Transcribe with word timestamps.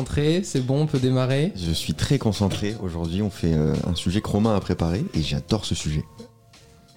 Concentré 0.00 0.40
C'est 0.44 0.64
bon, 0.64 0.82
on 0.82 0.86
peut 0.86 0.98
démarrer 0.98 1.52
Je 1.56 1.72
suis 1.72 1.92
très 1.92 2.16
concentré. 2.16 2.74
Aujourd'hui, 2.82 3.20
on 3.20 3.28
fait 3.28 3.52
euh, 3.52 3.74
un 3.86 3.94
sujet 3.94 4.22
que 4.22 4.28
Romain 4.28 4.56
a 4.56 4.60
préparé 4.60 5.04
et 5.12 5.20
j'adore 5.20 5.66
ce 5.66 5.74
sujet. 5.74 6.04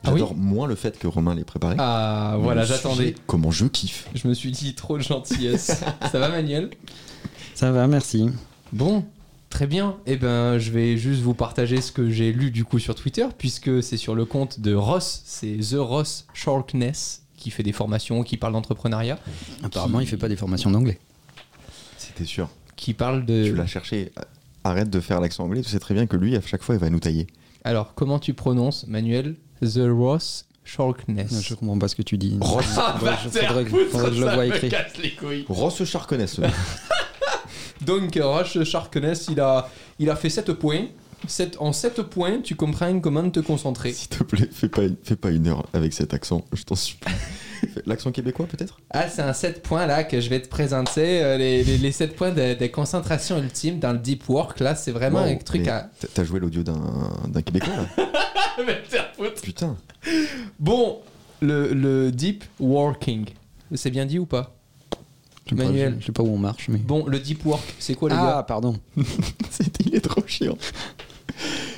Ah 0.06 0.14
oui 0.14 0.20
J'adore 0.20 0.36
moins 0.36 0.68
le 0.68 0.76
fait 0.76 0.98
que 0.98 1.06
Romain 1.06 1.36
l'ait 1.36 1.44
préparé. 1.44 1.76
Ah, 1.80 2.38
voilà, 2.40 2.64
j'attendais. 2.64 3.14
Comment 3.28 3.52
je 3.52 3.66
kiffe. 3.66 4.08
Je 4.16 4.26
me 4.26 4.34
suis 4.34 4.52
dit 4.52 4.74
trop 4.74 4.98
de 4.98 5.04
gentillesse. 5.04 5.84
Ça 6.12 6.18
va, 6.20 6.30
Manuel? 6.30 6.70
Ça 7.56 7.74
va, 7.74 7.88
merci. 7.88 8.30
Bon, 8.72 9.04
très 9.50 9.68
bien. 9.68 9.98
Eh 10.06 10.16
ben, 10.16 10.58
je 10.58 10.72
vais 10.72 10.96
juste 10.96 11.24
vous 11.24 11.34
partager 11.34 11.82
ce 11.82 11.92
que 11.92 12.10
j'ai 12.10 12.32
lu 12.32 12.52
du 12.52 12.64
coup 12.64 12.80
sur 12.80 12.96
Twitter, 12.96 13.28
puisque 13.38 13.84
c'est 13.84 13.98
sur 13.98 14.16
le 14.16 14.24
compte 14.24 14.62
de 14.62 14.74
Ross, 14.74 15.24
c'est 15.26 15.58
The 15.58 15.76
Ross 15.78 16.26
Sharkness, 16.34 17.24
qui 17.36 17.52
fait 17.52 17.64
des 17.64 17.74
formations, 17.74 18.24
qui 18.24 18.38
parle 18.38 18.54
d'entrepreneuriat, 18.54 19.20
Apparemment, 19.62 20.00
il 20.00 20.08
fait 20.08 20.16
pas 20.16 20.30
des 20.30 20.38
formations 20.38 20.72
d'anglais. 20.72 21.00
C'était 21.98 22.24
sûr. 22.24 22.48
Qui 22.84 22.94
parle 22.94 23.26
de. 23.26 23.46
Tu 23.46 23.56
l'as 23.56 23.66
cherché. 23.66 24.12
Arrête 24.66 24.90
de 24.90 25.00
faire 25.00 25.22
l'accent 25.22 25.46
anglais. 25.46 25.62
Tu 25.62 25.70
sais 25.70 25.80
très 25.80 25.94
bien 25.94 26.06
que 26.06 26.18
lui, 26.18 26.36
à 26.36 26.42
chaque 26.42 26.64
fois, 26.64 26.76
il 26.76 26.82
va 26.82 26.90
nous 26.90 27.00
tailler. 27.00 27.28
Alors, 27.64 27.94
comment 27.96 28.20
tu 28.20 28.34
prononces, 28.34 28.86
Manuel 28.88 29.36
The 29.62 29.88
Ross 29.90 30.46
Sharkness? 30.66 31.42
Je 31.42 31.56
comprends 31.56 31.78
pas 31.78 31.88
ce 31.88 31.96
que 31.96 32.02
tu 32.02 32.18
dis. 32.18 32.38
Ross, 32.42 32.66
Faudrait- 32.66 33.64
que 33.66 34.16
je 34.16 34.26
le 34.26 34.46
écrit. 34.46 35.46
Ross 35.48 35.84
Charconès. 35.86 36.40
Donc, 37.86 38.20
Ross 38.22 38.64
Sharkness, 38.64 39.28
il 39.30 39.40
a, 39.40 39.70
il 40.00 40.10
a 40.10 40.16
fait 40.18 40.30
7 40.30 40.52
points. 40.54 40.88
Sept- 41.28 41.56
en 41.60 41.72
7 41.72 42.02
points, 42.04 42.42
tu 42.42 42.56
comprends 42.56 43.00
comment 43.00 43.30
te 43.30 43.40
concentrer. 43.40 43.94
S'il 43.94 44.10
te 44.10 44.24
plaît, 44.24 44.50
fais 44.52 44.68
pas, 44.68 44.84
une, 44.84 44.96
fais 45.04 45.16
pas 45.16 45.32
une 45.32 45.48
heure 45.48 45.66
avec 45.74 45.94
cet 45.94 46.14
accent. 46.14 46.44
Je 46.52 46.64
t'en 46.64 46.76
supplie. 46.76 47.14
L'accent 47.86 48.12
québécois, 48.12 48.46
peut-être? 48.46 48.80
Ah, 48.90 49.08
c'est 49.08 49.22
un 49.22 49.32
7 49.32 49.64
points 49.64 49.86
là 49.86 50.04
que 50.04 50.20
je 50.20 50.30
vais 50.30 50.42
te 50.42 50.50
présenter. 50.50 51.24
euh, 51.24 51.38
les, 51.38 51.64
les, 51.64 51.92
7 51.94 52.16
points 52.16 52.32
de, 52.32 52.56
de 52.56 52.68
concentration 52.68 53.38
ultime 53.40 53.80
dans 53.80 53.94
le 53.94 54.00
deep 54.00 54.28
work. 54.28 54.60
Là, 54.60 54.76
c'est 54.76 54.92
vraiment 54.92 55.22
Wow, 55.24 55.30
un 55.30 55.36
truc 55.38 55.68
à. 55.70 55.90
t'as- 56.14 56.24
joué 56.26 56.40
l'audio 56.42 56.62
d'un 56.64 56.82
d'un 57.30 57.42
Québécois, 57.42 57.74
là? 57.76 58.06
Putain. 59.42 59.78
Bon, 60.60 61.00
le, 61.42 61.74
le 61.74 62.12
deep 62.12 62.44
working. 62.60 63.26
C'est 63.76 63.90
bien 63.92 64.06
dit 64.06 64.20
ou 64.20 64.26
pas? 64.26 64.54
Manuel. 65.52 65.98
Je 66.00 66.06
sais 66.08 66.12
pas 66.12 66.24
où 66.24 66.28
on 66.34 66.38
marche, 66.38 66.68
mais. 66.70 66.78
Bon, 66.80 67.06
le 67.06 67.20
deep 67.20 67.46
work, 67.46 67.64
c'est 67.80 67.96
quoi 67.96 68.10
les 68.10 68.16
ah, 68.18 68.36
gars? 68.38 68.44
pardon. 68.44 68.76
C'était- 69.50 69.84
Il 69.86 69.96
est 69.96 70.02
trop 70.02 70.24
chiant. 70.26 70.58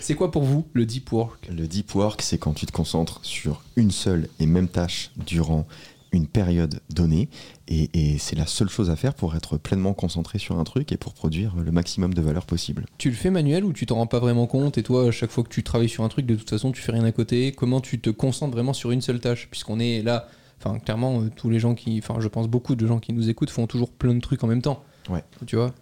C'est 0.02 0.16
quoi 0.16 0.31
pour 0.31 0.44
vous 0.44 0.66
le 0.73 0.86
deep 0.86 1.11
work? 1.11 1.50
Le 1.52 1.67
deep 1.67 1.95
work, 1.95 2.22
c'est 2.22 2.38
quand 2.38 2.53
tu 2.53 2.66
te 2.66 2.72
concentres 2.72 3.20
sur 3.23 3.64
une 3.75 3.92
seule 3.92 4.30
et 4.39 4.45
même 4.45 4.67
tâche 4.67 5.11
durant 5.25 5.66
une 6.11 6.28
période 6.28 6.80
donnée. 6.89 7.28
Et, 7.67 7.89
et 7.94 8.17
c'est 8.20 8.36
la 8.36 8.45
seule 8.45 8.70
chose 8.70 8.89
à 8.89 8.95
faire 8.95 9.14
pour 9.14 9.36
être 9.36 9.58
pleinement 9.58 9.94
concentré 9.94 10.39
sur 10.39 10.58
un 10.59 10.64
truc 10.64 10.92
et 10.92 10.98
pour 10.98 11.14
produire 11.14 11.56
le 11.56 11.72
maximum 11.72 12.14
de 12.14 12.22
valeur 12.22 12.45
possible. 12.45 12.86
Tu 12.98 13.09
le 13.09 13.16
fais 13.16 13.31
manuel 13.31 13.66
ou 13.66 13.73
tu 13.73 13.86
t'en 13.86 13.95
rends 13.95 14.08
pas 14.08 14.20
vraiment 14.20 14.48
compte 14.48 14.78
et 14.78 14.83
toi, 14.83 15.08
à 15.08 15.11
chaque 15.11 15.31
fois 15.31 15.44
que 15.44 15.50
tu 15.50 15.64
travailles 15.64 15.89
sur 15.89 16.03
un 16.03 16.08
truc, 16.08 16.26
de 16.26 16.36
toute 16.36 16.50
façon, 16.50 16.72
tu 16.72 16.82
fais 16.82 16.93
rien 16.93 17.04
à 17.04 17.11
côté? 17.11 17.52
Comment 17.52 17.82
tu 17.82 17.99
te 17.99 18.10
concentres 18.10 18.54
vraiment 18.54 18.73
sur 18.73 18.92
une 18.92 19.02
seule 19.02 19.20
tâche? 19.20 19.49
Puisqu'on 19.52 19.80
est 19.80 20.04
là, 20.04 20.30
enfin, 20.60 20.80
clairement, 20.80 21.22
euh, 21.22 21.32
tous 21.36 21.49
les 21.49 21.60
gens 21.60 21.76
qui, 21.76 21.99
enfin, 22.02 22.22
je 22.22 22.27
pense 22.30 22.48
beaucoup 22.48 22.76
de 22.76 22.87
gens 22.87 22.99
qui 22.99 23.11
nous 23.11 23.30
écoutent 23.30 23.49
font 23.49 23.67
toujours 23.67 23.89
plein 23.89 24.14
de 24.14 24.22
trucs 24.22 24.43
en 24.43 24.48
même 24.48 24.61
temps. 24.61 24.83
Ouais. 25.10 25.23
Tu 25.45 25.58
vois? 25.58 25.73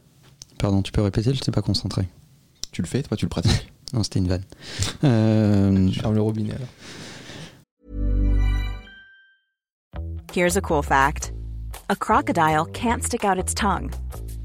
Pardon, 0.57 0.81
tu 0.81 0.91
peux 0.91 1.01
répéter, 1.01 1.33
je 1.33 1.43
sais 1.43 1.51
pas 1.51 1.61
concentré. 1.61 2.07
Tu 2.73 2.81
le 2.81 2.87
fais, 2.87 3.03
toi, 3.03 3.15
tu 3.15 3.25
le 3.25 3.29
pratiques 3.29 3.71
Non, 3.93 4.03
c'était 4.03 4.19
une 4.19 4.27
vanne. 4.27 4.43
Euh, 5.03 5.87
Je 5.91 6.07
le 6.07 6.21
robinet 6.21 6.53
alors. 6.55 6.67
Here's 10.33 10.57
a 10.57 10.61
cool 10.61 10.81
fact 10.81 11.31
a 11.89 11.95
crocodile 11.95 12.65
can't 12.65 13.03
stick 13.03 13.23
out 13.23 13.37
its 13.37 13.53
tongue. 13.53 13.91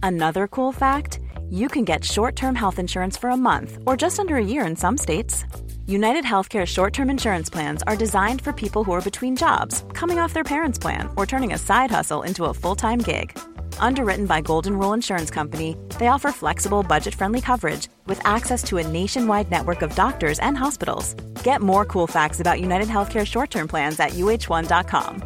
Another 0.02 0.46
cool 0.46 0.70
fact 0.72 1.18
you 1.50 1.68
can 1.68 1.84
get 1.84 2.04
short 2.04 2.36
term 2.36 2.54
health 2.54 2.78
insurance 2.78 3.16
for 3.16 3.30
a 3.30 3.36
month 3.36 3.78
or 3.86 3.96
just 3.96 4.20
under 4.20 4.36
a 4.36 4.44
year 4.44 4.66
in 4.66 4.76
some 4.76 4.98
states. 4.98 5.46
United 5.86 6.24
Healthcare 6.24 6.66
short 6.66 6.92
term 6.92 7.08
insurance 7.08 7.48
plans 7.48 7.82
are 7.86 7.96
designed 7.96 8.42
for 8.42 8.52
people 8.52 8.84
who 8.84 8.92
are 8.92 9.00
between 9.00 9.34
jobs, 9.34 9.84
coming 9.94 10.18
off 10.18 10.34
their 10.34 10.44
parents' 10.44 10.78
plan, 10.78 11.08
or 11.16 11.24
turning 11.24 11.54
a 11.54 11.58
side 11.58 11.90
hustle 11.90 12.20
into 12.22 12.44
a 12.44 12.52
full 12.52 12.76
time 12.76 12.98
gig. 12.98 13.38
Underwritten 13.80 14.26
by 14.26 14.40
Golden 14.40 14.78
Rule 14.78 14.92
Insurance 14.92 15.30
Company, 15.30 15.76
they 15.98 16.08
offer 16.08 16.30
flexible, 16.30 16.82
budget 16.82 17.14
friendly 17.14 17.40
coverage 17.40 17.88
with 18.06 18.20
access 18.26 18.62
to 18.64 18.78
a 18.78 18.86
nationwide 18.86 19.50
network 19.50 19.82
of 19.82 19.94
doctors 19.94 20.38
and 20.40 20.56
hospitals. 20.56 21.14
Get 21.42 21.60
more 21.60 21.84
cool 21.84 22.06
facts 22.06 22.40
about 22.40 22.60
United 22.60 22.88
Healthcare 22.88 23.26
short 23.26 23.50
term 23.50 23.68
plans 23.68 23.98
at 24.00 24.10
uh1.com. 24.10 25.22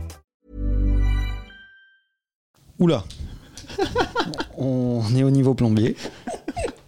Oula 2.81 3.05
On 4.59 5.03
est 5.15 5.23
au 5.23 5.31
niveau 5.31 5.55
plombier. 5.55 5.97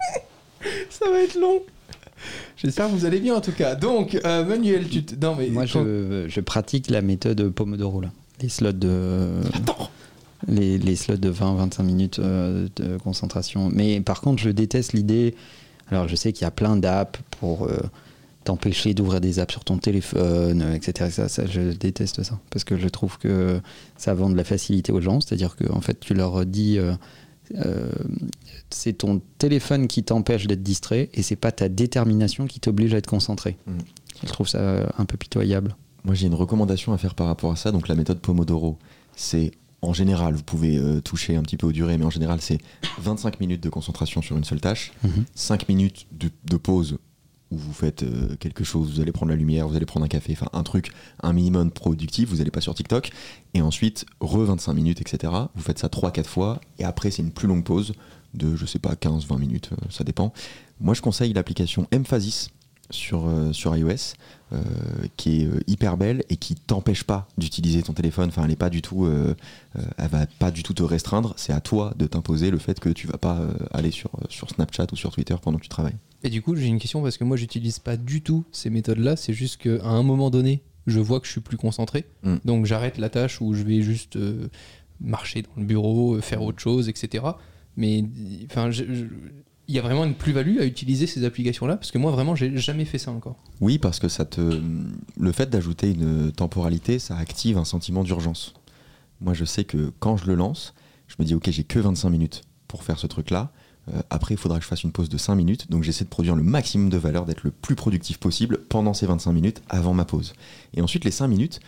Ça 0.91 1.11
va 1.11 1.21
être 1.23 1.39
long. 1.39 1.63
J'espère 2.57 2.87
que 2.87 2.93
vous 2.93 3.05
allez 3.05 3.21
bien 3.21 3.35
en 3.35 3.41
tout 3.41 3.53
cas. 3.53 3.75
Donc, 3.75 4.15
euh, 4.25 4.45
Manuel, 4.45 4.89
tu 4.89 5.05
te... 5.05 5.15
Non 5.15 5.35
mais... 5.35 5.49
Moi, 5.49 5.67
je, 5.67 6.27
je 6.29 6.41
pratique 6.41 6.89
la 6.89 7.03
méthode 7.03 7.51
Pomodoro, 7.51 8.01
là. 8.01 8.09
Les 8.41 8.49
slots 8.49 8.73
de. 8.73 9.41
Les, 10.49 10.79
les 10.79 10.97
slots 10.97 11.17
de 11.17 11.33
20-25 11.33 11.83
minutes 11.83 12.19
euh, 12.19 12.69
de 12.77 12.97
concentration. 12.99 13.71
Mais 13.73 14.01
par 14.01 14.21
contre, 14.21 14.43
je 14.43 14.51
déteste 14.51 14.93
l'idée. 14.93 15.35
Alors, 15.91 16.09
je 16.09 16.17
sais 16.17 16.33
qu'il 16.33 16.43
y 16.43 16.47
a 16.47 16.51
plein 16.51 16.77
d'apps 16.77 17.21
pour 17.39 17.65
euh, 17.65 17.79
t'empêcher 18.45 18.95
d'ouvrir 18.95 19.21
des 19.21 19.39
apps 19.39 19.53
sur 19.53 19.65
ton 19.65 19.79
téléphone, 19.79 20.63
euh, 20.63 20.75
etc. 20.75 21.11
Ça, 21.11 21.29
ça, 21.29 21.47
je 21.47 21.73
déteste 21.73 22.23
ça. 22.23 22.39
Parce 22.51 22.65
que 22.65 22.77
je 22.77 22.89
trouve 22.89 23.19
que 23.19 23.61
ça 23.97 24.15
vend 24.15 24.31
de 24.31 24.37
la 24.37 24.45
facilité 24.45 24.93
aux 24.93 25.01
gens. 25.01 25.21
C'est-à-dire 25.21 25.57
que, 25.57 25.71
en 25.71 25.81
fait, 25.81 25.99
tu 26.01 26.15
leur 26.15 26.45
dis. 26.47 26.79
euh, 26.79 27.93
c'est 28.71 28.95
ton 28.95 29.21
téléphone 29.39 29.87
qui 29.87 30.03
t'empêche 30.03 30.47
d'être 30.47 30.63
distrait 30.63 31.11
et 31.13 31.23
c'est 31.23 31.37
pas 31.37 31.53
ta 31.53 31.69
détermination 31.69 32.47
qui 32.47 32.59
t'oblige 32.59 32.95
à 32.95 32.97
être 32.97 33.07
concentré. 33.07 33.59
Mm. 33.67 33.73
Je 34.23 34.33
trouve 34.33 34.49
ça 34.49 34.91
un 34.97 35.05
peu 35.05 35.17
pitoyable. 35.19 35.77
Moi, 36.05 36.15
j'ai 36.15 36.27
une 36.27 36.35
recommandation 36.35 36.93
à 36.93 36.99
faire 36.99 37.15
par 37.15 37.27
rapport 37.27 37.53
à 37.53 37.57
ça. 37.57 37.73
Donc, 37.73 37.89
la 37.89 37.95
méthode 37.95 38.19
Pomodoro, 38.21 38.79
c'est 39.17 39.53
en 39.85 39.93
général, 39.93 40.35
vous 40.35 40.43
pouvez 40.43 40.77
euh, 40.77 41.01
toucher 41.01 41.37
un 41.37 41.43
petit 41.43 41.57
peu 41.57 41.67
aux 41.67 41.73
durées, 41.73 41.97
mais 41.99 42.05
en 42.05 42.11
général, 42.11 42.41
c'est 42.41 42.59
25 42.99 43.41
minutes 43.41 43.63
de 43.63 43.69
concentration 43.69 44.23
sur 44.23 44.37
une 44.37 44.45
seule 44.45 44.61
tâche, 44.61 44.93
Mhm. 45.03 45.25
5 45.35 45.69
minutes 45.69 46.07
de, 46.13 46.31
de 46.45 46.57
pause 46.57 46.99
où 47.51 47.57
vous 47.59 47.73
faites 47.73 48.03
euh, 48.03 48.35
quelque 48.37 48.65
chose, 48.65 48.93
vous 48.95 49.01
allez 49.01 49.13
prendre 49.13 49.31
la 49.31 49.37
lumière, 49.37 49.69
vous 49.69 49.77
allez 49.77 49.87
prendre 49.87 50.05
un 50.05 50.09
café, 50.09 50.33
enfin 50.33 50.49
un 50.53 50.63
truc, 50.65 50.91
un 51.23 51.33
minimum 51.33 51.71
productif, 51.71 52.29
vous 52.31 52.37
n'allez 52.39 52.51
pas 52.51 52.61
sur 52.63 52.75
TikTok, 52.75 53.11
et 53.53 53.61
ensuite, 53.63 54.07
re 54.21 54.39
25 54.39 54.73
minutes, 54.73 55.01
etc. 55.01 55.33
Vous 55.55 55.63
faites 55.63 55.79
ça 55.79 55.89
3-4 55.89 56.25
fois, 56.25 56.61
et 56.79 56.85
après, 56.85 57.11
c'est 57.11 57.23
une 57.23 57.31
plus 57.31 57.47
longue 57.47 57.63
pause 57.65 57.93
de, 58.33 58.57
je 58.57 58.67
sais 58.67 58.81
pas, 58.81 58.95
15-20 58.95 59.39
minutes, 59.39 59.71
euh, 59.73 59.77
ça 59.91 60.03
dépend. 60.03 60.33
Moi, 60.81 60.95
je 60.95 61.03
conseille 61.03 61.33
l'application 61.33 61.87
Emphasis 61.95 62.49
sur, 62.91 63.31
sur 63.53 63.77
iOS, 63.77 64.15
euh, 64.55 65.07
qui 65.17 65.43
est 65.43 65.47
euh, 65.47 65.61
hyper 65.67 65.97
belle 65.97 66.25
et 66.31 66.37
qui 66.37 66.55
t'empêche 66.55 67.05
pas 67.05 67.29
d'utiliser 67.39 67.83
ton 67.83 67.93
téléphone. 67.93 68.29
Enfin, 68.29 68.45
elle 68.45 68.51
est 68.51 68.57
pas 68.57 68.71
du 68.71 68.81
tout, 68.83 69.05
euh, 69.05 69.35
euh, 69.77 69.83
elle 69.99 70.09
va 70.09 70.27
pas 70.39 70.51
du 70.51 70.63
tout 70.63 70.73
te 70.75 70.83
restreindre. 70.83 71.35
C'est 71.37 71.53
à 71.53 71.61
toi 71.61 71.93
de 71.99 72.07
t'imposer 72.07 72.51
le 72.51 72.59
fait 72.59 72.81
que 72.81 72.89
tu 72.89 73.07
vas 73.07 73.19
pas 73.19 73.41
aller 73.73 73.91
sur, 73.91 74.11
sur 74.29 74.49
Snapchat 74.51 74.87
ou 74.93 74.97
sur 74.97 75.11
Twitter 75.13 75.35
pendant 75.43 75.59
que 75.59 75.63
tu 75.65 75.69
travailles. 75.69 75.97
Et 76.23 76.31
du 76.31 76.41
coup, 76.41 76.57
j'ai 76.57 76.67
une 76.67 76.79
question 76.79 77.03
parce 77.03 77.19
que 77.19 77.25
moi, 77.25 77.37
j'utilise 77.37 77.79
pas 77.79 77.97
du 77.97 78.23
tout 78.23 78.45
ces 78.53 78.71
méthodes-là. 78.71 79.17
C'est 79.17 79.35
juste 79.35 79.59
qu'à 79.59 79.85
un 79.85 80.03
moment 80.03 80.31
donné, 80.31 80.63
je 80.87 81.01
vois 81.01 81.21
que 81.21 81.27
je 81.27 81.33
suis 81.33 81.41
plus 81.41 81.57
concentré. 81.59 82.07
Mm. 82.23 82.37
Donc, 82.45 82.67
j'arrête 82.67 82.97
la 82.99 83.11
tâche 83.11 83.41
où 83.41 83.53
je 83.55 83.63
vais 83.63 83.83
juste 83.83 84.17
euh, 84.17 84.49
marcher 85.01 85.43
dans 85.43 85.51
le 85.61 85.65
bureau, 85.65 86.21
faire 86.21 86.43
autre 86.43 86.61
chose, 86.61 86.89
etc. 86.89 87.25
Mais 87.77 88.05
enfin, 88.51 88.71
je- 88.71 88.85
je- 88.85 89.05
il 89.67 89.75
y 89.75 89.79
a 89.79 89.83
vraiment 89.83 90.05
une 90.05 90.15
plus-value 90.15 90.59
à 90.59 90.65
utiliser 90.65 91.07
ces 91.07 91.25
applications-là 91.25 91.77
parce 91.77 91.91
que 91.91 91.99
moi, 91.99 92.11
vraiment, 92.11 92.35
j'ai 92.35 92.57
jamais 92.57 92.85
fait 92.85 92.99
ça 92.99 93.11
encore. 93.11 93.37
Oui, 93.61 93.79
parce 93.79 93.99
que 93.99 94.07
le 95.19 95.33
fait 95.33 95.49
d'ajouter 95.49 95.93
une 95.93 96.33
temporalité, 96.33 96.99
ça 96.99 97.17
active 97.17 97.57
un 97.57 97.65
sentiment 97.65 98.05
d'urgence. 98.05 98.55
Moi, 99.21 99.33
je 99.33 99.45
sais 99.45 99.65
que 99.65 99.93
quand 100.01 100.17
je 100.17 100.27
le 100.27 100.35
lance, 100.35 100.75
je 101.09 101.15
me 101.19 101.25
dis 101.25 101.35
ok, 101.35 101.51
j'ai 101.51 101.65
que 101.65 101.79
25 101.79 102.11
minutes 102.11 102.43
pour 102.69 102.83
faire 102.83 102.99
ce 102.99 103.07
truc-là. 103.07 103.53
Euh, 103.93 104.01
après, 104.11 104.35
il 104.35 104.37
faudra 104.39 104.59
que 104.59 104.65
je 104.65 104.69
fasse 104.69 104.83
une 104.83 104.93
pause 104.93 105.09
de 105.09 105.19
5 105.19 105.35
minutes. 105.35 105.71
Donc, 105.71 105.83
j'essaie 105.83 106.05
de 106.05 106.11
produire 106.11 106.37
le 106.37 106.43
maximum 106.43 106.89
de 106.89 106.97
valeur, 106.97 107.25
d'être 107.25 107.45
le 107.45 107.51
plus 107.51 107.75
productif 107.75 108.19
possible 108.19 108.59
pendant 108.69 108.95
ces 108.95 109.07
25 109.07 109.33
minutes 109.33 109.63
avant 109.69 109.95
ma 109.95 110.05
pause. 110.05 110.35
Et 110.75 110.81
ensuite, 110.81 111.05
les 111.05 111.11
5 111.11 111.29
minutes, 111.29 111.61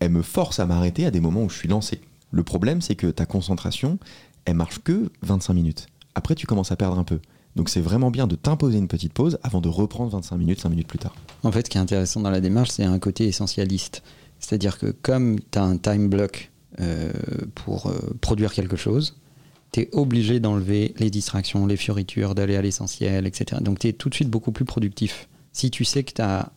elles 0.00 0.10
me 0.10 0.22
forcent 0.22 0.60
à 0.60 0.66
m'arrêter 0.66 1.06
à 1.06 1.10
des 1.10 1.20
moments 1.20 1.42
où 1.42 1.50
je 1.50 1.56
suis 1.56 1.68
lancé. 1.68 2.00
Le 2.30 2.42
problème, 2.42 2.80
c'est 2.80 2.96
que 2.96 3.08
ta 3.08 3.26
concentration, 3.26 3.98
elle 4.44 4.54
marche 4.54 4.80
que 4.80 5.10
25 5.22 5.54
minutes. 5.54 5.86
Après, 6.14 6.34
tu 6.34 6.46
commences 6.46 6.72
à 6.72 6.76
perdre 6.76 6.98
un 6.98 7.04
peu. 7.04 7.20
Donc, 7.56 7.68
c'est 7.68 7.80
vraiment 7.80 8.10
bien 8.10 8.26
de 8.26 8.34
t'imposer 8.34 8.78
une 8.78 8.88
petite 8.88 9.12
pause 9.12 9.38
avant 9.42 9.60
de 9.60 9.68
reprendre 9.68 10.10
25 10.10 10.36
minutes, 10.36 10.60
5 10.60 10.70
minutes 10.70 10.88
plus 10.88 10.98
tard. 10.98 11.14
En 11.42 11.52
fait, 11.52 11.66
ce 11.66 11.70
qui 11.70 11.78
est 11.78 11.80
intéressant 11.80 12.20
dans 12.20 12.30
la 12.30 12.40
démarche, 12.40 12.70
c'est 12.70 12.84
un 12.84 12.98
côté 12.98 13.26
essentialiste. 13.26 14.02
C'est-à-dire 14.40 14.78
que 14.78 14.86
comme 14.86 15.38
tu 15.50 15.58
as 15.58 15.62
un 15.62 15.76
time 15.76 16.08
block 16.08 16.50
euh, 16.80 17.12
pour 17.54 17.86
euh, 17.86 17.98
produire 18.20 18.52
quelque 18.52 18.76
chose, 18.76 19.16
tu 19.72 19.80
es 19.80 19.88
obligé 19.92 20.40
d'enlever 20.40 20.94
les 20.98 21.10
distractions, 21.10 21.66
les 21.66 21.76
fioritures, 21.76 22.34
d'aller 22.34 22.56
à 22.56 22.62
l'essentiel, 22.62 23.26
etc. 23.26 23.60
Donc 23.62 23.78
tu 23.78 23.88
es 23.88 23.92
tout 23.92 24.08
de 24.08 24.14
suite 24.14 24.30
beaucoup 24.30 24.52
plus 24.52 24.64
productif. 24.64 25.28
Si 25.52 25.70
tu 25.70 25.84
sais 25.84 26.02
que 26.02 26.12
tu 26.12 26.20
as 26.20 26.50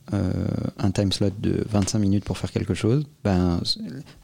un 0.80 0.90
time 0.90 1.12
slot 1.12 1.30
de 1.40 1.64
25 1.70 2.00
minutes 2.00 2.24
pour 2.24 2.40
faire 2.40 2.52
quelque 2.52 2.74
chose, 2.74 3.06
ben, 3.24 3.62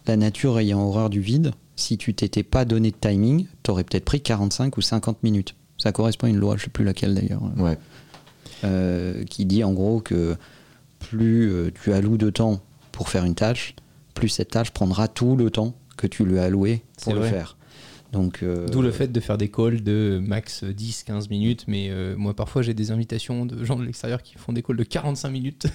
la 0.08 0.18
nature 0.18 0.58
ayant 0.58 0.82
horreur 0.82 1.12
du 1.12 1.22
vide, 1.22 1.52
si 1.76 1.98
tu 2.00 2.16
t'étais 2.16 2.42
pas 2.42 2.66
donné 2.66 2.90
de 2.90 2.96
timing, 2.96 3.46
tu 3.62 3.70
aurais 3.70 3.84
peut-être 3.84 4.06
pris 4.06 4.22
45 4.22 4.76
ou 4.78 4.82
50 4.82 5.22
minutes. 5.22 5.56
Ça 5.84 5.92
correspond 5.92 6.28
à 6.28 6.30
une 6.30 6.38
loi, 6.38 6.56
je 6.56 6.64
sais 6.64 6.70
plus 6.70 6.86
laquelle 6.86 7.14
d'ailleurs, 7.14 7.42
Ouais. 7.58 7.78
euh, 8.64 9.26
qui 9.26 9.46
dit 9.46 9.66
en 9.66 9.74
gros 9.74 10.00
que 10.00 10.38
plus 11.00 11.52
euh, 11.52 11.72
tu 11.84 11.92
alloues 11.92 12.18
de 12.18 12.30
temps 12.30 12.62
pour 12.94 13.10
faire 13.10 13.26
une 13.26 13.36
tâche, 13.36 13.76
plus 14.14 14.30
cette 14.30 14.52
tâche 14.52 14.72
prendra 14.72 15.10
tout 15.10 15.36
le 15.36 15.50
temps 15.50 15.76
que 15.98 16.08
tu 16.08 16.24
lui 16.24 16.40
as 16.40 16.44
alloué 16.44 16.84
pour 17.04 17.14
le 17.14 17.20
vrai. 17.20 17.30
faire. 17.30 17.58
Donc, 18.14 18.44
euh, 18.44 18.68
D'où 18.70 18.82
le 18.82 18.92
fait 18.92 19.12
de 19.12 19.20
faire 19.20 19.38
des 19.38 19.50
calls 19.50 19.84
de 19.84 20.22
max 20.26 20.64
10-15 20.64 21.30
minutes, 21.30 21.66
mais 21.68 21.90
euh, 21.90 22.16
moi 22.16 22.34
parfois 22.34 22.62
j'ai 22.62 22.74
des 22.76 22.92
invitations 22.92 23.46
de 23.46 23.66
gens 23.66 23.76
de 23.76 23.84
l'extérieur 23.84 24.22
qui 24.24 24.36
font 24.38 24.54
des 24.54 24.62
calls 24.64 24.78
de 24.78 24.84
45 24.84 25.30
minutes, 25.32 25.66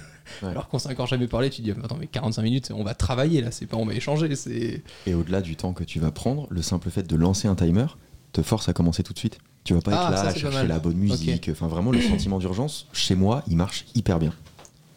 Ouais. 0.41 0.49
alors 0.51 0.69
qu'on 0.69 0.79
s'est 0.79 0.89
encore 0.89 1.05
jamais 1.05 1.27
parlé, 1.27 1.51
tu 1.51 1.57
te 1.57 1.61
dis 1.63 1.71
attends 1.83 1.97
mais 1.99 2.07
45 2.07 2.41
minutes 2.41 2.71
on 2.73 2.83
va 2.83 2.95
travailler 2.95 3.41
là, 3.41 3.51
c'est 3.51 3.67
pas 3.67 3.77
on 3.77 3.85
va 3.85 3.93
échanger, 3.93 4.33
c'est... 4.35 4.81
Et 5.05 5.13
au-delà 5.13 5.41
du 5.41 5.55
temps 5.55 5.73
que 5.73 5.83
tu 5.83 5.99
vas 5.99 6.11
prendre, 6.11 6.47
le 6.49 6.63
simple 6.63 6.89
fait 6.89 7.03
de 7.05 7.15
lancer 7.15 7.47
un 7.47 7.55
timer 7.55 7.85
te 8.31 8.41
force 8.41 8.69
à 8.69 8.73
commencer 8.73 9.03
tout 9.03 9.13
de 9.13 9.19
suite. 9.19 9.37
Tu 9.63 9.73
vas 9.73 9.81
pas 9.81 9.91
Ah, 9.93 10.09
être 10.09 10.17
ça, 10.17 10.23
là 10.23 10.29
à 10.29 10.33
chercher 10.33 10.67
la 10.67 10.79
bonne 10.79 10.97
musique. 10.97 11.49
Enfin, 11.51 11.67
vraiment, 11.67 11.91
le 11.91 12.01
sentiment 12.01 12.39
d'urgence, 12.39 12.87
chez 12.93 13.15
moi, 13.15 13.43
il 13.47 13.57
marche 13.57 13.85
hyper 13.95 14.19
bien. 14.19 14.33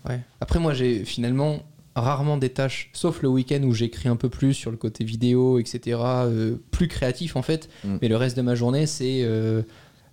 Ouais. 0.08 0.20
Après, 0.40 0.58
moi, 0.58 0.74
j'ai 0.74 1.04
finalement 1.04 1.62
rarement 1.94 2.36
des 2.36 2.50
tâches, 2.50 2.90
sauf 2.92 3.22
le 3.22 3.28
week-end 3.28 3.62
où 3.64 3.72
j'écris 3.74 4.08
un 4.08 4.16
peu 4.16 4.28
plus 4.28 4.54
sur 4.54 4.70
le 4.70 4.76
côté 4.76 5.04
vidéo, 5.04 5.58
etc., 5.58 5.98
euh, 6.02 6.56
plus 6.70 6.88
créatif 6.88 7.36
en 7.36 7.42
fait. 7.42 7.68
Mm. 7.84 7.96
Mais 8.00 8.08
le 8.08 8.16
reste 8.16 8.36
de 8.36 8.42
ma 8.42 8.54
journée, 8.54 8.86
c'est 8.86 9.20
euh, 9.22 9.62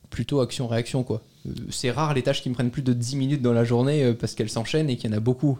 plutôt 0.09 0.41
action-réaction, 0.41 1.03
quoi. 1.03 1.21
Euh, 1.47 1.51
c'est 1.69 1.89
rare 1.89 2.13
les 2.13 2.21
tâches 2.21 2.41
qui 2.41 2.49
me 2.49 2.53
prennent 2.53 2.71
plus 2.71 2.81
de 2.81 2.91
10 2.91 3.15
minutes 3.15 3.41
dans 3.41 3.53
la 3.53 3.63
journée 3.63 4.13
parce 4.13 4.35
qu'elles 4.35 4.49
s'enchaînent 4.49 4.89
et 4.89 4.97
qu'il 4.97 5.09
y 5.09 5.13
en 5.13 5.17
a 5.17 5.21
beaucoup. 5.21 5.57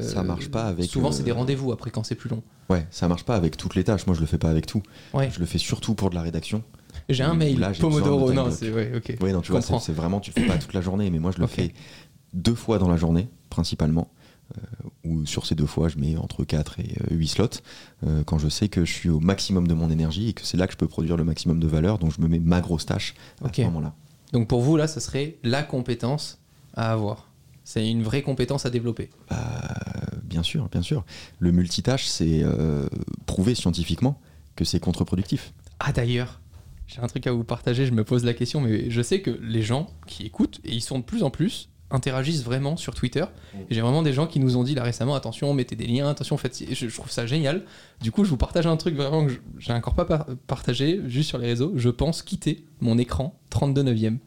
Ça 0.00 0.22
marche 0.22 0.48
pas 0.50 0.64
avec, 0.64 0.86
Souvent, 0.86 1.12
c'est 1.12 1.22
des 1.22 1.32
rendez-vous 1.32 1.70
après 1.72 1.90
quand 1.90 2.02
c'est 2.02 2.16
plus 2.16 2.28
long. 2.28 2.42
Ouais, 2.68 2.86
ça 2.90 3.06
marche 3.06 3.24
pas 3.24 3.36
avec 3.36 3.56
toutes 3.56 3.74
les 3.74 3.84
tâches. 3.84 4.06
Moi, 4.06 4.16
je 4.16 4.20
le 4.20 4.26
fais 4.26 4.38
pas 4.38 4.50
avec 4.50 4.66
tout. 4.66 4.82
Ouais. 5.14 5.30
Je 5.32 5.38
le 5.38 5.46
fais 5.46 5.58
surtout 5.58 5.94
pour 5.94 6.10
de 6.10 6.14
la 6.14 6.22
rédaction. 6.22 6.62
J'ai 7.12 7.22
un 7.22 7.28
Là, 7.28 7.34
mail, 7.34 7.56
besoin 7.58 7.72
Pomodoro, 7.80 8.32
non, 8.32 8.50
c'est 8.50 8.70
ouais, 8.72 8.92
ok. 8.96 9.16
Oui, 9.20 9.32
non, 9.32 9.40
tu 9.40 9.52
vois, 9.52 9.60
c'est 9.60 9.92
vraiment, 9.92 10.20
tu 10.20 10.32
le 10.34 10.40
fais 10.40 10.46
pas 10.46 10.58
toute 10.58 10.72
la 10.72 10.80
journée, 10.80 11.10
mais 11.10 11.18
moi, 11.18 11.30
je 11.34 11.40
le 11.40 11.46
fais 11.46 11.72
deux 12.32 12.54
fois 12.54 12.78
dans 12.78 12.88
la 12.88 12.96
journée, 12.96 13.28
principalement. 13.50 14.10
euh, 14.58 14.60
où 15.04 15.24
sur 15.24 15.46
ces 15.46 15.54
deux 15.54 15.66
fois, 15.66 15.88
je 15.88 15.96
mets 15.98 16.16
entre 16.18 16.44
4 16.44 16.78
et 16.80 16.94
8 17.10 17.26
slots, 17.28 17.46
euh, 18.06 18.22
quand 18.24 18.38
je 18.38 18.48
sais 18.48 18.68
que 18.68 18.84
je 18.84 18.92
suis 18.92 19.08
au 19.08 19.18
maximum 19.18 19.66
de 19.66 19.72
mon 19.72 19.88
énergie 19.90 20.28
et 20.28 20.32
que 20.34 20.44
c'est 20.44 20.56
là 20.58 20.66
que 20.66 20.74
je 20.74 20.76
peux 20.78 20.86
produire 20.88 21.16
le 21.16 21.24
maximum 21.24 21.58
de 21.58 21.66
valeur, 21.66 21.98
donc 21.98 22.12
je 22.14 22.20
me 22.20 22.28
mets 22.28 22.38
ma 22.38 22.60
grosse 22.60 22.84
tâche 22.84 23.14
à 23.42 23.50
ce 23.52 23.62
moment-là. 23.62 23.94
Donc 24.32 24.48
pour 24.48 24.60
vous, 24.60 24.76
là, 24.76 24.86
ça 24.86 25.00
serait 25.00 25.38
la 25.42 25.62
compétence 25.62 26.38
à 26.74 26.92
avoir. 26.92 27.30
C'est 27.64 27.88
une 27.88 28.02
vraie 28.02 28.20
compétence 28.22 28.66
à 28.66 28.70
développer. 28.70 29.08
Bah, 29.30 29.74
bien 30.24 30.42
sûr, 30.42 30.68
bien 30.70 30.82
sûr. 30.82 31.04
Le 31.38 31.50
multitâche, 31.52 32.06
c'est 32.06 32.42
euh, 32.42 32.88
prouvé 33.24 33.54
scientifiquement 33.54 34.20
que 34.56 34.64
c'est 34.66 34.80
contre-productif. 34.80 35.54
Ah 35.80 35.92
d'ailleurs, 35.92 36.40
j'ai 36.94 37.00
un 37.00 37.06
truc 37.06 37.26
à 37.26 37.32
vous 37.32 37.44
partager, 37.44 37.86
je 37.86 37.92
me 37.92 38.04
pose 38.04 38.24
la 38.24 38.34
question, 38.34 38.60
mais 38.60 38.90
je 38.90 39.02
sais 39.02 39.20
que 39.20 39.30
les 39.42 39.62
gens 39.62 39.88
qui 40.06 40.24
écoutent, 40.24 40.60
et 40.64 40.72
ils 40.72 40.80
sont 40.82 40.98
de 40.98 41.04
plus 41.04 41.22
en 41.22 41.30
plus, 41.30 41.68
interagissent 41.90 42.42
vraiment 42.42 42.76
sur 42.78 42.94
Twitter. 42.94 43.24
Et 43.70 43.74
j'ai 43.74 43.80
vraiment 43.82 44.02
des 44.02 44.12
gens 44.14 44.26
qui 44.26 44.40
nous 44.40 44.56
ont 44.56 44.62
dit 44.64 44.74
là 44.74 44.82
récemment, 44.82 45.14
attention, 45.14 45.52
mettez 45.52 45.76
des 45.76 45.86
liens, 45.86 46.08
attention, 46.08 46.36
faites... 46.38 46.58
Je, 46.70 46.88
je 46.88 46.94
trouve 46.94 47.10
ça 47.10 47.26
génial. 47.26 47.64
Du 48.00 48.10
coup, 48.10 48.24
je 48.24 48.30
vous 48.30 48.38
partage 48.38 48.66
un 48.66 48.76
truc 48.78 48.94
vraiment 48.96 49.26
que 49.26 49.32
j'ai 49.58 49.72
encore 49.74 49.94
pas 49.94 50.06
par- 50.06 50.26
partagé, 50.46 51.00
juste 51.06 51.28
sur 51.28 51.36
les 51.38 51.48
réseaux. 51.48 51.72
Je 51.76 51.90
pense 51.90 52.22
quitter 52.22 52.64
mon 52.80 52.96
écran 52.96 53.38
32 53.50 53.82
neuvième. 53.82 54.18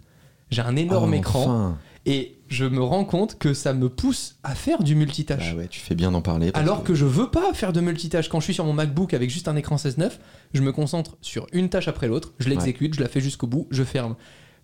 J'ai 0.51 0.61
un 0.61 0.75
énorme 0.75 1.13
Ah, 1.13 1.17
écran 1.17 1.41
enfin. 1.41 1.77
et 2.05 2.34
je 2.47 2.65
me 2.65 2.81
rends 2.81 3.05
compte 3.05 3.37
que 3.37 3.53
ça 3.53 3.73
me 3.73 3.89
pousse 3.89 4.35
à 4.43 4.55
faire 4.55 4.83
du 4.83 4.95
multitâche. 4.95 5.53
Bah 5.53 5.61
ouais, 5.61 5.67
tu 5.67 5.79
fais 5.79 5.95
bien 5.95 6.11
d'en 6.11 6.21
parler. 6.21 6.51
Alors 6.53 6.83
que 6.83 6.93
je 6.93 7.05
veux 7.05 7.29
pas 7.29 7.53
faire 7.53 7.73
de 7.73 7.81
multitâche. 7.81 8.29
Quand 8.29 8.39
je 8.39 8.45
suis 8.45 8.53
sur 8.53 8.65
mon 8.65 8.73
MacBook 8.73 9.13
avec 9.13 9.29
juste 9.29 9.47
un 9.47 9.55
écran 9.55 9.75
16.9, 9.75 10.11
je 10.53 10.61
me 10.61 10.71
concentre 10.71 11.17
sur 11.21 11.47
une 11.53 11.69
tâche 11.69 11.87
après 11.87 12.07
l'autre, 12.07 12.33
je 12.39 12.49
l'exécute, 12.49 12.93
je 12.93 13.01
la 13.01 13.07
fais 13.07 13.21
jusqu'au 13.21 13.47
bout, 13.47 13.67
je 13.71 13.83
ferme. 13.83 14.15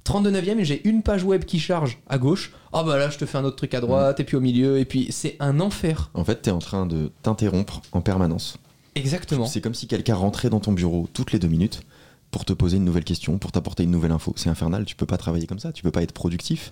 32 0.04 0.32
neuvième 0.32 0.60
et 0.60 0.66
j'ai 0.66 0.88
une 0.88 1.04
page 1.04 1.24
web 1.24 1.46
qui 1.46 1.60
charge 1.60 2.00
à 2.10 2.18
gauche. 2.18 2.54
Ah 2.74 2.84
bah 2.84 2.98
là, 2.98 3.10
je 3.10 3.18
te 3.18 3.26
fais 3.26 3.38
un 3.38 3.44
autre 3.44 3.58
truc 3.58 3.74
à 3.74 3.82
droite, 3.82 4.20
et 4.20 4.24
puis 4.24 4.36
au 4.36 4.42
milieu, 4.42 4.80
et 4.80 4.86
puis 4.86 5.08
c'est 5.12 5.36
un 5.40 5.60
enfer. 5.60 6.10
En 6.14 6.24
fait, 6.24 6.42
tu 6.42 6.50
es 6.50 6.52
en 6.52 6.60
train 6.60 6.86
de 6.86 7.12
t'interrompre 7.22 7.82
en 7.92 8.02
permanence. 8.02 8.58
Exactement. 8.96 9.46
C'est 9.46 9.62
comme 9.62 9.76
si 9.76 9.88
quelqu'un 9.88 10.16
rentrait 10.16 10.50
dans 10.50 10.60
ton 10.60 10.74
bureau 10.74 11.08
toutes 11.14 11.32
les 11.32 11.40
deux 11.40 11.48
minutes 11.48 11.82
pour 12.32 12.46
te 12.46 12.54
poser 12.54 12.78
une 12.78 12.86
nouvelle 12.86 13.04
question, 13.04 13.38
pour 13.38 13.52
t'apporter 13.52 13.84
une 13.84 13.92
nouvelle 13.92 14.12
info. 14.12 14.34
C'est 14.38 14.50
infernal, 14.50 14.86
tu 14.86 14.96
peux 14.96 15.06
pas 15.06 15.18
travailler 15.18 15.48
comme 15.48 15.60
ça, 15.60 15.72
tu 15.72 15.84
peux 15.84 15.92
pas 15.92 16.02
être 16.02 16.14
productif, 16.14 16.72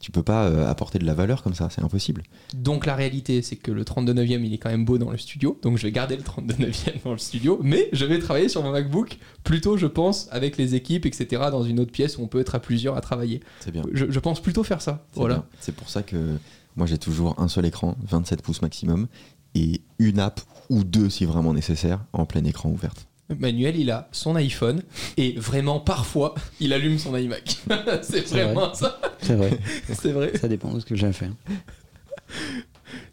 tu 0.00 0.12
peux 0.12 0.22
pas 0.22 0.46
euh, 0.46 0.68
apporter 0.68 0.98
de 0.98 1.04
la 1.04 1.14
valeur 1.14 1.42
comme 1.42 1.54
ça, 1.54 1.68
c'est 1.70 1.82
impossible. 1.82 2.22
Donc 2.54 2.86
la 2.86 2.94
réalité, 2.94 3.42
c'est 3.42 3.56
que 3.56 3.70
le 3.70 3.84
32 3.84 4.12
neuvième, 4.12 4.44
il 4.44 4.54
est 4.54 4.58
quand 4.58 4.70
même 4.70 4.84
beau 4.84 4.98
dans 4.98 5.10
le 5.10 5.18
studio. 5.18 5.58
Donc 5.62 5.76
je 5.76 5.82
vais 5.82 5.92
garder 5.92 6.16
le 6.16 6.22
32 6.22 6.54
neuvième 6.58 6.96
dans 7.04 7.12
le 7.12 7.18
studio, 7.18 7.58
mais 7.62 7.88
je 7.92 8.04
vais 8.04 8.18
travailler 8.18 8.48
sur 8.48 8.62
mon 8.62 8.70
MacBook 8.70 9.18
plutôt, 9.44 9.76
je 9.76 9.86
pense, 9.86 10.28
avec 10.30 10.56
les 10.56 10.74
équipes, 10.74 11.06
etc., 11.06 11.42
dans 11.50 11.62
une 11.62 11.80
autre 11.80 11.92
pièce 11.92 12.18
où 12.18 12.22
on 12.22 12.28
peut 12.28 12.40
être 12.40 12.54
à 12.54 12.60
plusieurs 12.60 12.96
à 12.96 13.00
travailler. 13.00 13.40
C'est 13.60 13.72
bien. 13.72 13.82
Je, 13.92 14.06
je 14.10 14.20
pense 14.20 14.40
plutôt 14.40 14.62
faire 14.62 14.80
ça. 14.80 15.04
C'est 15.12 15.20
Voilà. 15.20 15.44
C'est 15.60 15.74
pour 15.74 15.90
ça 15.90 16.02
que 16.02 16.36
moi 16.76 16.86
j'ai 16.86 16.98
toujours 16.98 17.34
un 17.38 17.48
seul 17.48 17.66
écran, 17.66 17.96
27 18.08 18.42
pouces 18.42 18.62
maximum, 18.62 19.08
et 19.54 19.80
une 19.98 20.20
app 20.20 20.40
ou 20.68 20.84
deux 20.84 21.10
si 21.10 21.24
vraiment 21.24 21.52
nécessaire, 21.52 22.00
en 22.12 22.24
plein 22.26 22.44
écran 22.44 22.70
ouverte. 22.70 23.08
Manuel, 23.36 23.76
il 23.76 23.90
a 23.90 24.08
son 24.10 24.36
iPhone 24.36 24.82
et 25.18 25.32
vraiment 25.32 25.80
parfois 25.80 26.34
il 26.60 26.72
allume 26.72 26.98
son 26.98 27.14
iMac. 27.14 27.58
c'est 28.02 28.26
C'est 28.26 28.44
vraiment 28.44 28.72
ça. 28.72 28.98
C'est 29.22 29.34
vrai, 29.34 29.58
C'est 29.92 30.12
vrai. 30.12 30.36
ça 30.36 30.48
dépend 30.48 30.72
de 30.72 30.80
ce 30.80 30.86
que 30.86 30.96
j'ai 30.96 31.12
fait. 31.12 31.30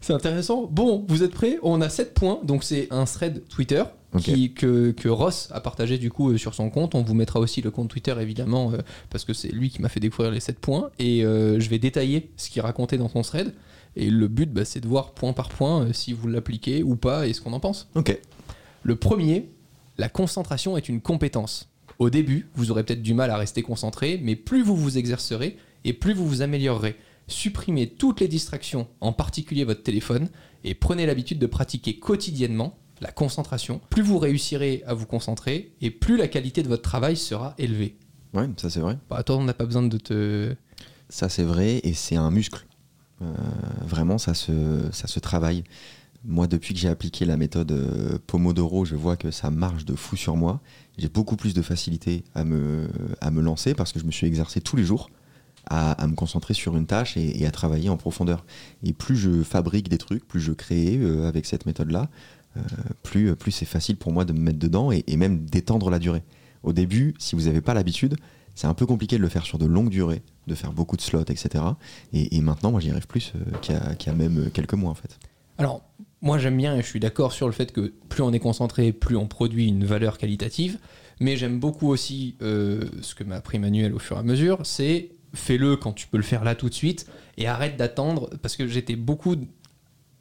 C'est 0.00 0.12
intéressant. 0.12 0.68
Bon, 0.70 1.04
vous 1.08 1.22
êtes 1.22 1.32
prêts? 1.32 1.58
On 1.62 1.80
a 1.80 1.88
7 1.88 2.14
points. 2.14 2.40
Donc 2.44 2.64
c'est 2.64 2.88
un 2.90 3.04
thread 3.04 3.46
Twitter 3.48 3.82
qui, 4.18 4.52
que, 4.54 4.92
que 4.92 5.08
Ross 5.08 5.48
a 5.52 5.60
partagé 5.60 5.98
du 5.98 6.10
coup 6.10 6.30
euh, 6.30 6.38
sur 6.38 6.54
son 6.54 6.70
compte. 6.70 6.94
On 6.94 7.02
vous 7.02 7.14
mettra 7.14 7.38
aussi 7.40 7.60
le 7.60 7.70
compte 7.70 7.90
Twitter 7.90 8.14
évidemment 8.18 8.72
euh, 8.72 8.78
parce 9.10 9.24
que 9.24 9.34
c'est 9.34 9.48
lui 9.48 9.68
qui 9.68 9.82
m'a 9.82 9.88
fait 9.90 10.00
découvrir 10.00 10.30
les 10.32 10.40
7 10.40 10.58
points. 10.58 10.90
Et 10.98 11.24
euh, 11.24 11.60
je 11.60 11.68
vais 11.68 11.78
détailler 11.78 12.30
ce 12.36 12.48
qu'il 12.48 12.62
racontait 12.62 12.96
dans 12.98 13.08
son 13.08 13.22
thread. 13.22 13.52
Et 13.96 14.10
le 14.10 14.28
but, 14.28 14.52
bah, 14.52 14.64
c'est 14.64 14.80
de 14.80 14.86
voir 14.86 15.12
point 15.12 15.32
par 15.32 15.48
point 15.48 15.82
euh, 15.82 15.92
si 15.92 16.12
vous 16.12 16.28
l'appliquez 16.28 16.82
ou 16.82 16.96
pas 16.96 17.26
et 17.26 17.32
ce 17.32 17.40
qu'on 17.40 17.52
en 17.52 17.60
pense. 17.60 17.88
Ok. 17.94 18.18
Le 18.82 18.96
premier, 18.96 19.48
la 19.98 20.08
concentration 20.08 20.76
est 20.76 20.88
une 20.88 21.00
compétence. 21.00 21.68
Au 21.98 22.10
début, 22.10 22.48
vous 22.54 22.70
aurez 22.70 22.84
peut-être 22.84 23.02
du 23.02 23.14
mal 23.14 23.30
à 23.30 23.38
rester 23.38 23.62
concentré, 23.62 24.20
mais 24.22 24.36
plus 24.36 24.62
vous 24.62 24.76
vous 24.76 24.98
exercerez 24.98 25.56
et 25.86 25.92
plus 25.92 26.12
vous 26.12 26.26
vous 26.26 26.42
améliorerez. 26.42 26.96
Supprimez 27.28 27.88
toutes 27.88 28.20
les 28.20 28.28
distractions, 28.28 28.88
en 29.00 29.12
particulier 29.12 29.64
votre 29.64 29.82
téléphone, 29.82 30.28
et 30.64 30.74
prenez 30.74 31.06
l'habitude 31.06 31.38
de 31.38 31.46
pratiquer 31.46 31.98
quotidiennement 31.98 32.76
la 33.00 33.12
concentration. 33.12 33.80
Plus 33.88 34.02
vous 34.02 34.18
réussirez 34.18 34.82
à 34.86 34.94
vous 34.94 35.06
concentrer, 35.06 35.72
et 35.80 35.90
plus 35.90 36.16
la 36.16 36.28
qualité 36.28 36.62
de 36.62 36.68
votre 36.68 36.82
travail 36.82 37.16
sera 37.16 37.54
élevée. 37.56 37.96
Ouais, 38.34 38.48
ça 38.56 38.68
c'est 38.68 38.80
vrai. 38.80 38.98
Bah, 39.08 39.22
toi, 39.22 39.36
on 39.36 39.44
n'a 39.44 39.54
pas 39.54 39.64
besoin 39.64 39.82
de 39.82 39.96
te... 39.96 40.54
Ça 41.08 41.28
c'est 41.28 41.44
vrai 41.44 41.80
et 41.84 41.94
c'est 41.94 42.16
un 42.16 42.32
muscle. 42.32 42.66
Euh, 43.22 43.32
vraiment, 43.82 44.18
ça 44.18 44.34
se, 44.34 44.88
ça 44.90 45.06
se 45.06 45.20
travaille. 45.20 45.62
Moi, 46.24 46.48
depuis 46.48 46.74
que 46.74 46.80
j'ai 46.80 46.88
appliqué 46.88 47.24
la 47.24 47.36
méthode 47.36 47.70
euh, 47.70 48.18
Pomodoro, 48.26 48.84
je 48.84 48.96
vois 48.96 49.16
que 49.16 49.30
ça 49.30 49.50
marche 49.50 49.84
de 49.84 49.94
fou 49.94 50.16
sur 50.16 50.36
moi. 50.36 50.60
J'ai 50.98 51.08
beaucoup 51.08 51.36
plus 51.36 51.54
de 51.54 51.62
facilité 51.62 52.24
à 52.34 52.44
me, 52.44 52.88
à 53.20 53.30
me 53.30 53.40
lancer 53.40 53.74
parce 53.74 53.92
que 53.92 54.00
je 54.00 54.04
me 54.04 54.10
suis 54.10 54.26
exercé 54.26 54.60
tous 54.60 54.74
les 54.74 54.82
jours 54.82 55.10
à, 55.66 56.06
me 56.06 56.14
concentrer 56.14 56.54
sur 56.54 56.76
une 56.76 56.86
tâche 56.86 57.16
et, 57.16 57.46
à 57.46 57.50
travailler 57.50 57.88
en 57.88 57.96
profondeur. 57.96 58.44
Et 58.82 58.92
plus 58.92 59.16
je 59.16 59.42
fabrique 59.42 59.88
des 59.88 59.98
trucs, 59.98 60.26
plus 60.26 60.40
je 60.40 60.52
crée 60.52 60.96
euh, 60.96 61.28
avec 61.28 61.46
cette 61.46 61.66
méthode-là, 61.66 62.08
euh, 62.56 62.60
plus, 63.02 63.34
plus 63.36 63.52
c'est 63.52 63.66
facile 63.66 63.96
pour 63.96 64.12
moi 64.12 64.24
de 64.24 64.32
me 64.32 64.40
mettre 64.40 64.58
dedans 64.58 64.90
et, 64.92 65.16
même 65.16 65.44
d'étendre 65.44 65.90
la 65.90 65.98
durée. 65.98 66.22
Au 66.62 66.72
début, 66.72 67.14
si 67.18 67.34
vous 67.36 67.42
n'avez 67.42 67.60
pas 67.60 67.74
l'habitude, 67.74 68.16
c'est 68.54 68.66
un 68.66 68.74
peu 68.74 68.86
compliqué 68.86 69.16
de 69.18 69.22
le 69.22 69.28
faire 69.28 69.44
sur 69.44 69.58
de 69.58 69.66
longues 69.66 69.90
durées, 69.90 70.22
de 70.46 70.54
faire 70.54 70.72
beaucoup 70.72 70.96
de 70.96 71.02
slots, 71.02 71.24
etc. 71.28 71.62
Et, 72.12 72.40
maintenant, 72.40 72.70
moi, 72.70 72.80
j'y 72.80 72.90
arrive 72.90 73.06
plus 73.06 73.32
euh, 73.36 73.58
qu'il 73.60 73.74
y, 73.74 74.10
a- 74.10 74.14
même 74.14 74.46
euh, 74.46 74.50
quelques 74.50 74.74
mois, 74.74 74.90
en 74.90 74.94
fait. 74.94 75.18
Alors, 75.58 75.82
moi 76.22 76.38
j'aime 76.38 76.56
bien 76.56 76.76
et 76.76 76.82
je 76.82 76.86
suis 76.86 77.00
d'accord 77.00 77.32
sur 77.32 77.46
le 77.46 77.52
fait 77.52 77.72
que 77.72 77.92
plus 78.08 78.22
on 78.22 78.32
est 78.32 78.38
concentré, 78.38 78.92
plus 78.92 79.16
on 79.16 79.26
produit 79.26 79.68
une 79.68 79.84
valeur 79.84 80.18
qualitative. 80.18 80.78
Mais 81.20 81.36
j'aime 81.36 81.58
beaucoup 81.58 81.88
aussi 81.88 82.36
euh, 82.42 82.84
ce 83.00 83.14
que 83.14 83.24
m'a 83.24 83.36
appris 83.36 83.58
Manuel 83.58 83.94
au 83.94 83.98
fur 83.98 84.16
et 84.16 84.20
à 84.20 84.22
mesure, 84.22 84.60
c'est 84.64 85.12
fais-le 85.36 85.76
quand 85.76 85.92
tu 85.92 86.06
peux 86.08 86.16
le 86.16 86.22
faire 86.22 86.42
là 86.44 86.54
tout 86.54 86.68
de 86.68 86.74
suite 86.74 87.06
et 87.38 87.46
arrête 87.46 87.76
d'attendre 87.76 88.30
parce 88.42 88.56
que 88.56 88.66
j'étais 88.66 88.96
beaucoup 88.96 89.36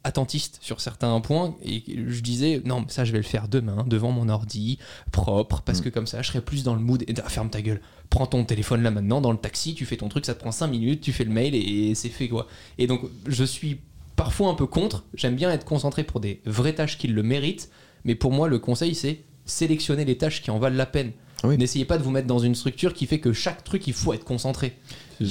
attentiste 0.04 0.60
sur 0.62 0.82
certains 0.82 1.20
points 1.20 1.56
et 1.64 1.82
je 1.88 2.22
disais 2.22 2.62
non 2.64 2.82
mais 2.82 2.90
ça 2.90 3.06
je 3.06 3.12
vais 3.12 3.18
le 3.18 3.24
faire 3.24 3.48
demain 3.48 3.84
devant 3.88 4.12
mon 4.12 4.30
ordi 4.30 4.78
propre 5.12 5.62
parce 5.64 5.80
Mm. 5.80 5.84
que 5.84 5.90
comme 5.90 6.06
ça 6.08 6.22
je 6.22 6.28
serai 6.28 6.42
plus 6.42 6.64
dans 6.64 6.76
le 6.76 6.80
mood. 6.82 7.04
Et 7.08 7.14
ah, 7.24 7.28
ferme 7.30 7.50
ta 7.50 7.62
gueule. 7.64 7.82
Prends 8.12 8.28
ton 8.28 8.44
téléphone 8.44 8.84
là 8.84 8.92
maintenant 8.92 9.20
dans 9.20 9.32
le 9.32 9.38
taxi 9.40 9.74
tu 9.74 9.84
fais 9.86 9.98
ton 9.98 10.08
truc 10.10 10.26
ça 10.26 10.36
te 10.36 10.40
prend 10.42 10.52
5 10.52 10.68
minutes 10.68 11.02
tu 11.02 11.12
fais 11.12 11.24
le 11.24 11.32
mail 11.32 11.56
et 11.56 11.96
c'est 11.96 12.10
fait 12.10 12.28
quoi. 12.30 12.48
Et 12.78 12.86
donc 12.86 13.02
je 13.26 13.44
suis 13.44 13.80
parfois 14.16 14.50
un 14.50 14.54
peu 14.54 14.68
contre. 14.68 15.06
J'aime 15.16 15.36
bien 15.36 15.52
être 15.52 15.66
concentré 15.66 16.04
pour 16.04 16.20
des 16.20 16.40
vraies 16.46 16.76
tâches 16.76 17.00
qui 17.00 17.08
le 17.08 17.24
méritent 17.24 17.72
mais 18.04 18.14
pour 18.14 18.32
moi 18.32 18.48
le 18.48 18.60
conseil 18.60 18.94
c'est 18.94 19.22
sélectionner 19.46 20.06
les 20.06 20.18
tâches 20.20 20.44
qui 20.44 20.52
en 20.52 20.60
valent 20.60 20.76
la 20.78 20.86
peine 20.86 21.14
Oui. 21.48 21.58
n'essayez 21.58 21.86
pas 21.86 21.98
de 21.98 22.04
vous 22.04 22.12
mettre 22.12 22.28
dans 22.28 22.40
une 22.40 22.56
structure 22.56 22.94
qui 22.94 23.06
fait 23.06 23.20
que 23.20 23.34
chaque 23.34 23.64
truc 23.64 23.88
il 23.88 23.94
faut 23.94 24.14
être 24.14 24.26
concentré 24.26 24.78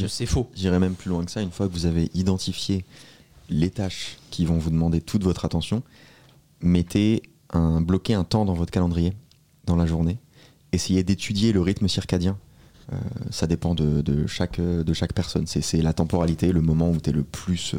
c'est 0.09 0.27
faux 0.27 0.51
J'irai 0.55 0.79
même 0.79 0.95
plus 0.95 1.11
loin 1.11 1.25
que 1.25 1.31
ça. 1.31 1.43
Une 1.43 1.51
fois 1.51 1.69
que 1.69 1.73
vous 1.73 1.87
avez 1.87 2.11
identifié 2.15 2.85
les 3.51 3.71
tâches 3.71 4.17
qui 4.31 4.45
vont 4.47 4.59
vous 4.59 4.71
demander 4.71 5.01
toute 5.01 5.23
votre 5.23 5.45
attention, 5.45 5.83
mettez 6.61 7.23
un, 7.51 7.81
bloquez 7.81 8.15
un 8.15 8.25
temps 8.25 8.45
dans 8.45 8.55
votre 8.55 8.71
calendrier. 8.71 9.13
dans 9.67 9.77
la 9.77 9.87
journée. 9.87 10.19
Essayez 10.73 11.05
d'étudier 11.05 11.53
le 11.53 11.61
rythme 11.61 11.89
circadien. 11.89 12.39
Euh, 12.93 12.97
ça 13.31 13.47
dépend 13.47 13.75
de, 13.75 14.03
de 14.03 14.27
chaque, 14.27 14.61
de 14.61 14.93
chaque 14.93 15.13
personne. 15.13 15.47
C'est 15.47 15.81
la 15.83 15.93
temporalité, 15.93 16.53
le 16.53 16.61
moment 16.61 16.91
où 16.91 17.01
tu 17.01 17.13
le 17.13 17.23
plus, 17.23 17.75
euh, 17.75 17.79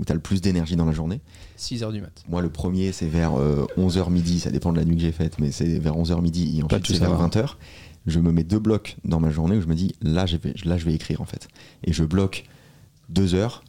où 0.00 0.04
as 0.08 0.14
le 0.14 0.20
plus 0.20 0.40
d'énergie 0.40 0.74
dans 0.76 0.86
la 0.86 0.92
journée. 0.92 1.20
6h 1.58 1.92
du 1.92 2.00
mat. 2.00 2.24
Moi, 2.28 2.40
le 2.42 2.48
premier, 2.48 2.90
c'est 2.92 3.06
vers 3.08 3.32
11h 3.76 4.10
midi. 4.10 4.40
Ça 4.40 4.50
dépend 4.50 4.72
de 4.72 4.78
la 4.78 4.84
nuit 4.84 4.96
que 4.96 5.02
j'ai 5.02 5.12
faite, 5.12 5.38
mais 5.38 5.52
c'est 5.52 5.78
vers 5.78 5.94
11h 5.96 6.20
midi. 6.22 6.58
Et 6.58 6.62
ensuite, 6.62 6.86
c'est 6.86 6.94
vers 6.98 7.10
savoir. 7.10 7.28
20h. 7.28 7.56
Je 8.06 8.18
me 8.18 8.32
mets 8.32 8.44
deux 8.44 8.58
blocs 8.58 8.96
dans 9.04 9.20
ma 9.20 9.30
journée 9.30 9.56
où 9.56 9.60
je 9.60 9.66
me 9.66 9.74
dis, 9.74 9.94
là, 10.00 10.24
je 10.26 10.38
vais, 10.38 10.54
là, 10.64 10.78
je 10.78 10.84
vais 10.86 10.94
écrire 10.94 11.20
en 11.20 11.26
fait. 11.26 11.48
Et 11.84 11.92
je 11.92 12.02
bloque 12.02 12.44
deux 13.10 13.34
heures 13.34 13.62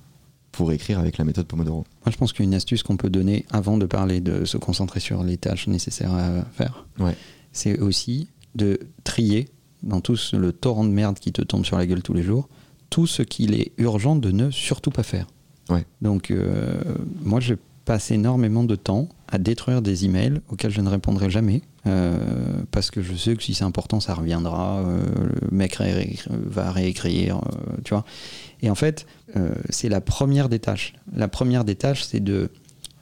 pour 0.54 0.72
écrire 0.72 1.00
avec 1.00 1.18
la 1.18 1.26
méthode 1.26 1.48
Pomodoro. 1.48 1.86
Moi, 2.06 2.12
je 2.12 2.18
pense 2.18 2.32
qu'une 2.34 2.54
astuce 2.54 2.82
qu'on 2.84 2.96
peut 2.98 3.10
donner 3.10 3.46
avant 3.52 3.78
de 3.78 3.86
parler 3.86 4.22
de 4.22 4.46
se 4.46 4.58
concentrer 4.58 5.00
sur 5.02 5.24
les 5.24 5.38
tâches 5.38 5.68
nécessaires 5.68 6.14
à 6.14 6.44
faire, 6.54 6.86
Ouais. 7.00 7.16
c'est 7.52 7.80
aussi 7.80 8.30
de 8.56 8.80
trier 9.04 9.50
dans 9.84 10.00
tout 10.02 10.16
ce- 10.16 10.36
le 10.36 10.52
torrent 10.54 10.84
de 10.86 10.90
merde 10.92 11.20
qui 11.20 11.32
te 11.34 11.42
tombe 11.42 11.66
sur 11.66 11.78
la 11.78 11.86
gueule 11.86 12.02
tous 12.04 12.14
les 12.14 12.24
jours, 12.24 12.48
tout 12.90 13.08
ce 13.08 13.24
qu'il 13.24 13.54
est 13.54 13.72
urgent 13.78 14.16
de 14.16 14.32
ne 14.32 14.50
surtout 14.52 14.92
pas 14.92 15.04
faire. 15.04 15.28
Donc, 16.02 16.32
euh, 16.32 16.82
moi, 17.24 17.40
je 17.40 17.56
passe 17.86 18.12
énormément 18.12 18.64
de 18.64 18.76
temps 18.76 19.10
à 19.28 19.38
détruire 19.38 19.82
des 19.82 20.06
emails 20.06 20.42
auxquels 20.50 20.72
je 20.72 20.82
ne 20.82 20.90
répondrai 20.90 21.30
jamais, 21.30 21.62
euh, 21.88 22.18
parce 22.70 22.92
que 22.92 23.02
je 23.02 23.16
sais 23.16 23.36
que 23.36 23.44
si 23.44 23.54
c'est 23.54 23.64
important, 23.64 24.00
ça 24.00 24.14
reviendra, 24.14 24.80
euh, 24.80 25.02
le 25.42 25.56
mec 25.56 25.80
va 26.30 26.72
réécrire, 26.72 27.42
tu 27.84 27.94
vois. 27.94 28.06
Et 28.62 28.70
en 28.70 28.76
fait, 28.76 29.08
c'est 29.70 29.90
la 29.90 30.02
première 30.02 30.50
des 30.50 30.60
tâches. 30.60 30.94
La 31.16 31.28
première 31.28 31.64
des 31.64 31.76
tâches, 31.76 32.04
c'est 32.04 32.20
de, 32.20 32.52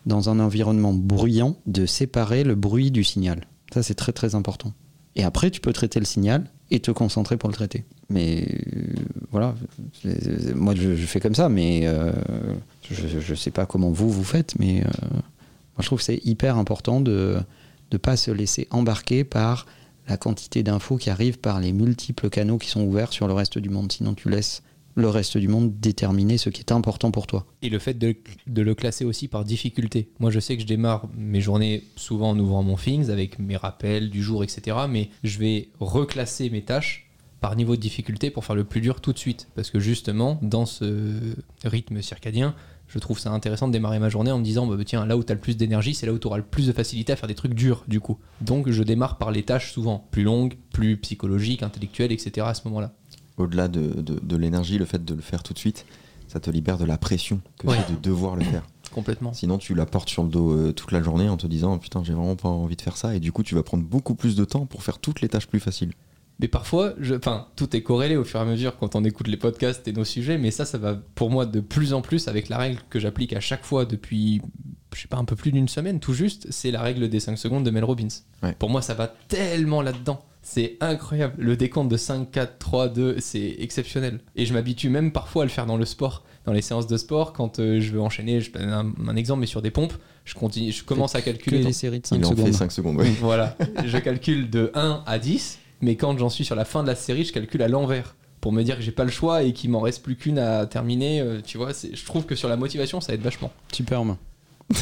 dans 0.06 0.30
un 0.30 0.40
environnement 0.40 0.94
bruyant, 0.94 1.58
de 1.66 1.86
séparer 1.86 2.44
le 2.44 2.56
bruit 2.56 2.92
du 2.92 3.04
signal. 3.04 3.42
Ça, 3.74 3.84
c'est 3.84 3.96
très 3.96 4.14
très 4.14 4.36
important. 4.36 4.74
Et 5.16 5.24
après, 5.24 5.52
tu 5.52 5.60
peux 5.60 5.74
traiter 5.74 6.00
le 6.00 6.06
signal 6.06 6.46
et 6.72 6.80
te 6.80 6.92
concentrer 6.92 7.36
pour 7.36 7.50
le 7.50 7.56
traiter. 7.56 7.84
Mais 8.10 8.48
euh, 8.48 8.94
voilà, 9.32 9.56
moi 10.56 10.74
je, 10.76 10.96
je 10.96 11.06
fais 11.06 11.20
comme 11.20 11.36
ça, 11.36 11.48
mais 11.48 11.82
euh, 11.84 12.12
je 12.90 13.32
ne 13.32 13.36
sais 13.36 13.52
pas 13.52 13.66
comment 13.66 13.92
vous 13.92 14.10
vous 14.10 14.24
faites, 14.24 14.58
mais 14.58 14.82
euh, 14.82 14.90
moi 15.12 15.80
je 15.80 15.86
trouve 15.86 16.00
que 16.00 16.06
c'est 16.06 16.26
hyper 16.26 16.58
important 16.58 17.02
de 17.02 17.38
ne 17.92 17.98
pas 17.98 18.18
se 18.18 18.32
laisser 18.32 18.68
embarquer 18.72 19.24
par 19.24 19.68
la 20.08 20.18
quantité 20.18 20.64
d'infos 20.64 20.98
qui 20.98 21.10
arrivent 21.10 21.40
par 21.40 21.60
les 21.60 21.72
multiples 21.72 22.30
canaux 22.30 22.58
qui 22.58 22.70
sont 22.70 22.82
ouverts 22.82 23.14
sur 23.14 23.28
le 23.28 23.34
reste 23.34 23.60
du 23.60 23.70
monde. 23.70 23.92
Sinon, 23.92 24.16
tu 24.16 24.30
laisses 24.30 24.64
le 24.96 25.08
reste 25.08 25.38
du 25.38 25.48
monde 25.48 25.80
déterminer 25.80 26.38
ce 26.40 26.50
qui 26.50 26.62
est 26.62 26.72
important 26.72 27.12
pour 27.12 27.28
toi. 27.28 27.46
Et 27.62 27.70
le 27.70 27.78
fait 27.78 27.94
de, 27.94 28.16
de 28.48 28.62
le 28.62 28.74
classer 28.74 29.06
aussi 29.06 29.28
par 29.28 29.46
difficulté. 29.46 30.10
Moi, 30.20 30.32
je 30.32 30.40
sais 30.40 30.56
que 30.56 30.64
je 30.64 30.68
démarre 30.68 31.08
mes 31.16 31.42
journées 31.42 31.84
souvent 31.96 32.32
en 32.32 32.40
ouvrant 32.40 32.64
mon 32.64 32.76
Things 32.76 33.12
avec 33.12 33.38
mes 33.38 33.56
rappels 33.56 34.10
du 34.10 34.24
jour, 34.24 34.44
etc. 34.44 34.78
Mais 34.90 35.10
je 35.24 35.38
vais 35.38 35.70
reclasser 35.80 36.50
mes 36.50 36.64
tâches 36.64 37.09
par 37.42 37.56
niveau 37.56 37.76
de 37.76 37.82
difficulté 37.82 38.30
pour 38.32 38.44
faire 38.46 38.56
le 38.56 38.64
plus 38.64 38.82
dur 38.82 39.02
tout 39.02 39.14
de 39.14 39.18
suite. 39.20 39.48
Parce 39.56 39.70
que 39.72 39.80
justement, 39.80 40.40
dans 40.42 40.66
ce 40.66 41.36
rythme 41.64 42.02
circadien, 42.02 42.54
je 42.88 42.98
trouve 43.00 43.20
ça 43.20 43.32
intéressant 43.32 43.68
de 43.68 43.74
démarrer 43.74 44.00
ma 44.00 44.10
journée 44.10 44.32
en 44.32 44.40
me 44.40 44.44
disant, 44.44 44.66
bah, 44.68 44.76
tiens, 44.86 45.06
là 45.06 45.16
où 45.16 45.24
tu 45.24 45.32
as 45.32 45.36
le 45.36 45.42
plus 45.42 45.56
d'énergie, 45.58 45.94
c'est 45.94 46.06
là 46.06 46.12
où 46.14 46.18
tu 46.20 46.28
auras 46.28 46.38
le 46.38 46.44
plus 46.44 46.68
de 46.68 46.74
facilité 46.74 47.14
à 47.14 47.16
faire 47.16 47.28
des 47.28 47.36
trucs 47.36 47.54
durs, 47.54 47.84
du 47.88 48.00
coup. 48.00 48.18
Donc, 48.42 48.70
je 48.70 48.84
démarre 48.84 49.18
par 49.18 49.32
les 49.32 49.44
tâches 49.44 49.72
souvent 49.72 50.08
plus 50.12 50.24
longues, 50.24 50.56
plus 50.74 50.98
psychologiques, 50.98 51.62
intellectuelles, 51.64 52.12
etc. 52.12 52.48
à 52.50 52.54
ce 52.54 52.68
moment-là. 52.68 52.94
Au-delà 53.38 53.68
de, 53.68 54.02
de- 54.02 54.20
de 54.22 54.36
l'énergie, 54.36 54.78
le 54.78 54.86
fait 54.86 55.06
de 55.06 55.14
le 55.14 55.22
faire 55.22 55.44
tout 55.44 55.54
de 55.54 55.60
suite, 55.60 55.86
ça 56.28 56.40
te 56.40 56.50
libère 56.50 56.78
de 56.78 56.86
la 56.86 56.98
pression 56.98 57.42
que 57.60 57.68
Ouais. 57.68 57.78
c'est 57.88 57.94
de 57.96 58.00
devoir 58.02 58.36
le 58.36 58.44
faire. 58.44 58.64
Complètement. 58.92 59.34
Sinon, 59.34 59.60
tu 59.60 59.76
la 59.76 59.86
portes 59.86 60.10
sur 60.10 60.24
le 60.24 60.30
dos 60.30 60.52
euh, 60.52 60.72
toute 60.74 60.92
la 60.92 61.02
journée 61.04 61.30
en 61.30 61.38
te 61.38 61.46
disant 61.46 61.78
putain, 61.78 62.04
j'ai 62.04 62.14
vraiment 62.14 62.36
pas 62.36 62.50
envie 62.50 62.76
de 62.76 62.82
faire 62.82 62.98
ça. 62.98 63.16
Et 63.16 63.20
du 63.20 63.32
coup, 63.32 63.44
tu 63.44 63.54
vas 63.54 63.62
prendre 63.64 63.84
beaucoup 63.84 64.16
plus 64.16 64.36
de 64.36 64.44
temps 64.46 64.66
pour 64.66 64.82
faire 64.82 64.98
toutes 64.98 65.22
les 65.22 65.30
tâches 65.30 65.48
plus 65.48 65.60
faciles. 65.60 65.94
Mais 66.40 66.48
parfois, 66.48 66.94
je, 67.00 67.16
enfin, 67.16 67.48
tout 67.56 67.76
est 67.76 67.82
corrélé 67.82 68.16
au 68.16 68.24
fur 68.24 68.40
et 68.40 68.44
à 68.44 68.46
mesure 68.46 68.78
quand 68.78 68.96
on 68.96 69.04
écoute 69.04 69.28
les 69.28 69.36
podcasts 69.38 69.88
et 69.88 69.92
nos 69.94 70.06
sujets, 70.06 70.38
mais 70.38 70.52
ça, 70.52 70.64
ça 70.66 70.78
va 70.78 70.98
pour 71.16 71.30
moi 71.30 71.46
de 71.46 71.60
plus 71.60 71.94
en 71.94 72.02
plus 72.02 72.28
avec 72.30 72.48
la 72.50 72.58
règle 72.58 72.80
que 72.90 73.00
j'applique 73.00 73.34
à 73.34 73.40
chaque 73.42 73.66
fois 73.66 73.84
depuis, 73.86 74.42
je 74.96 75.02
sais 75.02 75.08
pas, 75.10 75.18
un 75.18 75.26
peu 75.26 75.36
plus 75.36 75.52
d'une 75.52 75.68
semaine, 75.68 76.00
tout 76.00 76.14
juste, 76.14 76.48
c'est 76.50 76.72
la 76.72 76.82
règle 76.82 77.10
des 77.10 77.20
5 77.20 77.38
secondes 77.38 77.66
de 77.66 77.72
Mel 77.72 77.84
Robbins. 77.84 78.08
Ouais. 78.42 78.54
Pour 78.58 78.70
moi, 78.70 78.82
ça 78.82 78.94
va 78.94 79.14
tellement 79.28 79.82
là-dedans. 79.82 80.22
C'est 80.42 80.78
incroyable. 80.80 81.34
Le 81.38 81.58
décompte 81.58 81.92
de 81.92 81.98
5, 81.98 82.32
4, 82.32 82.58
3, 82.58 82.88
2, 82.88 83.16
c'est 83.20 83.58
exceptionnel. 83.60 84.22
Et 84.38 84.46
je 84.46 84.54
m'habitue 84.54 84.90
même 84.90 85.12
parfois 85.12 85.44
à 85.44 85.46
le 85.46 85.52
faire 85.52 85.66
dans 85.66 85.76
le 85.76 85.84
sport, 85.84 86.24
dans 86.46 86.54
les 86.54 86.62
séances 86.62 86.88
de 86.88 86.96
sport, 86.96 87.34
quand 87.34 87.60
euh, 87.60 87.82
je 87.82 87.92
veux 87.92 88.00
enchaîner, 88.02 88.40
je 88.40 88.50
donne 88.54 88.70
un, 88.70 88.94
un 89.10 89.16
exemple, 89.18 89.42
mais 89.42 89.46
sur 89.46 89.62
des 89.62 89.72
pompes, 89.72 89.94
je, 90.24 90.34
continue, 90.36 90.72
je 90.72 90.86
commence 90.86 91.14
à 91.16 91.22
calculer. 91.22 91.62
les 91.62 91.74
séries 91.74 92.00
de 92.00 92.08
5 92.08 92.16
Il 92.16 92.26
en 92.26 92.30
secondes. 92.30 92.46
fait 92.48 92.54
5 92.54 92.72
secondes. 92.72 92.96
ouais. 92.98 93.12
voilà, 93.20 93.58
je 93.86 93.98
calcule 93.98 94.50
de 94.50 94.72
1 94.74 95.04
à 95.06 95.20
10, 95.20 95.60
mais 95.82 95.96
quand 95.96 96.18
j'en 96.18 96.30
suis 96.30 96.46
sur 96.46 96.56
la 96.56 96.66
fin 96.66 96.84
de 96.84 96.88
la 96.88 96.96
série, 96.96 97.24
je 97.26 97.34
calcule 97.34 97.62
à 97.64 97.68
l'envers 97.68 98.16
pour 98.42 98.52
me 98.54 98.64
dire 98.64 98.78
que 98.78 98.82
j'ai 98.82 98.92
pas 98.92 99.04
le 99.04 99.12
choix 99.12 99.44
et 99.44 99.52
qu'il 99.54 99.70
m'en 99.70 99.82
reste 99.82 100.02
plus 100.04 100.16
qu'une 100.16 100.40
à 100.40 100.66
terminer. 100.66 101.20
euh, 101.22 101.42
tu 101.42 101.58
vois, 101.58 101.74
c'est- 101.74 101.96
je 101.96 102.06
trouve 102.06 102.26
que 102.26 102.36
sur 102.36 102.48
la 102.50 102.56
motivation, 102.58 103.02
ça 103.02 103.14
aide 103.14 103.22
vachement. 103.22 103.52
Superbe. 103.74 104.16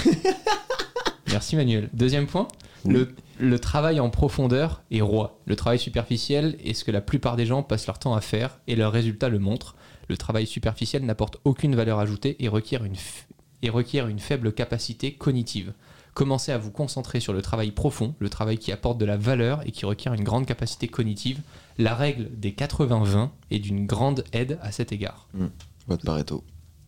Merci 1.27 1.55
Manuel. 1.55 1.89
Deuxième 1.93 2.25
point, 2.27 2.47
le, 2.85 3.09
le 3.39 3.59
travail 3.59 3.99
en 3.99 4.09
profondeur 4.09 4.81
est 4.91 5.01
roi. 5.01 5.39
Le 5.45 5.55
travail 5.55 5.77
superficiel 5.79 6.57
est 6.63 6.73
ce 6.73 6.83
que 6.85 6.91
la 6.91 7.01
plupart 7.01 7.35
des 7.35 7.45
gens 7.45 7.63
passent 7.63 7.87
leur 7.87 7.99
temps 7.99 8.15
à 8.15 8.21
faire 8.21 8.59
et 8.67 8.75
leurs 8.75 8.91
résultats 8.91 9.29
le 9.29 9.39
montrent. 9.39 9.75
Le 10.09 10.15
travail 10.17 10.47
superficiel 10.47 11.03
n'apporte 11.03 11.37
aucune 11.43 11.75
valeur 11.75 11.99
ajoutée 11.99 12.37
et 12.39 12.47
requiert 12.47 12.85
une, 12.85 12.93
f- 12.93 13.25
et 13.61 13.69
requiert 13.69 14.07
une 14.07 14.19
faible 14.19 14.53
capacité 14.53 15.13
cognitive. 15.13 15.73
Commencez 16.17 16.51
à 16.51 16.57
vous 16.57 16.71
concentrer 16.71 17.19
sur 17.19 17.31
le 17.31 17.43
travail 17.43 17.69
profond, 17.69 18.15
le 18.17 18.27
travail 18.27 18.57
qui 18.57 18.71
apporte 18.71 18.97
de 18.97 19.05
la 19.05 19.17
valeur 19.17 19.62
et 19.67 19.71
qui 19.71 19.86
requiert 19.86 20.15
une 20.15 20.24
grande 20.24 20.47
capacité 20.47 20.88
cognitive. 20.88 21.41
La 21.77 21.93
règle 21.93 22.27
des 22.36 22.50
80-20 22.53 23.29
est 23.51 23.59
d'une 23.59 23.86
grande 23.86 24.24
aide 24.33 24.57
à 24.63 24.71
cet 24.71 24.91
égard. 24.91 25.27
Votre 25.88 26.03
Pareto. 26.03 26.43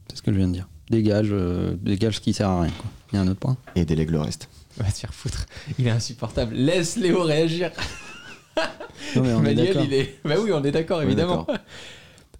C'est 0.09 0.17
ce 0.17 0.23
que 0.23 0.31
je 0.33 0.37
viens 0.37 0.47
de 0.47 0.53
dire. 0.53 0.67
Dégage, 0.89 1.27
euh, 1.31 1.75
dégage 1.79 2.15
ce 2.15 2.21
qui 2.21 2.33
sert 2.33 2.49
à 2.49 2.61
rien. 2.61 2.71
quoi. 2.71 2.89
Il 3.11 3.17
y 3.17 3.19
a 3.19 3.21
un 3.21 3.27
autre 3.27 3.39
point 3.39 3.55
Et 3.75 3.85
délègue 3.85 4.09
le 4.09 4.19
reste. 4.19 4.49
Va 4.77 4.89
se 4.89 5.01
faire 5.01 5.13
foutre. 5.13 5.45
Il 5.77 5.85
est 5.85 5.91
insupportable. 5.91 6.55
Laisse 6.55 6.97
Léo 6.97 7.21
réagir. 7.21 7.69
Non, 9.15 9.21
mais 9.21 9.33
on 9.33 9.39
est 9.45 9.55
Manuel, 9.55 9.77
il 9.85 9.93
est. 9.93 10.19
Bah 10.25 10.35
oui, 10.41 10.51
on 10.51 10.63
est 10.63 10.71
d'accord, 10.71 10.97
On 10.97 11.01
est 11.01 11.05
évidemment. 11.05 11.47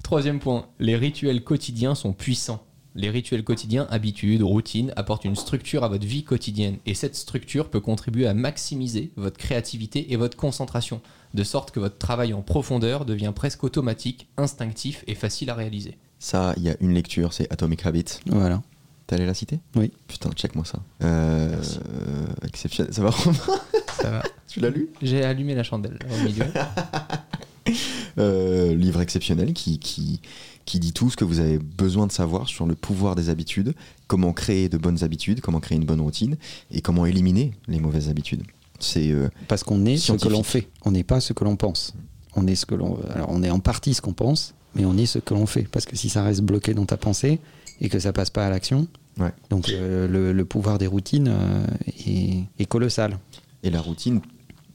Troisième 0.03 0.39
point, 0.39 0.65
les 0.79 0.95
rituels 0.95 1.43
quotidiens 1.43 1.93
sont 1.93 2.13
puissants. 2.13 2.65
Les 2.95 3.09
rituels 3.09 3.43
quotidiens, 3.43 3.87
habitudes, 3.91 4.41
routines, 4.41 4.91
apportent 4.95 5.25
une 5.25 5.35
structure 5.35 5.83
à 5.83 5.89
votre 5.89 6.05
vie 6.05 6.23
quotidienne. 6.23 6.77
Et 6.85 6.93
cette 6.95 7.15
structure 7.15 7.69
peut 7.69 7.79
contribuer 7.79 8.27
à 8.27 8.33
maximiser 8.33 9.11
votre 9.15 9.37
créativité 9.37 10.11
et 10.11 10.15
votre 10.15 10.35
concentration, 10.37 11.01
de 11.33 11.43
sorte 11.43 11.71
que 11.71 11.79
votre 11.79 11.97
travail 11.99 12.33
en 12.33 12.41
profondeur 12.41 13.05
devient 13.05 13.31
presque 13.35 13.63
automatique, 13.63 14.27
instinctif 14.37 15.03
et 15.07 15.13
facile 15.15 15.49
à 15.51 15.55
réaliser. 15.55 15.97
Ça, 16.17 16.53
il 16.57 16.63
y 16.63 16.69
a 16.69 16.75
une 16.81 16.93
lecture, 16.93 17.31
c'est 17.33 17.51
Atomic 17.53 17.85
Habits. 17.85 18.19
Voilà. 18.25 18.61
T'allais 19.07 19.25
la 19.25 19.33
citer? 19.33 19.59
Oui. 19.75 19.91
Putain, 20.07 20.31
check-moi 20.31 20.65
ça. 20.65 20.79
Euh, 21.03 21.49
Merci. 21.51 21.79
euh, 21.79 22.25
exceptionnel. 22.47 22.93
Ça 22.93 23.01
va 23.03 23.09
Romain 23.11 23.37
Ça 24.01 24.09
va. 24.11 24.23
Tu 24.47 24.59
l'as 24.59 24.69
lu? 24.69 24.89
J'ai 25.01 25.23
allumé 25.23 25.55
la 25.55 25.63
chandelle 25.63 25.97
au 26.11 26.23
milieu. 26.23 26.45
Euh, 28.19 28.75
livre 28.75 28.99
exceptionnel 29.01 29.53
qui, 29.53 29.79
qui, 29.79 30.19
qui 30.65 30.79
dit 30.79 30.91
tout 30.91 31.09
ce 31.09 31.15
que 31.15 31.23
vous 31.23 31.39
avez 31.39 31.57
besoin 31.57 32.05
de 32.05 32.11
savoir 32.11 32.47
sur 32.49 32.65
le 32.65 32.75
pouvoir 32.75 33.15
des 33.15 33.29
habitudes, 33.29 33.73
comment 34.07 34.33
créer 34.33 34.67
de 34.67 34.77
bonnes 34.77 35.03
habitudes, 35.03 35.39
comment 35.41 35.59
créer 35.61 35.77
une 35.77 35.85
bonne 35.85 36.01
routine 36.01 36.35
et 36.71 36.81
comment 36.81 37.05
éliminer 37.05 37.53
les 37.67 37.79
mauvaises 37.79 38.09
habitudes. 38.09 38.43
C'est 38.79 39.11
euh, 39.11 39.29
Parce 39.47 39.63
qu'on 39.63 39.85
est 39.85 39.97
ce 39.97 40.11
que 40.13 40.27
l'on 40.29 40.43
fait. 40.43 40.67
On 40.83 40.91
n'est 40.91 41.03
pas 41.03 41.21
ce 41.21 41.31
que 41.33 41.43
l'on 41.45 41.55
pense. 41.55 41.93
On 42.35 42.45
est 42.47 42.55
ce 42.55 42.65
que 42.65 42.75
l'on. 42.75 42.99
Alors 43.13 43.29
on 43.31 43.41
est 43.43 43.49
en 43.49 43.59
partie 43.59 43.93
ce 43.93 44.01
qu'on 44.01 44.13
pense, 44.13 44.53
mais 44.75 44.85
on 44.85 44.97
est 44.97 45.05
ce 45.05 45.19
que 45.19 45.33
l'on 45.33 45.45
fait. 45.45 45.63
Parce 45.63 45.85
que 45.85 45.95
si 45.95 46.09
ça 46.09 46.21
reste 46.23 46.41
bloqué 46.41 46.73
dans 46.73 46.85
ta 46.85 46.97
pensée 46.97 47.39
et 47.81 47.89
que 47.89 47.99
ça 47.99 48.11
passe 48.13 48.29
pas 48.29 48.45
à 48.45 48.49
l'action, 48.49 48.87
Ouais. 49.17 49.33
donc 49.49 49.67
euh, 49.69 50.07
le, 50.07 50.31
le 50.31 50.45
pouvoir 50.45 50.77
des 50.77 50.87
routines 50.87 51.27
euh, 51.29 51.65
est, 52.07 52.43
est 52.57 52.65
colossal. 52.65 53.17
et 53.63 53.69
la 53.69 53.81
routine 53.81 54.21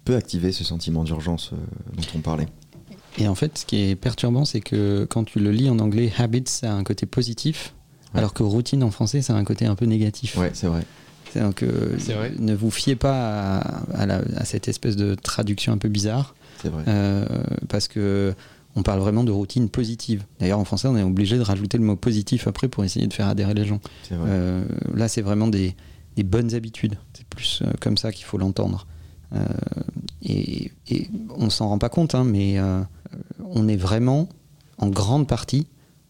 peut 0.05 0.17
activer 0.17 0.53
ce 0.53 0.65
sentiment 0.65 1.03
d'urgence 1.03 1.53
dont 1.97 2.03
on 2.15 2.19
parlait. 2.21 2.47
Et 3.19 3.29
en 3.29 3.35
fait, 3.35 3.59
ce 3.59 3.65
qui 3.67 3.77
est 3.91 3.97
perturbant, 3.97 4.45
c'est 4.45 4.61
que 4.61 5.07
quand 5.09 5.25
tu 5.25 5.39
le 5.39 5.51
lis 5.53 5.71
en 5.71 5.79
anglais, 5.79 6.13
habits, 6.19 6.43
ça 6.47 6.73
a 6.73 6.75
un 6.75 6.83
côté 6.85 7.07
positif, 7.07 7.75
Ouais. 8.13 8.19
alors 8.21 8.35
que 8.35 8.43
routine 8.43 8.83
en 8.85 8.91
français, 8.91 9.23
ça 9.23 9.35
a 9.35 9.37
un 9.37 9.45
côté 9.45 9.67
un 9.67 9.75
peu 9.75 9.87
négatif. 9.87 10.37
Ouais, 10.37 10.51
c'est 10.55 10.67
vrai. 10.69 10.85
Que 11.57 11.97
C'est 11.99 12.13
vrai. 12.13 12.33
ne 12.39 12.55
vous 12.55 12.71
fiez 12.71 12.95
pas 12.95 13.59
à, 13.59 14.01
à 14.03 14.07
la- 14.07 14.23
à 14.37 14.45
cette 14.45 14.69
espèce 14.69 14.95
de 14.95 15.17
traduction 15.17 15.73
un 15.73 15.79
peu 15.79 15.89
bizarre. 15.89 16.37
C'est 16.63 16.69
vrai. 16.69 16.85
Euh, 16.87 17.27
parce 17.69 17.89
que 17.89 18.33
on 18.77 18.85
parle 18.85 19.01
vraiment 19.01 19.25
de 19.25 19.33
routine 19.33 19.69
positive. 19.69 20.23
D'ailleurs, 20.39 20.61
en 20.61 20.65
français, 20.65 20.87
on 20.87 20.97
est 20.97 21.03
obligé 21.03 21.37
de 21.37 21.43
rajouter 21.43 21.77
le 21.77 21.83
mot 21.85 21.97
positif 21.97 22.47
après 22.47 22.69
pour 22.69 22.85
essayer 22.85 23.09
de 23.09 23.13
faire 23.13 23.27
adhérer 23.27 23.55
les 23.55 23.65
gens. 23.65 23.81
C'est 24.09 24.15
vrai. 24.15 24.29
Euh, 24.31 24.65
là, 24.95 25.09
c'est 25.09 25.23
vraiment 25.23 25.49
des, 25.49 25.75
des 26.15 26.23
bonnes 26.23 26.55
habitudes. 26.55 26.95
C'est 27.15 27.27
plus 27.27 27.63
euh, 27.65 27.71
comme 27.81 27.97
ça 27.97 28.13
qu'il 28.13 28.25
faut 28.27 28.39
l'entendre. 28.39 28.87
Euh, 29.35 29.45
et, 30.23 30.71
et 30.89 31.11
on 31.37 31.51
s'en 31.51 31.69
rend 31.69 31.79
pas 31.79 31.89
compte, 31.89 32.15
hein, 32.15 32.23
mais 32.23 32.59
euh, 32.61 32.81
on 33.45 33.69
est 33.69 33.77
vraiment 33.77 34.29
en 34.79 34.89
grande 34.89 35.27
partie 35.29 35.67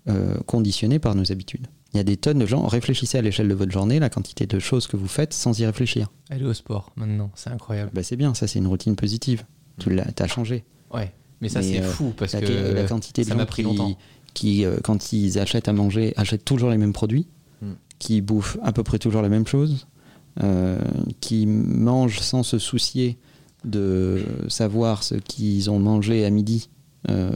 euh, 0.08 0.34
conditionné 0.46 0.99
par 0.99 1.14
nos 1.14 1.30
habitudes. 1.32 1.66
Il 1.92 1.99
y 1.99 2.00
a 2.00 2.04
des 2.04 2.16
tonnes 2.16 2.38
de 2.40 2.46
gens. 2.46 2.66
Réfléchissez 2.66 3.18
à 3.18 3.23
l'échelle 3.23 3.46
de 3.49 3.54
votre 3.54 3.70
journée, 3.73 4.00
la 4.00 4.11
quantité 4.11 4.46
de 4.46 4.58
choses 4.58 4.87
que 4.87 4.96
vous 4.96 5.06
faites 5.08 5.32
sans 5.32 5.58
y 5.61 5.64
réfléchir. 5.66 6.08
Aller 6.30 6.44
au 6.44 6.52
sport 6.54 6.90
maintenant, 6.96 7.30
c'est 7.34 7.50
incroyable. 7.50 7.90
Bah, 7.94 8.02
c'est 8.02 8.16
bien, 8.16 8.34
ça 8.34 8.46
c'est 8.46 8.58
une 8.58 8.66
routine 8.66 8.96
positive. 8.96 9.44
Tu 9.78 9.90
l'as, 9.90 10.04
t'as 10.12 10.26
changé. 10.26 10.64
Ouais, 10.92 11.12
mais 11.40 11.49
ça 11.49 11.62
c'est 11.62 11.80
euh, 11.80 11.88
fou 11.88 12.12
parce 12.16 12.32
la, 12.32 12.40
que 12.40 12.75
la 12.75 12.84
quantité 12.84 13.23
de 13.23 13.28
ça 13.28 13.37
gens 13.38 13.46
pris 13.46 13.62
qui, 13.62 13.68
longtemps. 13.68 13.96
qui, 14.34 14.64
euh, 14.64 14.78
quand 14.82 15.12
ils 15.12 15.38
achètent 15.38 15.68
à 15.68 15.73
manger, 15.73 16.12
achètent 16.16 16.44
toujours 16.44 16.70
les 16.70 16.78
mêmes 16.78 16.92
produits, 16.92 17.26
Mm. 17.62 17.73
qui 18.00 18.20
bouffent 18.20 18.58
à 18.62 18.73
peu 18.73 18.82
près 18.82 18.99
toujours 18.99 19.23
la 19.23 19.28
même 19.28 19.46
chose, 19.46 19.87
euh, 20.42 20.78
qui 21.20 21.46
mangent 21.46 22.18
sans 22.20 22.42
se 22.42 22.58
soucier 22.58 23.16
de 23.64 24.25
savoir 24.49 25.04
ce 25.04 25.14
qu'ils 25.14 25.70
ont 25.70 25.78
mangé 25.78 26.25
à 26.25 26.30
midi 26.30 26.68
euh, 27.11 27.30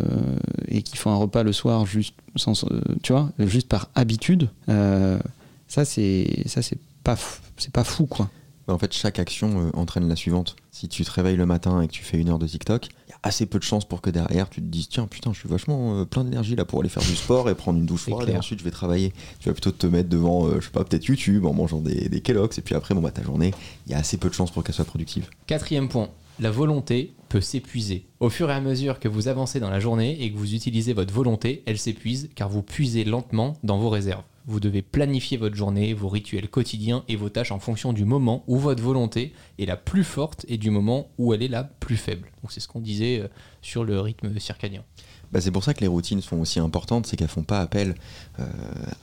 et 0.68 0.82
qui 0.82 0.96
font 0.96 1.10
un 1.10 1.16
repas 1.16 1.42
le 1.42 1.52
soir 1.52 1.86
juste 1.86 2.14
sans, 2.36 2.64
euh, 2.64 2.80
tu 3.02 3.12
vois, 3.12 3.30
juste 3.38 3.68
par 3.68 3.88
habitude. 3.94 4.48
euh, 4.68 5.18
ça 5.66 5.84
c'est 5.84 6.44
ça 6.46 6.62
c'est 6.62 6.78
pas 7.04 7.16
fou- 7.16 7.42
c'est 7.56 7.72
pas 7.72 7.84
fou 7.84 8.06
quoi. 8.06 8.30
Bah, 8.66 8.74
En 8.74 8.78
fait, 8.78 8.92
chaque 8.92 9.18
action 9.18 9.66
euh, 9.66 9.70
entraîne 9.74 10.08
la 10.08 10.16
suivante. 10.16 10.54
Si 10.72 10.88
tu 10.88 11.02
te 11.04 11.10
réveilles 11.10 11.36
le 11.36 11.46
matin 11.46 11.80
et 11.82 11.88
que 11.88 11.92
tu 11.92 12.02
fais 12.04 12.18
une 12.18 12.28
heure 12.28 12.38
de 12.38 12.46
TikTok, 12.46 12.86
il 13.06 13.10
y 13.10 13.12
a 13.14 13.18
assez 13.22 13.46
peu 13.46 13.58
de 13.58 13.64
chances 13.64 13.86
pour 13.86 14.00
que 14.02 14.10
derrière 14.10 14.48
tu 14.50 14.60
te 14.60 14.66
dises 14.66 14.88
tiens 14.88 15.06
putain 15.06 15.32
je 15.32 15.38
suis 15.40 15.48
vachement 15.48 16.00
euh, 16.00 16.04
plein 16.04 16.22
d'énergie 16.24 16.54
là 16.54 16.64
pour 16.66 16.80
aller 16.80 16.88
faire 16.90 17.02
du 17.02 17.16
sport 17.16 17.48
et 17.50 17.54
prendre 17.54 17.78
une 17.78 17.86
douche 17.86 18.02
froide 18.02 18.24
clair. 18.24 18.36
et 18.36 18.38
ensuite 18.38 18.58
je 18.60 18.64
vais 18.64 18.70
travailler. 18.70 19.12
Tu 19.40 19.48
vas 19.48 19.52
plutôt 19.54 19.72
te 19.72 19.86
mettre 19.86 20.08
devant 20.08 20.46
euh, 20.46 20.60
je 20.60 20.66
sais 20.66 20.70
pas 20.70 20.84
peut-être 20.84 21.06
YouTube 21.06 21.44
en 21.46 21.52
mangeant 21.54 21.80
des, 21.80 22.08
des 22.08 22.20
Kellogg's 22.20 22.58
et 22.58 22.62
puis 22.62 22.74
après 22.74 22.94
bon 22.94 23.00
bah 23.00 23.10
ta 23.10 23.22
journée 23.22 23.52
il 23.86 23.92
y 23.92 23.94
a 23.94 23.98
assez 23.98 24.16
peu 24.18 24.28
de 24.28 24.34
chances 24.34 24.50
pour 24.50 24.62
qu'elle 24.64 24.74
soit 24.74 24.84
productive. 24.84 25.26
Quatrième 25.46 25.88
point, 25.88 26.08
la 26.40 26.50
volonté 26.50 27.14
peut 27.28 27.40
s'épuiser. 27.40 28.06
Au 28.20 28.30
fur 28.30 28.50
et 28.50 28.54
à 28.54 28.60
mesure 28.60 29.00
que 29.00 29.08
vous 29.08 29.28
avancez 29.28 29.60
dans 29.60 29.70
la 29.70 29.80
journée 29.80 30.22
et 30.22 30.32
que 30.32 30.36
vous 30.36 30.54
utilisez 30.54 30.92
votre 30.92 31.12
volonté, 31.12 31.62
elle 31.66 31.78
s'épuise 31.78 32.30
car 32.34 32.48
vous 32.48 32.62
puisez 32.62 33.04
lentement 33.04 33.56
dans 33.64 33.78
vos 33.78 33.90
réserves. 33.90 34.22
Vous 34.46 34.60
devez 34.60 34.80
planifier 34.80 35.36
votre 35.36 35.56
journée, 35.56 35.92
vos 35.92 36.08
rituels 36.08 36.48
quotidiens 36.48 37.04
et 37.08 37.16
vos 37.16 37.28
tâches 37.28 37.52
en 37.52 37.58
fonction 37.58 37.92
du 37.92 38.04
moment 38.04 38.44
où 38.46 38.56
votre 38.56 38.82
volonté 38.82 39.34
est 39.58 39.66
la 39.66 39.76
plus 39.76 40.04
forte 40.04 40.46
et 40.48 40.56
du 40.56 40.70
moment 40.70 41.10
où 41.18 41.34
elle 41.34 41.42
est 41.42 41.48
la 41.48 41.64
plus 41.64 41.98
faible. 41.98 42.30
Donc 42.42 42.52
c'est 42.52 42.60
ce 42.60 42.68
qu'on 42.68 42.80
disait 42.80 43.20
euh, 43.20 43.28
sur 43.60 43.84
le 43.84 44.00
rythme 44.00 44.38
circadien. 44.38 44.84
Bah, 45.32 45.40
c'est 45.40 45.50
pour 45.50 45.64
ça 45.64 45.74
que 45.74 45.80
les 45.80 45.86
routines 45.86 46.22
sont 46.22 46.38
aussi 46.38 46.58
importantes, 46.58 47.06
c'est 47.06 47.16
qu'elles 47.16 47.28
font 47.28 47.42
pas 47.42 47.60
appel 47.60 47.94
euh, 48.40 48.44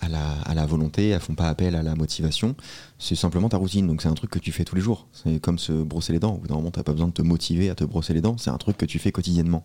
à, 0.02 0.54
la, 0.54 0.66
volonté, 0.66 1.10
elles 1.10 1.20
font 1.20 1.36
pas 1.36 1.48
appel 1.48 1.76
à 1.76 1.84
la 1.84 1.96
motivation. 1.96 2.56
C'est 2.98 3.16
simplement 3.16 3.50
ta 3.50 3.58
routine, 3.58 3.86
donc 3.86 4.02
c'est 4.02 4.08
un 4.08 4.14
truc 4.14 4.32
que 4.32 4.40
tu 4.40 4.52
fais 4.52 4.64
tous 4.64 4.76
les 4.76 4.82
jours. 4.82 5.08
C'est 5.12 5.40
comme 5.40 5.60
se 5.60 5.72
brosser 5.72 6.14
les 6.14 6.20
dents. 6.20 6.36
Au 6.36 6.38
bout 6.38 6.48
d'un 6.48 6.56
moment, 6.56 6.72
t'as 6.72 6.84
pas 6.84 6.94
besoin 6.94 7.08
de 7.08 7.14
te 7.14 7.22
motiver 7.22 7.70
à 7.70 7.76
te 7.76 7.84
brosser 7.84 8.14
les 8.14 8.22
dents. 8.22 8.38
C'est 8.38 8.50
un 8.50 8.58
truc 8.58 8.78
que 8.78 8.86
tu 8.86 9.00
fais 9.00 9.12
quotidiennement. 9.12 9.64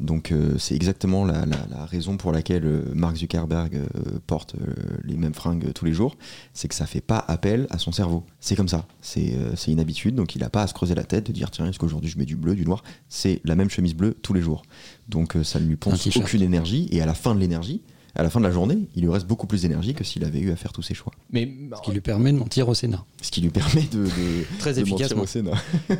Donc 0.00 0.32
euh, 0.32 0.58
c'est 0.58 0.74
exactement 0.74 1.24
la, 1.24 1.44
raison 1.86 2.16
pour 2.16 2.32
laquelle 2.32 2.66
euh, 2.66 2.82
Mark 2.94 3.16
Zuckerberg 3.16 3.80
porte 4.26 4.56
les 5.04 5.16
mêmes 5.16 5.34
fringues 5.34 5.72
tous 5.72 5.84
les 5.84 5.92
jours. 5.92 6.16
C'est 6.52 6.68
que 6.68 6.74
ça 6.74 6.86
fait 6.86 7.00
pas 7.00 7.24
appel 7.28 7.66
à 7.70 7.78
son 7.78 7.92
cerveau. 7.92 8.24
C'est 8.40 8.56
comme 8.56 8.68
ça. 8.68 8.86
C'est 9.00 9.36
une 9.68 9.80
habitude, 9.80 10.16
donc 10.16 10.34
il 10.34 10.42
a 10.42 10.50
pas 10.50 10.62
à 10.62 10.66
se 10.66 10.74
creuser 10.74 10.94
la 10.94 11.04
tête 11.04 11.26
de 11.26 11.32
dire 11.32 11.50
tiens 11.50 11.66
est-ce 11.66 11.78
qu'aujourd'hui 11.78 12.10
je 12.10 12.18
mets 12.18 12.26
du 12.26 12.36
bleu, 12.36 12.54
du 12.54 12.64
noir? 12.64 12.82
C'est 13.08 13.40
la 13.44 13.54
même 13.54 13.70
chemise 13.70 13.94
bleue 13.94 14.14
tous 14.20 14.34
les 14.34 14.42
jours. 14.42 14.62
Donc 15.08 15.36
euh, 15.36 15.44
ça 15.44 15.60
ne 15.60 15.66
lui 15.66 15.76
pense 15.76 16.06
aucune 16.16 16.42
énergie 16.42 16.88
et 16.90 17.00
à 17.02 17.06
la 17.06 17.14
fin 17.14 17.34
de 17.34 17.40
l'énergie, 17.40 17.82
à 18.14 18.22
la 18.22 18.30
fin 18.30 18.40
de 18.40 18.44
la 18.46 18.52
journée, 18.52 18.88
il 18.94 19.02
lui 19.02 19.10
reste 19.10 19.26
beaucoup 19.26 19.46
plus 19.46 19.62
d'énergie 19.62 19.92
que 19.94 20.04
s'il 20.04 20.24
avait 20.24 20.38
eu 20.38 20.50
à 20.52 20.56
faire 20.56 20.72
tous 20.72 20.82
ses 20.82 20.94
choix. 20.94 21.12
Mais 21.32 21.52
Ce 21.76 21.82
qui 21.82 21.90
lui 21.90 22.00
permet 22.00 22.32
de 22.32 22.38
mentir 22.38 22.68
au 22.68 22.74
Sénat. 22.74 23.04
Ce 23.20 23.30
qui 23.30 23.40
lui 23.40 23.50
permet 23.50 23.82
de, 23.92 24.04
de 24.04 24.08
Très 24.58 24.72
de 24.74 24.80
mentir 24.80 25.06
efficacement. 25.06 25.22
au 25.22 25.26
Sénat. 25.26 25.52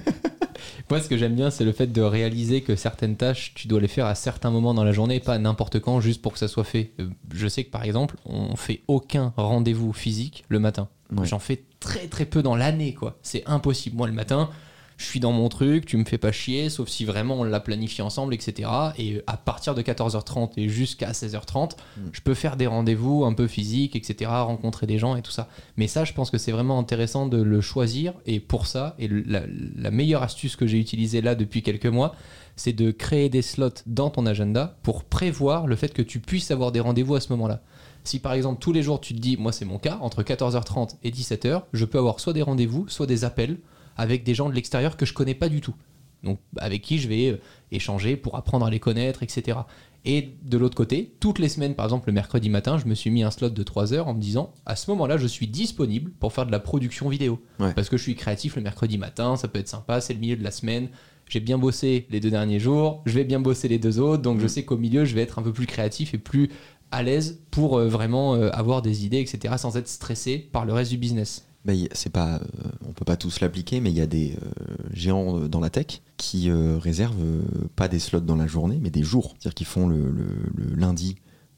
Moi, 0.90 1.00
ce 1.00 1.08
que 1.08 1.16
j'aime 1.16 1.34
bien, 1.34 1.50
c'est 1.50 1.64
le 1.64 1.72
fait 1.72 1.88
de 1.88 2.00
réaliser 2.02 2.60
que 2.60 2.76
certaines 2.76 3.16
tâches, 3.16 3.52
tu 3.54 3.68
dois 3.68 3.80
les 3.80 3.88
faire 3.88 4.06
à 4.06 4.14
certains 4.14 4.50
moments 4.50 4.74
dans 4.74 4.84
la 4.84 4.92
journée, 4.92 5.18
pas 5.20 5.38
n'importe 5.38 5.80
quand, 5.80 6.00
juste 6.00 6.22
pour 6.22 6.32
que 6.32 6.38
ça 6.38 6.48
soit 6.48 6.64
fait. 6.64 6.92
Euh, 7.00 7.08
Je 7.32 7.48
sais 7.48 7.64
que 7.64 7.70
par 7.70 7.84
exemple, 7.84 8.16
on 8.26 8.54
fait 8.56 8.82
aucun 8.86 9.32
rendez-vous 9.36 9.92
physique 9.92 10.44
le 10.48 10.60
matin. 10.60 10.88
Ouais. 11.14 11.26
J'en 11.26 11.38
fais 11.38 11.64
très 11.80 12.06
très 12.06 12.26
peu 12.26 12.42
dans 12.42 12.56
l'année, 12.56 12.94
quoi. 12.94 13.18
C'est 13.22 13.42
impossible. 13.46 13.96
Moi, 13.96 14.06
le 14.06 14.12
matin, 14.12 14.50
je 14.96 15.04
suis 15.06 15.20
dans 15.20 15.32
mon 15.32 15.48
truc, 15.48 15.86
tu 15.86 15.96
me 15.96 16.04
fais 16.04 16.18
pas 16.18 16.30
chier, 16.32 16.70
sauf 16.70 16.88
si 16.88 17.04
vraiment 17.04 17.40
on 17.40 17.44
l'a 17.44 17.60
planifié 17.60 18.02
ensemble, 18.04 18.32
etc. 18.34 18.70
Et 18.98 19.22
à 19.26 19.36
partir 19.36 19.74
de 19.74 19.82
14h30 19.82 20.52
et 20.56 20.68
jusqu'à 20.68 21.12
16h30, 21.12 21.72
Mm. 21.96 22.00
je 22.12 22.20
peux 22.20 22.34
faire 22.34 22.56
des 22.56 22.66
rendez-vous 22.66 23.24
un 23.24 23.32
peu 23.32 23.46
physiques, 23.46 23.96
etc. 23.96 24.30
Rencontrer 24.32 24.86
des 24.86 24.98
gens 24.98 25.16
et 25.16 25.22
tout 25.22 25.30
ça. 25.30 25.48
Mais 25.76 25.86
ça, 25.88 26.04
je 26.04 26.12
pense 26.12 26.30
que 26.30 26.38
c'est 26.38 26.52
vraiment 26.52 26.78
intéressant 26.78 27.26
de 27.26 27.40
le 27.42 27.60
choisir. 27.60 28.14
Et 28.26 28.40
pour 28.40 28.66
ça, 28.66 28.94
et 28.98 29.08
la, 29.08 29.42
la 29.76 29.90
meilleure 29.90 30.22
astuce 30.22 30.56
que 30.56 30.66
j'ai 30.66 30.78
utilisée 30.78 31.20
là 31.20 31.34
depuis 31.34 31.62
quelques 31.62 31.86
mois, 31.86 32.14
c'est 32.56 32.72
de 32.72 32.90
créer 32.92 33.28
des 33.28 33.42
slots 33.42 33.70
dans 33.86 34.10
ton 34.10 34.26
agenda 34.26 34.76
pour 34.82 35.04
prévoir 35.04 35.66
le 35.66 35.74
fait 35.76 35.92
que 35.92 36.02
tu 36.02 36.20
puisses 36.20 36.50
avoir 36.50 36.70
des 36.70 36.80
rendez-vous 36.80 37.16
à 37.16 37.20
ce 37.20 37.30
moment-là. 37.30 37.62
Si 38.04 38.18
par 38.18 38.34
exemple 38.34 38.60
tous 38.60 38.72
les 38.72 38.82
jours 38.82 39.00
tu 39.00 39.14
te 39.14 39.18
dis, 39.18 39.36
moi 39.36 39.50
c'est 39.50 39.64
mon 39.64 39.78
cas, 39.78 39.98
entre 40.02 40.22
14h30 40.22 40.96
et 41.02 41.10
17h, 41.10 41.62
je 41.72 41.84
peux 41.84 41.98
avoir 41.98 42.20
soit 42.20 42.32
des 42.32 42.42
rendez-vous, 42.42 42.86
soit 42.88 43.06
des 43.06 43.24
appels 43.24 43.58
avec 43.96 44.24
des 44.24 44.34
gens 44.34 44.48
de 44.48 44.54
l'extérieur 44.54 44.96
que 44.96 45.06
je 45.06 45.12
connais 45.12 45.34
pas 45.34 45.48
du 45.48 45.60
tout. 45.60 45.74
Donc 46.22 46.38
avec 46.56 46.82
qui 46.82 46.98
je 46.98 47.08
vais 47.08 47.28
euh, 47.32 47.36
échanger 47.70 48.16
pour 48.16 48.36
apprendre 48.36 48.64
à 48.66 48.70
les 48.70 48.80
connaître, 48.80 49.22
etc. 49.22 49.58
Et 50.06 50.34
de 50.42 50.58
l'autre 50.58 50.74
côté, 50.76 51.14
toutes 51.20 51.38
les 51.38 51.48
semaines, 51.48 51.74
par 51.74 51.86
exemple 51.86 52.08
le 52.08 52.12
mercredi 52.12 52.50
matin, 52.50 52.76
je 52.78 52.86
me 52.86 52.94
suis 52.94 53.10
mis 53.10 53.22
un 53.22 53.30
slot 53.30 53.50
de 53.50 53.62
3 53.62 53.92
heures 53.94 54.08
en 54.08 54.14
me 54.14 54.20
disant, 54.20 54.52
à 54.66 54.76
ce 54.76 54.90
moment-là, 54.90 55.16
je 55.16 55.26
suis 55.26 55.46
disponible 55.48 56.10
pour 56.20 56.32
faire 56.32 56.44
de 56.46 56.52
la 56.52 56.60
production 56.60 57.08
vidéo. 57.08 57.40
Ouais. 57.58 57.72
Parce 57.74 57.88
que 57.88 57.96
je 57.96 58.02
suis 58.02 58.14
créatif 58.14 58.56
le 58.56 58.62
mercredi 58.62 58.98
matin, 58.98 59.36
ça 59.36 59.48
peut 59.48 59.58
être 59.58 59.68
sympa, 59.68 60.00
c'est 60.02 60.12
le 60.14 60.20
milieu 60.20 60.36
de 60.36 60.44
la 60.44 60.50
semaine. 60.50 60.88
J'ai 61.28 61.40
bien 61.40 61.56
bossé 61.56 62.06
les 62.10 62.20
deux 62.20 62.30
derniers 62.30 62.60
jours, 62.60 63.02
je 63.06 63.12
vais 63.14 63.24
bien 63.24 63.40
bosser 63.40 63.66
les 63.68 63.78
deux 63.78 63.98
autres, 63.98 64.22
donc 64.22 64.40
je 64.40 64.44
Mm. 64.44 64.48
sais 64.48 64.64
qu'au 64.64 64.76
milieu, 64.76 65.06
je 65.06 65.14
vais 65.14 65.22
être 65.22 65.38
un 65.38 65.42
peu 65.42 65.52
plus 65.54 65.66
créatif 65.66 66.12
et 66.12 66.18
plus 66.18 66.50
à 66.90 67.02
l'aise 67.02 67.40
pour 67.50 67.78
euh, 67.78 67.88
vraiment 67.88 68.34
euh, 68.34 68.50
avoir 68.52 68.82
des 68.82 69.06
idées, 69.06 69.20
etc., 69.20 69.54
sans 69.56 69.76
être 69.78 69.88
stressé 69.88 70.38
par 70.38 70.66
le 70.66 70.74
reste 70.74 70.90
du 70.90 70.98
business. 70.98 71.46
Y- 71.72 71.88
c'est 71.92 72.10
pas, 72.12 72.34
euh, 72.36 72.40
on 72.86 72.92
peut 72.92 73.04
pas 73.06 73.16
tous 73.16 73.40
l'appliquer, 73.40 73.80
mais 73.80 73.90
il 73.90 73.96
y 73.96 74.00
a 74.02 74.06
des 74.06 74.36
euh, 74.42 74.74
géants 74.92 75.38
euh, 75.38 75.48
dans 75.48 75.60
la 75.60 75.70
tech 75.70 76.02
qui 76.18 76.50
euh, 76.50 76.76
réservent 76.78 77.20
euh, 77.22 77.40
pas 77.74 77.88
des 77.88 77.98
slots 77.98 78.20
dans 78.20 78.36
la 78.36 78.46
journée, 78.46 78.78
mais 78.82 78.90
des 78.90 79.02
jours. 79.02 79.34
C'est-à-dire 79.38 79.54
qu'ils 79.54 79.66
font 79.66 79.86
le, 79.86 80.10
le- 80.10 80.26
le 80.54 80.74
lundi, 80.74 81.16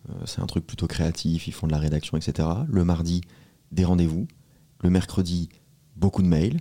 euh, 0.09 0.13
c'est 0.25 0.41
un 0.41 0.47
truc 0.47 0.65
plutôt 0.67 0.87
créatif, 0.87 1.49
ils 1.49 1.53
font 1.53 1.67
de 1.67 1.73
la 1.73 1.79
rédaction, 1.79 2.17
etc. 2.17 2.49
Le 2.69 2.85
mardi, 2.85 3.23
des 3.73 3.85
rendez-vous. 3.85 4.29
Le 4.83 4.91
mercredi, 4.91 5.49
beaucoup 5.97 6.23
de 6.23 6.29
mails, 6.29 6.61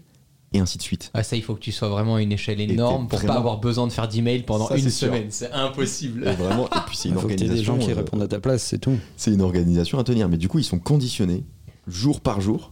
et 0.54 0.60
ainsi 0.60 0.78
de 0.78 0.84
suite. 0.84 1.12
Ah, 1.14 1.22
ça, 1.22 1.36
il 1.36 1.44
faut 1.44 1.54
que 1.54 1.60
tu 1.60 1.74
sois 1.74 1.90
vraiment 1.90 2.16
à 2.16 2.22
une 2.22 2.32
échelle 2.32 2.62
énorme 2.62 3.08
pour 3.10 3.20
vraiment- 3.20 3.34
pas 3.34 3.40
avoir 3.40 3.60
besoin 3.60 3.86
de 3.88 3.92
faire 3.92 4.08
d'emails 4.08 4.44
pendant 4.44 4.68
Ça, 4.70 4.78
une 4.78 4.90
semaine. 4.90 5.28
C'est 5.30 5.52
impossible. 5.52 6.26
Et 6.26 6.32
vraiment, 6.34 6.66
et 6.68 6.80
puis 6.88 6.96
c'est 6.98 7.10
Il 7.10 7.12
une 7.16 7.20
faut 7.20 7.28
que 7.28 7.34
tu 7.34 7.44
des 7.44 7.50
organisation. 7.50 7.76
gens 7.80 7.86
qui 7.86 7.92
euh, 7.92 7.96
répondent 7.96 8.22
à 8.24 8.28
ta 8.30 8.40
place, 8.40 8.64
c'est 8.64 8.80
tout. 8.80 8.98
c'est 9.18 9.32
une 9.34 9.42
organisation 9.42 10.00
à 10.00 10.04
tenir. 10.06 10.30
Mais 10.30 10.38
du 10.38 10.48
coup, 10.48 10.58
ils 10.58 10.64
sont 10.64 10.80
conditionnés 10.80 11.44
jour 11.88 12.22
par 12.22 12.40
jour 12.42 12.72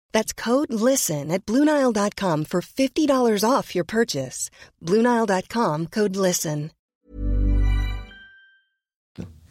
That's 0.13 0.33
code 0.33 0.71
LISTEN 0.71 1.31
at 1.31 1.45
Bluenile.com 1.45 2.45
for 2.45 2.61
$50 2.61 3.43
off 3.43 3.75
your 3.75 3.85
purchase. 3.85 4.49
Bluenile.com 4.81 5.87
code 5.87 6.15
LISTEN. 6.15 6.71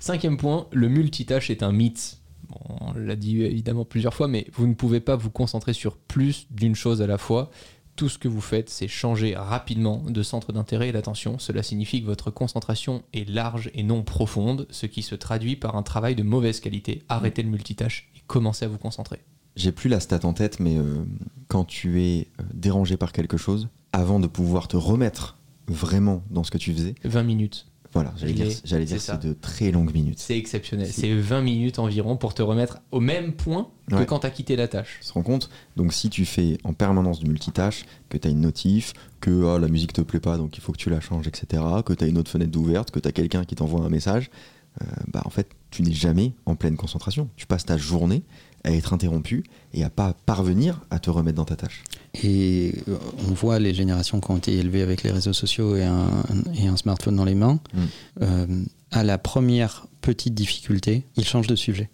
Cinquième 0.00 0.38
point, 0.38 0.66
le 0.72 0.88
multitâche 0.88 1.50
est 1.50 1.62
un 1.62 1.72
mythe. 1.72 2.22
On 2.50 2.94
l'a 2.94 3.16
dit 3.16 3.42
évidemment 3.42 3.84
plusieurs 3.84 4.14
fois, 4.14 4.28
mais 4.28 4.46
vous 4.54 4.66
ne 4.66 4.72
pouvez 4.72 4.98
pas 4.98 5.14
vous 5.14 5.30
concentrer 5.30 5.74
sur 5.74 5.98
plus 5.98 6.46
d'une 6.50 6.74
chose 6.74 7.02
à 7.02 7.06
la 7.06 7.18
fois. 7.18 7.50
Tout 7.96 8.08
ce 8.08 8.16
que 8.16 8.26
vous 8.26 8.40
faites, 8.40 8.70
c'est 8.70 8.88
changer 8.88 9.36
rapidement 9.36 10.02
de 10.08 10.22
centre 10.22 10.52
d'intérêt 10.52 10.88
et 10.88 10.92
d'attention. 10.92 11.38
Cela 11.38 11.62
signifie 11.62 12.00
que 12.00 12.06
votre 12.06 12.30
concentration 12.30 13.02
est 13.12 13.28
large 13.28 13.70
et 13.74 13.82
non 13.82 14.02
profonde, 14.02 14.66
ce 14.70 14.86
qui 14.86 15.02
se 15.02 15.14
traduit 15.14 15.54
par 15.54 15.76
un 15.76 15.82
travail 15.82 16.14
de 16.14 16.22
mauvaise 16.22 16.60
qualité. 16.60 17.02
Arrêtez 17.10 17.42
le 17.42 17.50
multitâche 17.50 18.10
et 18.16 18.22
commencez 18.26 18.64
à 18.64 18.68
vous 18.68 18.78
concentrer. 18.78 19.20
J'ai 19.56 19.72
plus 19.72 19.88
la 19.88 20.00
stat 20.00 20.20
en 20.24 20.32
tête, 20.32 20.60
mais 20.60 20.76
euh, 20.78 21.04
quand 21.48 21.64
tu 21.64 22.02
es 22.02 22.28
euh, 22.40 22.44
dérangé 22.54 22.96
par 22.96 23.12
quelque 23.12 23.36
chose, 23.36 23.68
avant 23.92 24.20
de 24.20 24.26
pouvoir 24.26 24.68
te 24.68 24.76
remettre 24.76 25.36
vraiment 25.66 26.22
dans 26.30 26.44
ce 26.44 26.50
que 26.50 26.58
tu 26.58 26.72
faisais, 26.72 26.94
20 27.04 27.22
minutes. 27.24 27.66
voilà, 27.92 28.12
j'allais 28.16 28.32
dire, 28.32 28.46
j'allais 28.64 28.84
dire 28.84 29.00
c'est 29.00 29.20
de 29.20 29.32
très 29.32 29.72
longues 29.72 29.92
minutes. 29.92 30.18
C'est 30.20 30.38
exceptionnel. 30.38 30.86
C'est- 30.86 31.00
C'est 31.00 31.14
20 31.14 31.42
minutes 31.42 31.78
environ 31.80 32.16
pour 32.16 32.34
te 32.34 32.42
remettre 32.42 32.78
au 32.92 33.00
même 33.00 33.32
point 33.32 33.68
que 33.88 33.96
Ouais. 33.96 34.06
quand 34.06 34.20
tu 34.20 34.26
as 34.26 34.30
quitté 34.30 34.54
la 34.54 34.68
tâche. 34.68 34.98
Tu 35.02 35.08
te 35.08 35.12
rends 35.12 35.22
compte? 35.24 35.50
Donc 35.76 35.92
si 35.92 36.08
tu 36.10 36.24
fais 36.24 36.58
en 36.62 36.72
permanence 36.72 37.18
du 37.18 37.26
multitâche, 37.28 37.84
que 38.08 38.16
tu 38.16 38.28
as 38.28 38.30
une 38.30 38.40
notif, 38.40 38.92
que 39.20 39.46
ah, 39.54 39.58
la 39.58 39.66
musique 39.68 39.92
te 39.92 40.00
plaît 40.02 40.20
pas, 40.20 40.36
donc 40.38 40.56
il 40.56 40.60
faut 40.60 40.70
que 40.72 40.78
tu 40.78 40.90
la 40.90 41.00
changes, 41.00 41.26
etc., 41.26 41.62
que 41.84 41.92
tu 41.92 42.04
as 42.04 42.06
une 42.06 42.18
autre 42.18 42.30
fenêtre 42.30 42.52
d'ouverte, 42.52 42.92
que 42.92 43.00
tu 43.00 43.08
as 43.08 43.12
quelqu'un 43.12 43.44
qui 43.44 43.56
t'envoie 43.56 43.84
un 43.84 43.88
message, 43.88 44.30
euh, 44.82 44.84
bah 45.08 45.22
en 45.24 45.30
fait, 45.30 45.48
tu 45.72 45.82
n'es 45.82 45.92
jamais 45.92 46.32
en 46.46 46.54
pleine 46.54 46.76
concentration. 46.76 47.28
Tu 47.34 47.46
passes 47.46 47.64
ta 47.66 47.76
journée 47.76 48.22
à 48.64 48.72
être 48.72 48.92
interrompu 48.92 49.44
et 49.72 49.84
à 49.84 49.90
pas 49.90 50.14
parvenir 50.26 50.80
à 50.90 50.98
te 50.98 51.10
remettre 51.10 51.36
dans 51.36 51.44
ta 51.44 51.56
tâche. 51.56 51.82
Et 52.22 52.74
euh, 52.88 52.96
on 53.28 53.32
voit 53.34 53.58
les 53.58 53.72
générations 53.74 54.20
qui 54.20 54.30
ont 54.30 54.36
été 54.36 54.54
élevées 54.56 54.82
avec 54.82 55.02
les 55.02 55.10
réseaux 55.10 55.32
sociaux 55.32 55.76
et 55.76 55.84
un, 55.84 56.08
et 56.54 56.66
un 56.66 56.76
smartphone 56.76 57.16
dans 57.16 57.24
les 57.24 57.34
mains. 57.34 57.60
Mm. 57.72 57.78
Euh, 58.22 58.46
à 58.90 59.04
la 59.04 59.18
première 59.18 59.86
petite 60.00 60.34
difficulté, 60.34 61.04
ils 61.16 61.24
changent 61.24 61.46
de 61.46 61.56
sujet. 61.56 61.88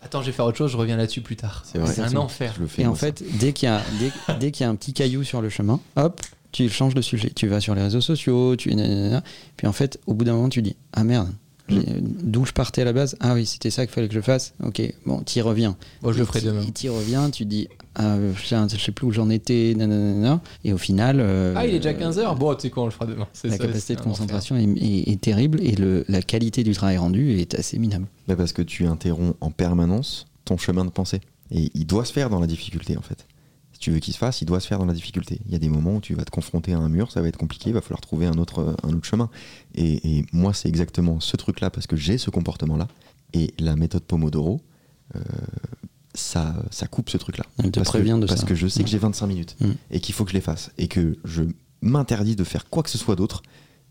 Attends, 0.00 0.22
je 0.22 0.26
vais 0.26 0.32
faire 0.32 0.44
autre 0.46 0.56
chose, 0.56 0.70
je 0.70 0.76
reviens 0.76 0.96
là-dessus 0.96 1.20
plus 1.22 1.36
tard. 1.36 1.64
C'est 1.66 1.76
vrai. 1.78 1.92
C'est 1.92 2.00
un 2.02 2.14
enfer. 2.16 2.52
Je 2.56 2.62
le 2.62 2.66
fais. 2.68 2.82
Et 2.82 2.86
en 2.86 2.94
ça. 2.94 3.06
fait, 3.08 3.22
dès 3.38 3.52
qu'il 3.52 3.68
y, 3.68 3.72
a- 3.72 3.82
dès, 3.98 4.12
dès 4.38 4.50
qu'il 4.52 4.64
y 4.64 4.66
a 4.66 4.70
un 4.70 4.76
petit 4.76 4.92
caillou 4.92 5.24
sur 5.24 5.42
le 5.42 5.48
chemin, 5.50 5.80
hop, 5.96 6.20
tu 6.52 6.68
changes 6.70 6.94
de 6.94 7.02
sujet. 7.02 7.30
Tu 7.34 7.48
vas 7.48 7.60
sur 7.60 7.74
les 7.74 7.82
réseaux 7.82 8.00
sociaux, 8.00 8.54
tu. 8.56 8.70
Puis 9.56 9.66
en 9.66 9.72
fait, 9.72 9.98
au 10.06 10.14
bout 10.14 10.24
d'un 10.24 10.34
moment, 10.34 10.48
tu 10.48 10.62
dis 10.62 10.76
Ah 10.92 11.02
merde, 11.04 11.28
d'où 11.68 12.44
je 12.44 12.52
partais 12.52 12.82
à 12.82 12.84
la 12.84 12.92
base 12.92 13.16
Ah 13.20 13.34
oui, 13.34 13.46
c'était 13.46 13.70
ça 13.70 13.84
qu'il 13.86 13.94
fallait 13.94 14.08
que 14.08 14.14
je 14.14 14.20
fasse. 14.20 14.54
Ok, 14.62 14.80
bon, 15.06 15.20
t'y 15.20 15.40
reviens. 15.40 15.76
Moi, 16.02 16.12
je 16.12 16.18
le 16.18 16.24
Et 16.24 16.26
ferai 16.26 16.40
demain. 16.40 16.62
et 16.66 16.70
T'y 16.72 16.88
reviens, 16.88 17.30
tu 17.30 17.44
dis 17.44 17.68
Ah, 17.94 18.16
je 18.18 18.76
sais 18.78 18.92
plus 18.92 19.06
où 19.06 19.12
j'en 19.12 19.28
étais, 19.30 19.74
nanana. 19.76 20.40
Et 20.64 20.72
au 20.72 20.78
final. 20.78 21.18
euh, 21.20 21.54
Ah, 21.56 21.66
il 21.66 21.74
est 21.74 21.78
déjà 21.78 21.92
15h 21.94 22.36
Bon, 22.38 22.54
tu 22.54 22.62
sais 22.62 22.70
quoi, 22.70 22.84
on 22.84 22.86
le 22.86 22.92
fera 22.92 23.06
demain. 23.06 23.26
La 23.44 23.50
ça, 23.52 23.58
capacité 23.58 23.96
de 23.96 24.00
concentration 24.00 24.56
est, 24.56 24.64
est- 24.64 25.10
est 25.10 25.20
terrible 25.20 25.60
et 25.62 25.74
le, 25.76 26.04
la 26.08 26.22
qualité 26.22 26.62
du 26.64 26.72
travail 26.72 26.96
rendu 26.98 27.38
est 27.38 27.54
assez 27.54 27.78
minable. 27.78 28.06
Mais 28.28 28.36
parce 28.36 28.52
que 28.52 28.62
tu 28.62 28.86
interromps 28.86 29.34
en 29.40 29.50
permanence 29.50 30.26
ton 30.44 30.56
chemin 30.56 30.84
de 30.84 30.90
pensée. 30.90 31.20
Et 31.50 31.70
il 31.74 31.86
doit 31.86 32.04
se 32.04 32.12
faire 32.12 32.28
dans 32.30 32.40
la 32.40 32.46
difficulté, 32.46 32.96
en 32.96 33.02
fait. 33.02 33.26
Si 33.78 33.84
tu 33.84 33.90
veux 33.92 34.00
qu'il 34.00 34.12
se 34.12 34.18
fasse, 34.18 34.42
il 34.42 34.44
doit 34.44 34.58
se 34.58 34.66
faire 34.66 34.80
dans 34.80 34.86
la 34.86 34.92
difficulté. 34.92 35.40
Il 35.46 35.52
y 35.52 35.54
a 35.54 35.58
des 35.60 35.68
moments 35.68 35.94
où 35.96 36.00
tu 36.00 36.14
vas 36.14 36.24
te 36.24 36.32
confronter 36.32 36.72
à 36.72 36.78
un 36.78 36.88
mur, 36.88 37.12
ça 37.12 37.22
va 37.22 37.28
être 37.28 37.36
compliqué, 37.36 37.70
il 37.70 37.74
va 37.74 37.80
falloir 37.80 38.00
trouver 38.00 38.26
un 38.26 38.36
autre, 38.36 38.74
un 38.82 38.92
autre 38.92 39.04
chemin. 39.06 39.30
Et, 39.76 40.18
et 40.18 40.26
moi, 40.32 40.52
c'est 40.52 40.68
exactement 40.68 41.20
ce 41.20 41.36
truc-là, 41.36 41.70
parce 41.70 41.86
que 41.86 41.94
j'ai 41.94 42.18
ce 42.18 42.28
comportement-là. 42.30 42.88
Et 43.34 43.54
la 43.60 43.76
méthode 43.76 44.02
Pomodoro, 44.02 44.60
euh, 45.14 45.20
ça, 46.14 46.56
ça 46.70 46.88
coupe 46.88 47.08
ce 47.10 47.18
truc-là. 47.18 47.44
Elle 47.62 47.70
te 47.70 47.78
parce 47.78 47.90
prévient 47.90 48.14
que, 48.16 48.22
de 48.22 48.26
Parce 48.26 48.40
ça. 48.40 48.46
que 48.46 48.54
je 48.56 48.66
sais 48.66 48.82
que 48.82 48.88
j'ai 48.90 48.98
25 48.98 49.26
minutes 49.28 49.56
Mm. 49.60 49.70
et 49.92 50.00
qu'il 50.00 50.14
faut 50.14 50.24
que 50.24 50.30
je 50.30 50.34
les 50.36 50.40
fasse. 50.40 50.70
Et 50.78 50.88
que 50.88 51.16
je 51.24 51.44
m'interdis 51.80 52.34
de 52.34 52.42
faire 52.44 52.68
quoi 52.68 52.82
que 52.82 52.90
ce 52.90 52.98
soit 52.98 53.14
d'autre 53.14 53.42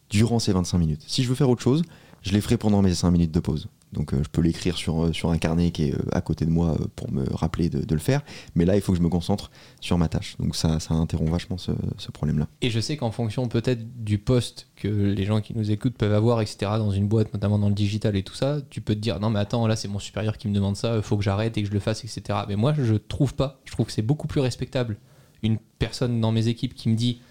durant 0.10 0.40
ces 0.40 0.52
25 0.52 0.78
minutes. 0.80 1.04
Si 1.08 1.24
je 1.24 1.30
veux 1.30 1.36
faire 1.36 1.50
autre 1.50 1.62
chose, 1.62 1.84
je 2.24 2.34
les 2.34 2.42
ferai 2.42 2.58
pendant 2.58 2.82
mes 2.82 2.94
5 2.94 3.10
minutes 3.12 3.32
de 3.32 3.40
pause. 3.40 3.70
Donc 3.94 4.14
euh, 4.14 4.22
je 4.22 4.30
peux 4.30 4.42
l'écrire 4.42 4.76
sur, 4.76 5.06
euh, 5.06 5.14
sur 5.14 5.32
un 5.32 5.38
carnet 5.38 5.72
qui 5.72 5.90
est 5.90 5.94
euh, 5.94 6.02
à 6.12 6.22
côté 6.22 6.46
de 6.46 6.50
moi 6.50 6.78
pour 6.96 7.12
me 7.12 7.26
rappeler 7.34 7.70
de, 7.70 7.94
le 7.94 8.00
faire. 8.00 8.22
Mais 8.56 8.66
là, 8.66 8.76
il 8.76 8.82
faut 8.82 8.92
que 8.92 8.98
je 8.98 9.04
me 9.04 9.10
concentre 9.10 9.50
sur 9.80 9.98
ma 9.98 10.10
tâche. 10.10 10.36
Donc 10.40 10.56
ça, 10.56 10.78
interrompt 10.90 11.32
vachement 11.32 11.58
ce, 11.58 11.72
ce 11.98 12.12
problème-là. 12.12 12.48
Et 12.62 12.70
je 12.70 12.80
sais 12.80 12.98
qu'en 12.98 13.12
fonction 13.12 13.48
peut-être 13.48 14.04
du 14.04 14.18
poste 14.18 14.68
que 14.76 14.88
les 14.88 15.26
gens 15.26 15.42
qui 15.42 15.56
nous 15.56 15.72
écoutent 15.72 15.96
peuvent 15.96 16.14
avoir, 16.14 16.42
etc., 16.42 16.58
dans 16.78 16.92
une 16.92 17.08
boîte, 17.08 17.34
notamment 17.34 17.60
dans 17.60 17.70
le 17.70 17.76
digital 17.76 18.16
et 18.16 18.24
tout 18.24 18.36
ça, 18.36 18.60
tu 18.70 18.82
peux 18.82 18.94
te 18.94 19.00
dire 19.00 19.20
non 19.20 19.30
mais 19.30 19.40
attends, 19.40 19.66
là 19.68 19.76
c'est 19.76 19.88
mon 19.88 20.00
supérieur 20.00 20.38
qui 20.38 20.48
me 20.48 20.54
demande 20.54 20.76
ça, 20.76 20.98
il 20.98 21.02
faut 21.02 21.18
que 21.18 21.24
j'arrête 21.24 21.58
et 21.58 21.64
que 21.64 21.68
je 21.68 21.74
le 21.74 21.80
fasse, 21.80 22.04
etc. 22.04 22.40
Mais 22.48 22.56
moi 22.56 22.74
je 22.78 22.96
trouve 22.96 23.34
pas, 23.34 23.60
je 23.66 23.72
trouve 23.72 23.86
que 23.86 23.92
c'est 23.92 24.02
beaucoup 24.02 24.28
plus 24.28 24.42
respectable 24.42 24.98
une 25.44 25.58
personne 25.80 26.20
dans 26.20 26.32
mes 26.32 26.48
équipes 26.48 26.74
qui 26.74 26.90
me 26.90 26.96
dit 26.96 27.22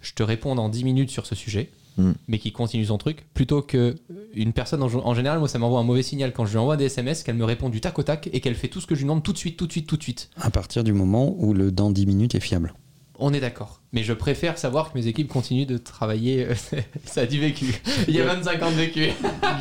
je 0.00 0.12
te 0.12 0.22
réponds 0.22 0.54
dans 0.54 0.68
10 0.68 0.84
minutes 0.84 1.10
sur 1.10 1.26
ce 1.26 1.34
sujet, 1.34 1.70
Mm. 1.96 2.12
mais 2.26 2.38
qui 2.38 2.50
continue 2.50 2.84
son 2.86 2.98
truc, 2.98 3.24
plutôt 3.34 3.62
que 3.62 3.94
une 4.34 4.52
personne, 4.52 4.82
en, 4.82 4.86
en 4.86 5.14
général, 5.14 5.38
moi 5.38 5.48
ça 5.48 5.58
m'envoie 5.58 5.78
un 5.78 5.84
mauvais 5.84 6.02
signal 6.02 6.32
quand 6.32 6.44
je 6.44 6.52
lui 6.52 6.58
envoie 6.58 6.76
des 6.76 6.86
SMS, 6.86 7.22
qu'elle 7.22 7.36
me 7.36 7.44
répond 7.44 7.68
du 7.68 7.80
tac 7.80 7.98
au 7.98 8.02
tac 8.02 8.28
et 8.32 8.40
qu'elle 8.40 8.56
fait 8.56 8.68
tout 8.68 8.80
ce 8.80 8.86
que 8.86 8.94
je 8.94 9.00
lui 9.00 9.04
demande 9.04 9.22
tout 9.22 9.32
de 9.32 9.38
suite, 9.38 9.56
tout 9.56 9.66
de 9.66 9.72
suite, 9.72 9.86
tout 9.86 9.96
de 9.96 10.02
suite. 10.02 10.30
À 10.36 10.50
partir 10.50 10.82
du 10.82 10.92
moment 10.92 11.36
où 11.38 11.54
le 11.54 11.70
dans 11.70 11.90
10 11.90 12.06
minutes 12.06 12.34
est 12.34 12.40
fiable. 12.40 12.74
On 13.18 13.32
est 13.32 13.40
d'accord. 13.40 13.80
Mais 13.92 14.02
je 14.02 14.12
préfère 14.12 14.58
savoir 14.58 14.92
que 14.92 14.98
mes 14.98 15.06
équipes 15.06 15.28
continuent 15.28 15.66
de 15.66 15.78
travailler. 15.78 16.48
ça 17.04 17.20
a 17.20 17.26
du 17.26 17.38
vécu. 17.38 17.66
Il 18.08 18.14
y 18.14 18.20
a 18.20 18.24
25 18.24 18.62
ans 18.62 18.70
de 18.70 18.76
vécu. 18.76 19.10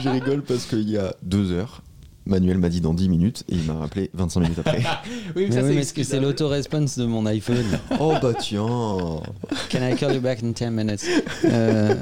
je 0.04 0.10
rigole 0.10 0.42
parce 0.42 0.66
qu'il 0.66 0.90
y 0.90 0.98
a 0.98 1.16
deux 1.22 1.52
heures, 1.52 1.84
Manuel 2.26 2.58
m'a 2.58 2.70
dit 2.70 2.82
dans 2.82 2.94
10 2.94 3.10
minutes 3.10 3.44
et 3.50 3.56
il 3.56 3.64
m'a 3.64 3.74
rappelé 3.74 4.10
25 4.14 4.40
minutes 4.40 4.60
après. 4.60 4.82
Oui, 5.36 5.48
mais 5.48 5.48
Mais 5.48 5.52
ça, 5.52 5.62
oui, 5.62 5.68
c'est 5.68 5.74
mais 5.76 5.82
est-ce 5.82 5.94
que 5.94 6.04
c'est 6.04 6.20
l'auto-response 6.20 6.98
de 6.98 7.06
mon 7.06 7.26
iPhone. 7.26 7.66
Oh 8.00 8.14
bah 8.22 8.34
tiens. 8.40 8.66
Can 9.70 9.88
I 9.88 9.96
call 9.96 10.14
you 10.16 10.22
back 10.22 10.42
in 10.44 10.52
10 10.52 10.70
minutes? 10.72 11.06
Euh, 11.46 11.96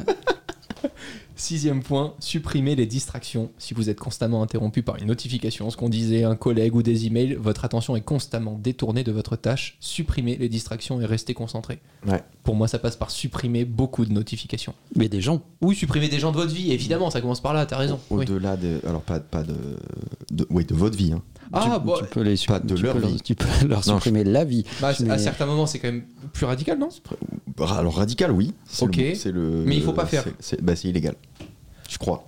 Sixième 1.42 1.82
point, 1.82 2.14
supprimer 2.20 2.76
les 2.76 2.86
distractions. 2.86 3.50
Si 3.58 3.74
vous 3.74 3.90
êtes 3.90 4.00
constamment 4.00 4.44
interrompu 4.44 4.84
par 4.84 4.98
une 4.98 5.08
notification, 5.08 5.72
ce 5.72 5.76
qu'on 5.76 5.90
disait, 5.90 6.24
un 6.24 6.36
collègue 6.36 6.76
ou 6.76 6.84
des 6.84 7.08
emails, 7.08 7.34
votre 7.34 7.66
attention 7.66 7.96
est 7.96 8.02
constamment 8.02 8.60
détournée 8.62 9.04
de 9.04 9.12
votre 9.12 9.36
tâche. 9.36 9.76
Supprimez 9.80 10.38
les 10.38 10.50
distractions 10.50 11.02
et 11.02 11.06
restez 11.08 11.34
concentré. 11.34 11.80
Ouais. 12.08 12.22
Pour 12.44 12.54
moi, 12.54 12.68
ça 12.68 12.78
passe 12.78 12.96
par 12.96 13.10
supprimer 13.10 13.66
beaucoup 13.66 14.06
de 14.06 14.12
notifications. 14.14 14.76
Mais 14.96 15.10
des 15.10 15.20
gens. 15.20 15.42
Ou 15.62 15.74
supprimer 15.74 16.10
des 16.10 16.20
gens 16.20 16.32
de 16.32 16.38
votre 16.38 16.54
vie, 16.54 16.72
évidemment, 16.74 17.10
ça 17.10 17.22
commence 17.22 17.42
par 17.42 17.54
là, 17.56 17.66
t'as 17.66 17.78
raison. 17.78 18.00
Oui. 18.12 18.24
Au-delà 18.24 18.56
de. 18.56 18.80
Alors, 18.88 19.02
pas, 19.02 19.20
pas 19.20 19.42
de, 19.42 19.56
de. 20.32 20.46
Oui, 20.52 20.64
de 20.64 20.76
votre 20.76 20.96
vie. 20.96 21.12
hein. 21.14 21.24
Ah, 21.54 21.80
tu, 21.82 21.86
bon, 21.86 21.96
tu 21.98 22.06
peux 22.06 22.22
les 22.22 22.36
pas 22.48 22.60
de 22.60 22.76
tu 22.76 22.84
leur 22.84 22.94
peux 22.94 23.02
leur- 23.02 23.10
vie. 23.10 23.20
tu 23.20 23.34
peux 23.36 23.46
leur 23.68 23.80
Non, 23.80 23.96
supprimer 23.96 24.24
la 24.24 24.46
vie. 24.46 24.64
bah, 24.80 24.94
Mais- 25.02 25.10
à 25.10 25.18
certains 25.18 25.48
moments, 25.48 25.66
c'est 25.66 25.80
quand 25.80 25.90
même 25.92 26.04
plus 26.34 26.46
radical, 26.46 26.78
non? 26.80 26.90
Alors, 27.68 27.96
radical, 27.96 28.32
oui. 28.32 28.54
Ok. 28.80 28.96
le- 28.96 29.16
C'est 29.16 29.32
le. 29.32 29.64
Mais 29.66 29.76
il 29.76 29.82
faut 29.82 29.92
pas 29.92 30.06
faire. 30.06 30.24
c'est- 30.40 30.62
bah, 30.62 30.76
c'est 30.76 30.88
illégal. 30.88 31.16
Je 31.92 31.98
crois. 31.98 32.26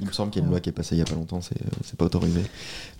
il 0.00 0.06
me 0.06 0.12
semble 0.12 0.30
qu'il 0.30 0.40
y 0.40 0.42
a 0.42 0.44
une 0.44 0.50
loi 0.50 0.60
qui 0.60 0.68
est 0.68 0.72
passée 0.72 0.94
il 0.94 0.98
y 0.98 1.02
a 1.02 1.06
pas 1.06 1.14
longtemps, 1.14 1.40
c'est 1.40 1.56
c'est 1.84 1.96
pas 1.96 2.04
autorisé. 2.04 2.42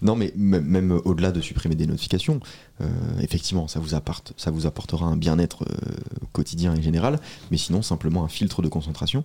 Non, 0.00 0.16
mais 0.16 0.32
même, 0.34 0.98
au-delà 1.04 1.30
de 1.30 1.42
supprimer 1.42 1.74
des 1.74 1.86
notifications, 1.86 2.40
euh, 2.80 2.86
effectivement, 3.20 3.68
ça 3.68 3.78
vous, 3.78 3.94
apporte, 3.94 4.32
ça 4.38 4.50
vous 4.50 4.66
apportera 4.66 5.04
un 5.06 5.16
bien-être 5.16 5.64
euh, 5.64 5.76
quotidien 6.32 6.74
et 6.74 6.80
général, 6.80 7.20
mais 7.50 7.58
sinon, 7.58 7.82
simplement 7.82 8.24
un 8.24 8.28
filtre 8.28 8.62
de 8.62 8.68
concentration 8.68 9.24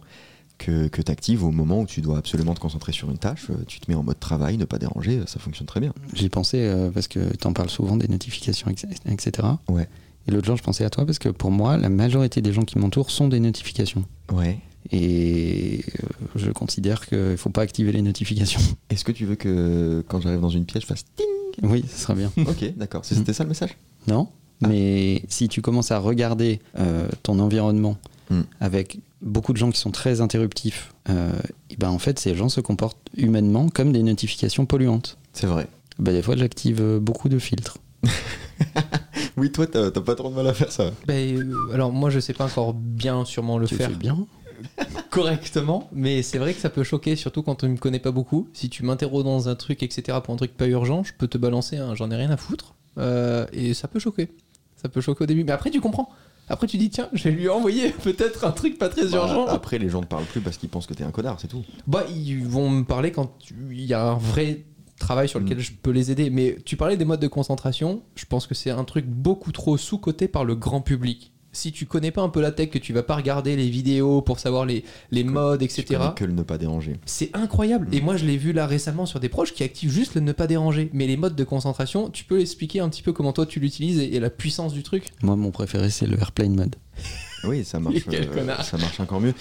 que, 0.58 0.88
que 0.90 1.02
tu 1.02 1.12
actives 1.12 1.44
au 1.46 1.52
moment 1.52 1.80
où 1.82 1.86
tu 1.86 2.02
dois 2.02 2.18
absolument 2.18 2.54
te 2.54 2.60
concentrer 2.60 2.92
sur 2.92 3.10
une 3.10 3.18
tâche. 3.18 3.48
euh, 3.50 3.56
Tu 3.66 3.80
te 3.80 3.90
mets 3.90 3.96
en 3.96 4.04
mode 4.04 4.20
travail, 4.20 4.58
ne 4.58 4.66
pas 4.66 4.80
déranger, 4.80 5.22
ça 5.28 5.40
fonctionne 5.40 5.68
très 5.68 5.80
bien. 5.80 5.94
J'y 6.14 6.28
pensais 6.30 6.68
euh, 6.68 6.92
parce 6.92 7.08
que 7.08 7.36
tu 7.38 7.48
en 7.48 7.54
parles 7.54 7.70
souvent 7.70 7.96
des 7.96 8.08
notifications, 8.10 8.68
etc. 8.70 9.48
Ouais. 9.70 9.88
Et 10.28 10.32
l'autre 10.32 10.46
jour, 10.46 10.56
je 10.58 10.64
pensais 10.64 10.84
à 10.86 10.90
toi 10.90 11.06
parce 11.06 11.20
que 11.20 11.30
pour 11.30 11.52
moi, 11.52 11.78
la 11.78 11.90
majorité 11.90 12.42
des 12.42 12.52
gens 12.54 12.64
qui 12.64 12.78
m'entourent 12.80 13.12
sont 13.12 13.28
des 13.30 13.40
notifications. 13.40 14.04
Ouais. 14.32 14.60
Et 14.92 15.80
euh, 16.04 16.08
je 16.36 16.52
considère 16.52 17.06
qu'il 17.06 17.18
ne 17.18 17.36
faut 17.36 17.50
pas 17.50 17.62
activer 17.62 17.92
les 17.92 18.02
notifications. 18.02 18.60
Est-ce 18.90 19.04
que 19.06 19.12
tu 19.12 19.26
veux 19.26 19.36
que 19.36 20.04
quand 20.08 20.22
j'arrive 20.22 20.42
dans 20.42 20.50
une 20.50 20.66
pièce, 20.66 20.82
je 20.84 20.88
fasse 20.88 21.06
ting? 21.16 21.26
Oui, 21.64 21.86
ce 21.90 22.00
sera 22.02 22.16
bien. 22.16 22.32
Ok, 22.38 22.74
d'accord. 22.78 23.06
C'était 23.06 23.34
ça 23.34 23.44
le 23.44 23.50
message? 23.50 23.78
Non 24.08 24.28
Ah. 24.64 24.68
Mais 24.68 25.24
si 25.30 25.48
tu 25.48 25.62
commences 25.62 25.92
à 25.92 26.00
regarder 26.00 26.60
euh, 26.80 27.08
ton 27.24 27.40
environnement 27.40 27.98
Hmm. 28.30 28.44
avec 28.62 29.00
beaucoup 29.22 29.52
de 29.52 29.58
gens 29.58 29.70
qui 29.70 29.80
sont 29.82 29.92
très 29.92 30.22
interruptifs, 30.22 30.94
euh, 31.10 31.30
et 31.70 31.76
ben 31.76 31.90
en 31.90 32.00
fait, 32.00 32.18
ces 32.20 32.36
gens 32.36 32.48
se 32.48 32.62
comportent 32.62 32.98
humainement 33.18 33.68
comme 33.68 33.92
des 33.92 34.02
notifications 34.02 34.66
polluantes. 34.66 35.18
C'est 35.34 35.46
vrai. 35.46 35.68
Ben, 36.00 36.14
des 36.14 36.22
fois, 36.22 36.38
j'active 36.38 36.82
beaucoup 37.02 37.28
de 37.28 37.38
filtres. 37.38 37.80
Oui, 39.36 39.52
toi, 39.52 39.66
t'as 39.68 39.90
t'as 39.92 40.02
pas 40.02 40.16
trop 40.16 40.30
de 40.30 40.36
mal 40.36 40.48
à 40.48 40.54
faire 40.54 40.72
ça. 40.72 40.92
Ben, 41.08 41.38
euh, 41.38 41.74
Alors, 41.74 41.92
moi, 41.92 42.10
je 42.10 42.20
sais 42.20 42.34
pas 42.34 42.46
encore 42.46 42.74
bien 42.74 43.26
sûrement 43.26 43.58
le 43.58 43.68
tu 43.68 43.76
faire. 43.76 43.90
fais 43.90 43.96
bien. 43.96 44.26
correctement, 45.10 45.90
mais 45.92 46.22
c'est 46.24 46.38
vrai 46.38 46.54
que 46.54 46.60
ça 46.60 46.70
peut 46.70 46.84
choquer, 46.84 47.16
surtout 47.16 47.44
quand 47.44 47.64
on 47.64 47.68
ne 47.68 47.74
me 47.74 47.78
connaît 47.78 48.00
pas 48.00 48.12
beaucoup. 48.12 48.48
Si 48.54 48.70
tu 48.70 48.84
m'interroges 48.84 49.24
dans 49.24 49.50
un 49.50 49.56
truc, 49.56 49.84
etc., 49.84 50.18
pour 50.24 50.34
un 50.34 50.38
truc 50.38 50.56
pas 50.56 50.68
urgent, 50.68 51.04
je 51.04 51.14
peux 51.18 51.28
te 51.28 51.38
balancer 51.38 51.78
un 51.78 51.96
j'en 51.96 52.10
ai 52.12 52.16
rien 52.16 52.32
à 52.32 52.38
foutre. 52.38 52.76
Euh, 52.98 53.46
et 53.54 53.74
ça 53.74 53.88
peut 53.88 54.00
choquer. 54.00 54.30
Ça 54.76 54.90
peut 54.90 55.02
choquer 55.02 55.24
au 55.24 55.28
début, 55.28 55.44
mais 55.44 55.52
après 55.52 55.70
tu 55.70 55.82
comprends. 55.82 56.10
Après 56.50 56.68
tu 56.68 56.78
dis 56.78 56.90
tiens, 56.90 57.10
je 57.14 57.24
vais 57.24 57.32
lui 57.32 57.48
envoyer 57.50 57.90
peut-être 58.04 58.46
un 58.46 58.52
truc 58.52 58.78
pas 58.78 58.90
très 58.90 59.14
urgent. 59.14 59.46
Bah, 59.46 59.54
après, 59.54 59.80
les 59.80 59.90
gens 59.90 60.02
ne 60.02 60.06
parlent 60.06 60.26
plus 60.26 60.42
parce 60.42 60.58
qu'ils 60.58 60.70
pensent 60.70 60.88
que 60.88 60.94
t'es 60.94 61.04
un 61.04 61.12
connard, 61.12 61.40
c'est 61.40 61.48
tout. 61.48 61.64
Bah 61.88 62.06
ils 62.14 62.46
vont 62.46 62.70
me 62.70 62.84
parler 62.84 63.12
quand 63.12 63.38
il 63.72 63.86
y 63.86 63.94
a 63.94 64.04
un 64.04 64.18
vrai 64.18 64.66
travail 65.00 65.28
sur 65.28 65.40
lequel 65.40 65.58
Mm. 65.58 65.62
je 65.62 65.72
peux 65.82 65.92
les 65.92 66.12
aider. 66.12 66.30
Mais 66.30 66.58
tu 66.66 66.78
parlais 66.78 66.98
des 66.98 67.06
modes 67.06 67.20
de 67.20 67.28
concentration, 67.28 68.04
je 68.16 68.26
pense 68.26 68.48
que 68.48 68.56
c'est 68.56 68.70
un 68.72 68.84
truc 68.84 69.06
beaucoup 69.06 69.52
trop 69.52 69.78
sous-coté 69.78 70.28
par 70.28 70.46
le 70.46 70.56
grand 70.56 70.82
public. 70.82 71.33
Si 71.54 71.72
tu 71.72 71.86
connais 71.86 72.12
pas 72.12 72.22
un 72.22 72.30
peu 72.30 72.42
la 72.42 72.52
tech, 72.52 72.70
que 72.70 72.78
tu 72.78 72.94
vas 72.94 73.04
pas 73.04 73.16
regarder 73.16 73.56
les 73.56 73.70
vidéos 73.70 74.22
pour 74.22 74.40
savoir 74.40 74.66
les, 74.66 74.84
les 75.12 75.24
modes, 75.24 75.62
etc. 75.62 76.02
que 76.16 76.26
le 76.26 76.34
ne 76.34 76.44
pas 76.44 76.58
déranger. 76.58 76.98
C'est 77.06 77.30
incroyable. 77.34 77.88
Mm. 77.90 77.94
Et 77.94 78.02
moi, 78.02 78.18
je 78.18 78.26
l'ai 78.26 78.38
vu 78.38 78.54
là 78.54 78.68
récemment 78.68 79.06
sur 79.06 79.20
des 79.20 79.30
proches 79.30 79.54
qui 79.54 79.64
activent 79.64 79.92
juste 79.92 80.16
le 80.16 80.22
ne 80.22 80.32
pas 80.32 80.48
déranger. 80.48 80.90
Mais 80.94 81.08
les 81.08 81.18
modes 81.18 81.36
de 81.36 81.44
concentration, 81.44 82.10
tu 82.10 82.26
peux 82.26 82.42
expliquer 82.42 82.80
un 82.80 82.90
petit 82.90 83.02
peu 83.02 83.14
comment 83.14 83.34
toi 83.34 83.46
tu 83.46 83.60
l'utilises 83.60 84.00
et, 84.00 84.16
et 84.16 84.20
la 84.20 84.30
puissance 84.30 84.74
du 84.74 84.84
truc? 84.84 85.06
Moi, 85.22 85.36
mon 85.36 85.52
préféré, 85.52 85.90
c'est 85.90 86.08
le 86.08 86.18
airplane 86.20 86.56
mode. 86.56 86.76
Oui, 87.44 87.64
ça 87.64 87.80
marche. 87.80 87.96
Euh, 88.14 88.56
ça 88.64 88.78
marche 88.78 89.00
encore 89.00 89.22
mieux. 89.22 89.34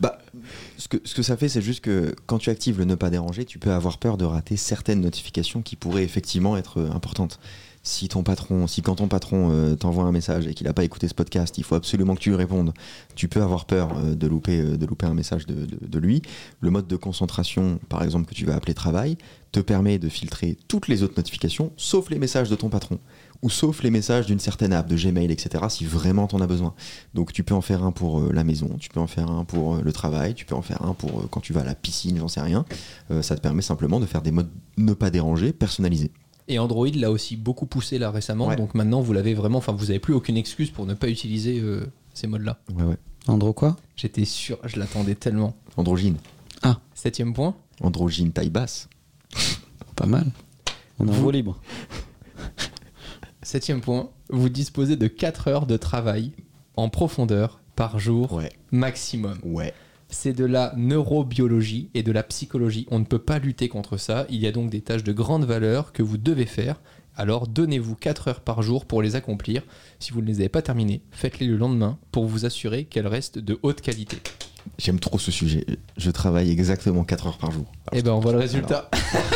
Bah, 0.00 0.18
ce 0.76 0.88
que, 0.88 0.98
ce 1.04 1.14
que 1.14 1.22
ça 1.22 1.36
fait, 1.36 1.48
c'est 1.48 1.62
juste 1.62 1.80
que 1.80 2.14
quand 2.26 2.38
tu 2.38 2.50
actives 2.50 2.78
le 2.78 2.84
ne 2.84 2.94
pas 2.94 3.08
déranger, 3.10 3.44
tu 3.46 3.58
peux 3.58 3.72
avoir 3.72 3.96
peur 3.98 4.18
de 4.18 4.24
rater 4.26 4.56
certaines 4.56 5.00
notifications 5.00 5.62
qui 5.62 5.74
pourraient 5.76 6.04
effectivement 6.04 6.56
être 6.56 6.80
euh, 6.80 6.90
importantes. 6.90 7.38
Si 7.82 8.08
ton 8.08 8.24
patron, 8.24 8.66
si 8.66 8.82
quand 8.82 8.96
ton 8.96 9.06
patron 9.06 9.50
euh, 9.52 9.76
t'envoie 9.76 10.04
un 10.04 10.10
message 10.12 10.46
et 10.48 10.54
qu'il 10.54 10.66
n'a 10.66 10.72
pas 10.74 10.82
écouté 10.84 11.06
ce 11.06 11.14
podcast, 11.14 11.56
il 11.56 11.62
faut 11.64 11.76
absolument 11.76 12.14
que 12.16 12.20
tu 12.20 12.30
lui 12.30 12.36
répondes. 12.36 12.74
Tu 13.14 13.28
peux 13.28 13.40
avoir 13.40 13.64
peur 13.64 13.96
euh, 13.96 14.14
de 14.16 14.26
louper, 14.26 14.60
de 14.60 14.86
louper 14.86 15.06
un 15.06 15.14
message 15.14 15.46
de- 15.46 15.66
de 15.80 15.98
lui. 15.98 16.20
Le 16.60 16.70
mode 16.70 16.88
de 16.88 16.96
concentration, 16.96 17.78
par 17.88 18.02
exemple, 18.02 18.26
que 18.28 18.34
tu 18.34 18.44
vas 18.44 18.56
appeler 18.56 18.74
travail, 18.74 19.16
te 19.52 19.60
permet 19.60 19.98
de 19.98 20.08
filtrer 20.08 20.58
toutes 20.68 20.88
les 20.88 21.04
autres 21.04 21.14
notifications, 21.16 21.72
sauf 21.76 22.10
les 22.10 22.18
messages 22.18 22.50
de 22.50 22.56
ton 22.56 22.68
patron, 22.68 22.98
ou 23.42 23.50
sauf 23.50 23.82
les 23.82 23.90
messages 23.90 24.26
d'une 24.26 24.38
certaine 24.40 24.72
app, 24.72 24.88
de 24.88 24.96
Gmail, 24.96 25.30
etc., 25.30 25.64
si 25.68 25.84
vraiment 25.84 26.26
t'en 26.26 26.40
as 26.40 26.46
besoin. 26.46 26.74
Donc 27.14 27.32
tu 27.32 27.42
peux 27.44 27.54
en 27.54 27.60
faire 27.60 27.84
un 27.84 27.92
pour 27.92 28.20
euh, 28.20 28.30
la 28.32 28.44
maison, 28.44 28.76
tu 28.78 28.88
peux 28.88 29.00
en 29.00 29.06
faire 29.06 29.30
un 29.30 29.44
pour 29.44 29.76
euh, 29.76 29.82
le 29.82 29.92
travail, 29.92 30.34
tu 30.34 30.44
peux 30.44 30.54
en 30.54 30.62
faire 30.62 30.82
un 30.84 30.94
pour 30.94 31.20
euh, 31.20 31.28
quand 31.30 31.40
tu 31.40 31.52
vas 31.52 31.60
à 31.60 31.64
la 31.64 31.74
piscine, 31.74 32.18
j'en 32.18 32.28
sais 32.28 32.40
rien. 32.40 32.64
Euh, 33.10 33.22
ça 33.22 33.36
te 33.36 33.40
permet 33.40 33.62
simplement 33.62 34.00
de 34.00 34.06
faire 34.06 34.22
des 34.22 34.30
modes 34.32 34.50
ne 34.78 34.92
pas 34.94 35.10
déranger, 35.10 35.52
personnalisés. 35.52 36.10
Et 36.48 36.58
Android 36.58 36.88
l'a 36.94 37.10
aussi 37.10 37.36
beaucoup 37.36 37.66
poussé 37.66 37.98
là 37.98 38.10
récemment, 38.10 38.46
Ouais. 38.46 38.56
donc 38.56 38.74
maintenant 38.74 39.00
vous 39.00 39.12
l'avez 39.12 39.34
vraiment, 39.34 39.58
enfin 39.58 39.72
vous 39.72 39.90
avez 39.90 39.98
plus 39.98 40.14
aucune 40.14 40.36
excuse 40.36 40.70
pour 40.70 40.86
ne 40.86 40.94
pas 40.94 41.08
utiliser 41.08 41.58
euh, 41.60 41.84
ces 42.14 42.26
modes-là. 42.28 42.58
Ouais, 42.74 42.84
ouais. 42.84 42.96
Andro 43.28 43.52
quoi? 43.52 43.76
J'étais 43.96 44.24
sûr, 44.24 44.56
je 44.64 44.78
l'attendais 44.78 45.16
tellement. 45.16 45.56
Androgyne. 45.76 46.16
Septième 46.94 47.34
point, 47.34 47.54
Androgyne 47.82 48.32
taille 48.32 48.48
basse. 48.50 48.88
Pas 49.94 50.06
mal. 50.06 50.26
On 50.98 51.06
est 51.06 51.10
en 51.10 51.12
Vous- 51.12 51.24
roue 51.24 51.30
libre. 51.30 51.60
Septième 53.46 53.80
point, 53.80 54.10
vous 54.28 54.48
disposez 54.48 54.96
de 54.96 55.06
4 55.06 55.48
heures 55.48 55.66
de 55.66 55.76
travail 55.76 56.32
en 56.76 56.88
profondeur 56.88 57.60
par 57.76 57.98
jour 57.98 58.32
Ouais. 58.32 58.50
maximum. 58.72 59.38
Ouais. 59.44 59.72
C'est 60.08 60.32
de 60.32 60.44
la 60.44 60.72
neurobiologie 60.76 61.88
et 61.94 62.02
de 62.02 62.12
la 62.12 62.22
psychologie. 62.22 62.86
On 62.90 62.98
ne 62.98 63.04
peut 63.04 63.18
pas 63.20 63.38
lutter 63.38 63.68
contre 63.68 63.96
ça. 63.96 64.26
Il 64.30 64.40
y 64.40 64.46
a 64.46 64.52
donc 64.52 64.70
des 64.70 64.80
tâches 64.80 65.04
de 65.04 65.12
grande 65.12 65.44
valeur 65.44 65.92
que 65.92 66.02
vous 66.02 66.16
devez 66.18 66.46
faire. 66.46 66.80
Alors 67.16 67.46
donnez-vous 67.46 67.94
4 67.94 68.28
heures 68.28 68.40
par 68.40 68.62
jour 68.62 68.84
pour 68.84 69.00
les 69.00 69.14
accomplir. 69.16 69.62
Si 70.00 70.12
vous 70.12 70.20
ne 70.22 70.26
les 70.26 70.40
avez 70.40 70.48
pas 70.48 70.62
terminées, 70.62 71.00
faites-les 71.12 71.46
le 71.46 71.56
lendemain 71.56 71.98
pour 72.12 72.26
vous 72.26 72.44
assurer 72.46 72.84
qu'elles 72.84 73.06
restent 73.06 73.38
de 73.38 73.58
haute 73.62 73.80
qualité. 73.80 74.18
J'aime 74.78 74.98
trop 75.00 75.18
ce 75.20 75.30
sujet. 75.30 75.64
Je 75.96 76.10
travaille 76.10 76.50
exactement 76.50 77.04
4 77.04 77.26
heures 77.28 77.38
par 77.38 77.52
jour. 77.52 77.66
Alors, 77.86 77.98
Et 77.98 78.02
ben 78.02 78.12
on 78.12 78.20
voit 78.20 78.32
le 78.32 78.38
résultat. 78.38 78.90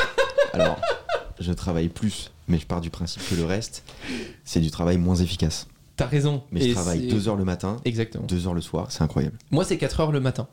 Alors, 0.53 0.81
je 1.39 1.53
travaille 1.53 1.89
plus, 1.89 2.33
mais 2.51 2.59
je 2.59 2.67
pars 2.67 2.81
du 2.81 2.91
principe 2.91 3.23
que 3.31 3.35
le 3.35 3.45
reste, 3.45 3.85
c'est 4.45 4.61
du 4.61 4.71
travail 4.71 4.99
moins 4.99 5.17
efficace. 5.17 5.67
T'as 5.97 6.07
raison. 6.07 6.43
Mais 6.51 6.63
Et 6.65 6.69
je 6.71 6.75
travaille 6.75 7.01
c'est- 7.09 7.15
2 7.15 7.29
heures 7.29 7.37
le 7.37 7.45
matin, 7.45 7.77
Exactement. 7.85 8.25
2 8.27 8.47
heures 8.47 8.55
le 8.55 8.61
soir, 8.61 8.87
c'est 8.91 9.03
incroyable. 9.03 9.39
Moi 9.51 9.65
c'est 9.65 9.77
4 9.79 10.01
heures 10.01 10.13
le 10.13 10.21
matin. 10.21 10.49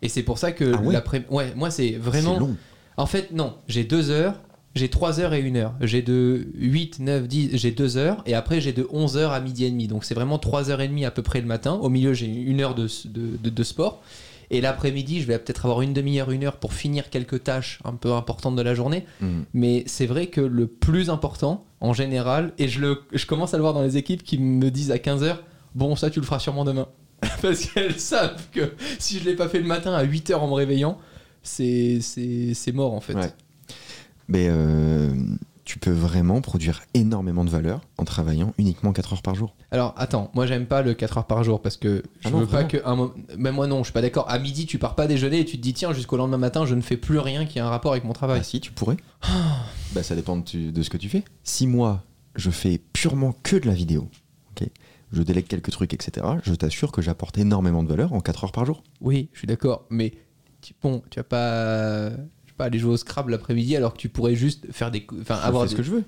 Et 0.00 0.08
c'est 0.08 0.22
pour 0.22 0.38
ça 0.38 0.50
que 0.52 0.72
Ah 0.76 0.80
ouais 0.82 0.92
l'après... 0.92 1.24
Ouais, 1.30 1.52
moi 1.54 1.70
c'est 1.70 1.92
vraiment... 1.92 2.38
Long. 2.38 2.56
En 2.96 3.06
fait, 3.06 3.30
non, 3.32 3.54
j'ai 3.68 3.84
2 3.84 4.10
heures, 4.10 4.40
j'ai 4.74 4.88
3 4.88 5.20
heures 5.20 5.32
et 5.34 5.42
1 5.42 5.56
heure. 5.56 5.74
J'ai 5.80 6.02
de 6.02 6.48
8, 6.56 6.98
9, 7.00 7.26
10, 7.28 7.50
j'ai 7.54 7.70
2 7.72 7.96
heures, 7.96 8.22
et 8.26 8.34
après 8.34 8.60
j'ai 8.60 8.72
de 8.72 8.86
11 8.90 9.16
heures 9.16 9.32
à 9.32 9.40
midi 9.40 9.64
et 9.64 9.70
demi. 9.70 9.88
Donc 9.88 10.04
c'est 10.04 10.14
vraiment 10.14 10.38
3 10.38 10.70
heures 10.70 10.80
et 10.80 10.88
demie 10.88 11.04
à 11.04 11.10
peu 11.10 11.22
près 11.22 11.40
le 11.40 11.46
matin. 11.46 11.74
Au 11.74 11.88
milieu, 11.88 12.14
j'ai 12.14 12.26
une 12.26 12.60
heure 12.60 12.74
de, 12.74 12.88
de, 13.06 13.36
de- 13.42 13.50
de 13.50 13.62
sport. 13.64 14.02
Et 14.52 14.60
l'après-midi, 14.60 15.22
je 15.22 15.26
vais 15.26 15.38
peut-être 15.38 15.64
avoir 15.64 15.80
une 15.80 15.94
demi-heure, 15.94 16.30
une 16.30 16.44
heure 16.44 16.58
pour 16.58 16.74
finir 16.74 17.08
quelques 17.08 17.42
tâches 17.42 17.80
un 17.84 17.94
peu 17.94 18.12
importantes 18.12 18.54
de 18.54 18.60
la 18.60 18.74
journée. 18.74 19.06
Mhm. 19.22 19.46
Mais 19.54 19.82
c'est 19.86 20.04
vrai 20.04 20.26
que 20.26 20.42
le 20.42 20.66
plus 20.66 21.08
important, 21.08 21.64
en 21.80 21.94
général, 21.94 22.52
et 22.58 22.68
je, 22.68 22.80
le, 22.80 23.02
je 23.12 23.24
commence 23.24 23.54
à 23.54 23.56
le 23.56 23.62
voir 23.62 23.72
dans 23.72 23.82
les 23.82 23.96
équipes 23.96 24.22
qui 24.22 24.36
me 24.36 24.70
disent 24.70 24.90
à 24.90 24.98
15h, 24.98 25.38
bon, 25.74 25.96
ça 25.96 26.10
tu 26.10 26.20
le 26.20 26.26
feras 26.26 26.38
sûrement 26.38 26.66
demain. 26.66 26.86
Parce 27.42 27.64
qu'elles 27.64 27.98
savent 27.98 28.42
que 28.52 28.74
si 28.98 29.18
je 29.20 29.24
l'ai 29.24 29.36
pas 29.36 29.48
fait 29.48 29.58
le 29.58 29.66
matin 29.66 29.94
à 29.94 30.04
8h 30.04 30.34
en 30.34 30.48
me 30.48 30.52
réveillant, 30.52 30.98
c'est 31.42 32.02
mort 32.74 32.92
en 32.92 33.00
fait. 33.00 33.14
Ouais. 33.14 33.32
Mais 34.28 34.48
euh, 34.50 35.14
tu 35.64 35.78
peux 35.78 35.90
vraiment 35.92 36.40
produire 36.40 36.82
énormément 36.94 37.44
de 37.44 37.50
valeur 37.50 37.80
en 37.98 38.04
travaillant 38.04 38.52
uniquement 38.58 38.92
4 38.92 39.12
heures 39.12 39.22
par 39.22 39.34
jour. 39.34 39.54
Alors 39.70 39.94
attends, 39.96 40.30
moi 40.34 40.46
j'aime 40.46 40.66
pas 40.66 40.82
le 40.82 40.94
4 40.94 41.18
heures 41.18 41.26
par 41.26 41.44
jour 41.44 41.62
parce 41.62 41.76
que 41.76 42.02
je 42.20 42.28
Ah 42.28 42.30
non, 42.30 42.40
veux 42.40 42.46
pas 42.46 42.64
que. 42.64 42.78
Un, 42.84 43.12
même 43.38 43.54
moi 43.54 43.66
non, 43.66 43.78
je 43.78 43.84
suis 43.84 43.92
pas 43.92 44.02
d'accord. 44.02 44.28
À 44.28 44.38
midi, 44.38 44.66
tu 44.66 44.78
pars 44.78 44.94
pas 44.94 45.06
déjeuner 45.06 45.40
et 45.40 45.44
tu 45.44 45.56
te 45.56 45.62
dis 45.62 45.72
tiens, 45.72 45.92
jusqu'au 45.92 46.16
lendemain 46.16 46.38
matin, 46.38 46.66
je 46.66 46.74
ne 46.74 46.80
fais 46.80 46.96
plus 46.96 47.18
rien 47.18 47.46
qui 47.46 47.60
a 47.60 47.66
un 47.66 47.70
rapport 47.70 47.92
avec 47.92 48.04
mon 48.04 48.12
travail. 48.12 48.40
Ah 48.40 48.44
si, 48.44 48.60
tu 48.60 48.72
pourrais. 48.72 48.96
bah 49.92 50.02
ça 50.02 50.16
dépend 50.16 50.36
de, 50.36 50.82
ce 50.82 50.90
que 50.90 50.96
tu 50.96 51.08
fais. 51.08 51.22
Si 51.44 51.66
moi, 51.66 52.02
je 52.34 52.50
fais 52.50 52.80
purement 52.92 53.34
que 53.42 53.56
de 53.56 53.66
la 53.66 53.74
vidéo, 53.74 54.08
ok, 54.50 54.68
je 55.12 55.22
délègue 55.22 55.46
quelques 55.46 55.70
trucs, 55.70 55.94
etc., 55.94 56.26
je 56.42 56.54
t'assure 56.54 56.90
que 56.90 57.02
j'apporte 57.02 57.38
énormément 57.38 57.82
de 57.82 57.88
valeur 57.88 58.12
en 58.12 58.20
4 58.20 58.44
heures 58.44 58.52
par 58.52 58.64
jour. 58.64 58.82
Oui, 59.00 59.28
je 59.32 59.38
suis 59.38 59.46
d'accord, 59.46 59.84
mais 59.90 60.12
tu, 60.60 60.74
bon, 60.82 61.02
tu 61.10 61.20
vas 61.20 61.24
pas, 61.24 62.10
pas 62.56 62.64
aller 62.66 62.78
jouer 62.78 62.92
au 62.92 62.96
Scrabble 62.96 63.32
l'après-midi 63.32 63.76
alors 63.76 63.92
que 63.94 63.98
tu 63.98 64.08
pourrais 64.08 64.34
juste 64.34 64.70
faire 64.72 64.90
des, 64.90 65.06
enfin 65.20 65.36
avoir 65.36 65.64
ce 65.64 65.70
des- 65.70 65.76
que 65.76 65.82
je 65.82 65.90
veux. 65.90 66.04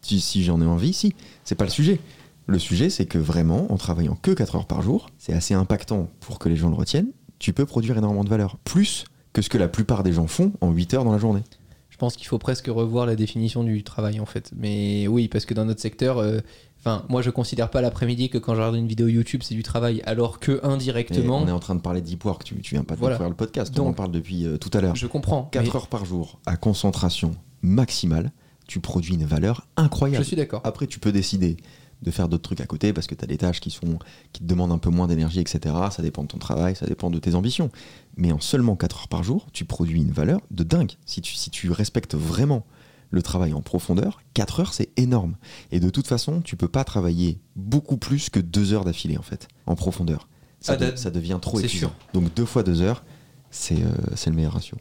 Si, 0.00 0.20
si 0.20 0.42
j'en 0.42 0.60
ai 0.60 0.66
envie, 0.66 0.92
si. 0.92 1.14
C'est 1.44 1.54
pas 1.54 1.64
le 1.64 1.70
sujet. 1.70 2.00
Le 2.48 2.58
sujet, 2.58 2.90
c'est 2.90 3.06
que 3.06 3.18
vraiment, 3.18 3.70
en 3.72 3.76
travaillant 3.76 4.16
que 4.20 4.32
4 4.32 4.56
heures 4.56 4.66
par 4.66 4.82
jour, 4.82 5.08
c'est 5.18 5.32
assez 5.32 5.54
impactant 5.54 6.08
pour 6.20 6.38
que 6.40 6.48
les 6.48 6.56
gens 6.56 6.68
le 6.70 6.74
retiennent. 6.74 7.10
Tu 7.38 7.52
peux 7.52 7.66
produire 7.66 7.96
énormément 7.98 8.24
de 8.24 8.28
valeur. 8.28 8.56
Plus 8.64 9.04
que 9.32 9.42
ce 9.42 9.48
que 9.48 9.58
la 9.58 9.68
plupart 9.68 10.02
des 10.02 10.12
gens 10.12 10.26
font 10.26 10.52
en 10.60 10.70
8 10.72 10.94
heures 10.94 11.04
dans 11.04 11.12
la 11.12 11.18
journée. 11.18 11.42
Je 11.90 11.96
pense 11.98 12.16
qu'il 12.16 12.26
faut 12.26 12.38
presque 12.38 12.66
revoir 12.66 13.06
la 13.06 13.14
définition 13.14 13.62
du 13.62 13.84
travail 13.84 14.18
en 14.18 14.26
fait. 14.26 14.50
Mais 14.56 15.06
oui, 15.06 15.28
parce 15.28 15.44
que 15.44 15.54
dans 15.54 15.64
notre 15.64 15.80
secteur, 15.80 16.18
euh, 16.18 16.40
enfin, 16.84 17.04
moi 17.08 17.22
je 17.22 17.30
considère 17.30 17.70
pas 17.70 17.80
l'après-midi 17.80 18.28
que 18.28 18.38
quand 18.38 18.54
je 18.54 18.58
regarde 18.60 18.76
une 18.76 18.86
vidéo 18.88 19.06
YouTube 19.08 19.42
c'est 19.42 19.54
du 19.54 19.62
travail, 19.62 20.02
alors 20.04 20.38
que 20.40 20.52
Et 20.52 20.64
indirectement, 20.64 21.38
on 21.38 21.48
est 21.48 21.52
en 21.52 21.58
train 21.60 21.74
de 21.74 21.80
parler 21.80 22.00
de 22.00 22.06
deep 22.06 22.24
work. 22.24 22.44
Tu, 22.44 22.56
tu 22.60 22.74
viens 22.74 22.84
pas 22.84 22.94
de 22.94 23.00
Voilà. 23.00 23.14
découvrir 23.16 23.30
le 23.30 23.36
podcast. 23.36 23.78
on 23.78 23.86
en 23.88 23.92
parle 23.92 24.10
depuis 24.12 24.44
euh, 24.46 24.56
tout 24.58 24.70
à 24.74 24.80
l'heure. 24.80 24.96
je 24.96 25.06
comprends. 25.06 25.44
4 25.52 25.64
mais 25.64 25.76
heures 25.76 25.86
par 25.88 26.04
jour 26.04 26.38
à 26.46 26.56
concentration 26.56 27.34
maximale, 27.62 28.32
tu 28.66 28.80
produis 28.80 29.14
une 29.14 29.24
valeur 29.24 29.66
Je 29.78 29.82
incroyable. 29.84 30.24
suis 30.24 30.36
d'accord. 30.36 30.60
Après, 30.64 30.86
tu 30.86 30.98
peux 30.98 31.12
décider 31.12 31.56
de 32.02 32.10
faire 32.10 32.28
d'autres 32.28 32.42
trucs 32.42 32.60
à 32.60 32.66
côté 32.66 32.92
parce 32.92 33.06
que 33.06 33.14
tu 33.14 33.22
as 33.22 33.28
des 33.28 33.36
tâches 33.36 33.60
qui, 33.60 33.70
sont, 33.70 33.98
qui 34.32 34.42
te 34.42 34.46
demandent 34.48 34.72
un 34.72 34.78
peu 34.78 34.90
moins 34.90 35.06
d'énergie, 35.06 35.38
etc. 35.38 35.72
Ça 35.92 36.02
dépend 36.02 36.22
de 36.24 36.28
ton 36.28 36.38
travail, 36.38 36.74
ça 36.74 36.86
dépend 36.86 37.10
de 37.10 37.18
tes 37.20 37.36
ambitions. 37.36 37.70
Mais 38.16 38.32
en 38.32 38.40
seulement 38.40 38.74
4 38.74 38.96
heures 39.02 39.08
par 39.08 39.22
jour, 39.22 39.46
tu 39.52 39.64
produis 39.64 40.00
une 40.00 40.10
valeur 40.10 40.40
de 40.50 40.64
dingue. 40.64 40.92
Si 41.06 41.20
tu, 41.20 41.34
si 41.36 41.50
tu 41.50 41.70
respectes 41.70 42.16
vraiment 42.16 42.64
le 43.12 43.22
travail 43.22 43.52
en 43.52 43.60
profondeur, 43.60 44.20
4 44.34 44.58
heures, 44.60 44.74
c'est 44.74 44.88
énorme. 44.96 45.36
Et 45.70 45.78
de 45.78 45.90
toute 45.90 46.08
façon, 46.08 46.40
tu 46.40 46.56
peux 46.56 46.66
pas 46.66 46.82
travailler 46.82 47.38
beaucoup 47.54 47.96
plus 47.98 48.28
que 48.30 48.40
2 48.40 48.72
heures 48.72 48.84
d'affilée, 48.84 49.18
en 49.18 49.22
fait, 49.22 49.46
en 49.66 49.76
profondeur. 49.76 50.26
Ça, 50.60 50.72
Ah, 50.72 50.76
de- 50.76 50.90
d'a- 50.90 50.96
ça 50.96 51.10
devient 51.10 51.38
trop 51.40 51.58
épuisant. 51.60 51.88
sûr. 51.88 51.92
Donc 52.14 52.32
2 52.34 52.44
fois 52.46 52.62
2 52.62 52.80
heures, 52.82 53.04
c'est 53.50 53.80
euh, 53.82 53.90
c'est 54.16 54.30
le 54.30 54.36
meilleur 54.36 54.54
ratio. 54.54 54.76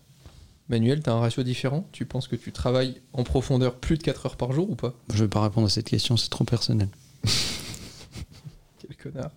Manuel, 0.70 1.02
t'as 1.04 1.12
un 1.12 1.20
ratio 1.20 1.44
différent? 1.44 1.86
Tu 1.92 2.06
penses 2.06 2.28
que 2.30 2.38
tu 2.38 2.52
travailles 2.54 3.02
en 3.14 3.24
profondeur 3.24 3.76
plus 3.76 3.98
de 3.98 4.04
4 4.04 4.26
heures 4.26 4.38
par 4.38 4.54
jour 4.54 4.70
ou 4.70 4.76
pas? 4.76 4.94
Je 5.14 5.24
vais 5.24 5.28
pas 5.28 5.42
répondre 5.44 5.68
à 5.68 5.70
cette 5.70 5.88
question, 5.90 6.16
c'est 6.18 6.30
trop 6.30 6.46
personnel. 6.46 6.88
Quel 8.80 8.96
connard. 8.96 9.32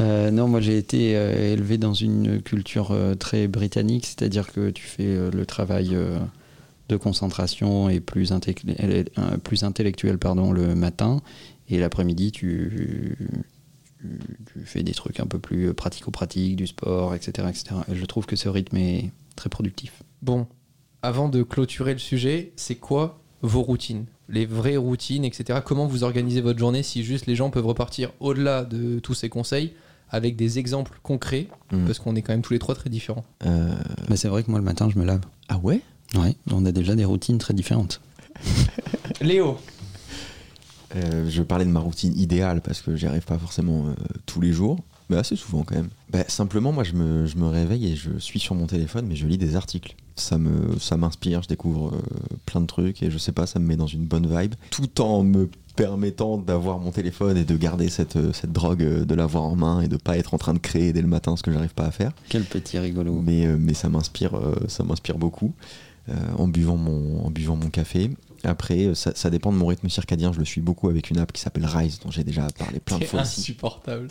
Euh, 0.00 0.32
non, 0.32 0.48
moi 0.48 0.60
j'ai 0.60 0.76
été 0.76 1.16
euh, 1.16 1.52
élevé 1.52 1.78
dans 1.78 1.94
une 1.94 2.42
culture 2.42 2.90
euh, 2.90 3.14
très 3.14 3.46
britannique, 3.46 4.06
c'est-à-dire 4.06 4.50
que 4.52 4.70
tu 4.70 4.82
fais 4.82 5.04
euh, 5.06 5.30
le 5.30 5.46
travail 5.46 5.90
euh, 5.94 6.18
de 6.88 6.96
concentration 6.96 7.88
et 7.88 8.00
plus, 8.00 8.32
intec- 8.32 8.64
euh, 9.18 9.36
plus 9.38 9.62
intellectuel 9.64 10.18
pardon, 10.18 10.52
le 10.52 10.74
matin, 10.74 11.20
et 11.68 11.78
l'après-midi 11.78 12.30
tu, 12.32 13.16
tu, 14.00 14.08
tu 14.52 14.60
fais 14.66 14.82
des 14.82 14.92
trucs 14.92 15.20
un 15.20 15.26
peu 15.26 15.38
plus 15.38 15.72
pratico-pratiques, 15.72 16.56
du 16.56 16.66
sport, 16.66 17.14
etc., 17.14 17.48
etc. 17.48 17.64
Et 17.90 17.94
je 17.94 18.04
trouve 18.04 18.26
que 18.26 18.36
ce 18.36 18.48
rythme 18.48 18.76
est 18.76 19.10
très 19.36 19.48
productif. 19.48 20.02
Bon, 20.22 20.46
avant 21.02 21.28
de 21.28 21.42
clôturer 21.42 21.92
le 21.92 21.98
sujet, 21.98 22.52
c'est 22.56 22.76
quoi 22.76 23.18
vos 23.42 23.62
routines? 23.62 24.04
Les 24.28 24.46
vraies 24.46 24.76
routines, 24.78 25.24
etc. 25.24 25.60
Comment 25.64 25.86
vous 25.86 26.02
organisez 26.04 26.40
votre 26.40 26.58
journée 26.58 26.82
si 26.82 27.02
juste 27.04 27.26
les 27.26 27.36
gens 27.36 27.50
peuvent 27.50 27.66
repartir 27.66 28.10
au-delà 28.20 28.64
de 28.64 28.98
tous 29.00 29.12
ces 29.14 29.28
conseils 29.28 29.72
avec 30.10 30.36
des 30.36 30.58
exemples 30.58 30.98
concrets? 31.02 31.48
Mhm. 31.72 31.84
Parce 31.86 31.98
qu'on 31.98 32.14
est 32.16 32.22
quand 32.22 32.32
même 32.32 32.40
tous 32.42 32.52
les 32.54 32.58
trois 32.58 32.74
très 32.74 32.88
différents. 32.90 33.24
Euh, 33.44 33.74
Mais 34.08 34.16
c'est 34.16 34.28
vrai 34.28 34.42
que 34.42 34.50
moi 34.50 34.58
le 34.60 34.64
matin 34.64 34.88
je 34.88 34.98
me 34.98 35.04
lave. 35.04 35.20
ah 35.48 35.58
ouais? 35.62 35.80
Ouais, 36.14 36.36
on 36.50 36.64
a 36.64 36.72
déjà 36.72 36.94
des 36.94 37.04
routines 37.04 37.38
très 37.38 37.54
différentes. 37.54 38.00
Léo 39.20 39.58
Euh, 40.96 41.28
je 41.28 41.42
parlais 41.42 41.64
de 41.64 41.70
ma 41.70 41.80
routine 41.80 42.16
idéale 42.16 42.60
parce 42.60 42.80
que 42.80 42.94
j'y 42.94 43.06
arrive 43.06 43.24
pas 43.24 43.38
forcément 43.38 43.86
euh, 43.86 43.94
tous 44.26 44.40
les 44.40 44.52
jours, 44.52 44.78
mais 45.10 45.16
assez 45.16 45.34
souvent 45.34 45.64
quand 45.64 45.74
même. 45.74 45.88
Bah, 46.10 46.22
simplement, 46.28 46.70
moi, 46.70 46.84
je 46.84 46.92
me, 46.92 47.26
je 47.26 47.36
me 47.36 47.48
réveille 47.48 47.92
et 47.92 47.96
je 47.96 48.16
suis 48.18 48.38
sur 48.38 48.54
mon 48.54 48.66
téléphone, 48.66 49.06
mais 49.08 49.16
je 49.16 49.26
lis 49.26 49.38
des 49.38 49.56
articles. 49.56 49.96
Ça 50.14 50.38
me, 50.38 50.78
ça 50.78 50.96
m'inspire, 50.96 51.42
je 51.42 51.48
découvre 51.48 51.96
euh, 51.96 52.36
plein 52.46 52.60
de 52.60 52.66
trucs 52.66 53.02
et 53.02 53.10
je 53.10 53.18
sais 53.18 53.32
pas, 53.32 53.46
ça 53.46 53.58
me 53.58 53.66
met 53.66 53.74
dans 53.74 53.88
une 53.88 54.04
bonne 54.04 54.28
vibe, 54.28 54.54
tout 54.70 55.00
en 55.00 55.24
me 55.24 55.50
permettant 55.74 56.38
d'avoir 56.38 56.78
mon 56.78 56.92
téléphone 56.92 57.36
et 57.36 57.44
de 57.44 57.56
garder 57.56 57.88
cette, 57.88 58.32
cette 58.32 58.52
drogue, 58.52 58.84
de 59.04 59.14
l'avoir 59.16 59.42
en 59.42 59.56
main 59.56 59.80
et 59.80 59.88
de 59.88 59.96
pas 59.96 60.16
être 60.16 60.32
en 60.32 60.38
train 60.38 60.54
de 60.54 60.60
créer 60.60 60.92
dès 60.92 61.02
le 61.02 61.08
matin 61.08 61.36
ce 61.36 61.42
que 61.42 61.50
j'arrive 61.50 61.74
pas 61.74 61.86
à 61.86 61.90
faire. 61.90 62.12
Quel 62.28 62.44
petit 62.44 62.78
rigolo. 62.78 63.20
Mais, 63.20 63.48
mais 63.58 63.74
ça 63.74 63.88
m'inspire, 63.88 64.38
ça 64.68 64.84
m'inspire 64.84 65.18
beaucoup 65.18 65.52
euh, 65.56 65.83
en 66.08 66.48
buvant 66.48 66.76
mon, 66.76 67.24
en 67.26 67.30
buvant 67.30 67.56
mon 67.56 67.70
café. 67.70 68.10
Après, 68.44 68.84
euh, 68.86 68.94
ça, 68.94 69.12
ça 69.14 69.30
dépend 69.30 69.52
de 69.52 69.56
mon 69.56 69.66
rythme 69.66 69.88
circadien. 69.88 70.32
Je 70.32 70.38
le 70.38 70.44
suis 70.44 70.60
beaucoup 70.60 70.88
avec 70.88 71.10
une 71.10 71.18
app 71.18 71.32
qui 71.32 71.40
s'appelle 71.40 71.64
Rise, 71.66 71.98
dont 72.04 72.10
j'ai 72.10 72.24
déjà 72.24 72.46
parlé 72.58 72.78
plein 72.80 72.98
de 72.98 73.02
C'est 73.04 73.08
fois 73.10 73.22
ici. 73.22 73.40
insupportable. 73.40 74.08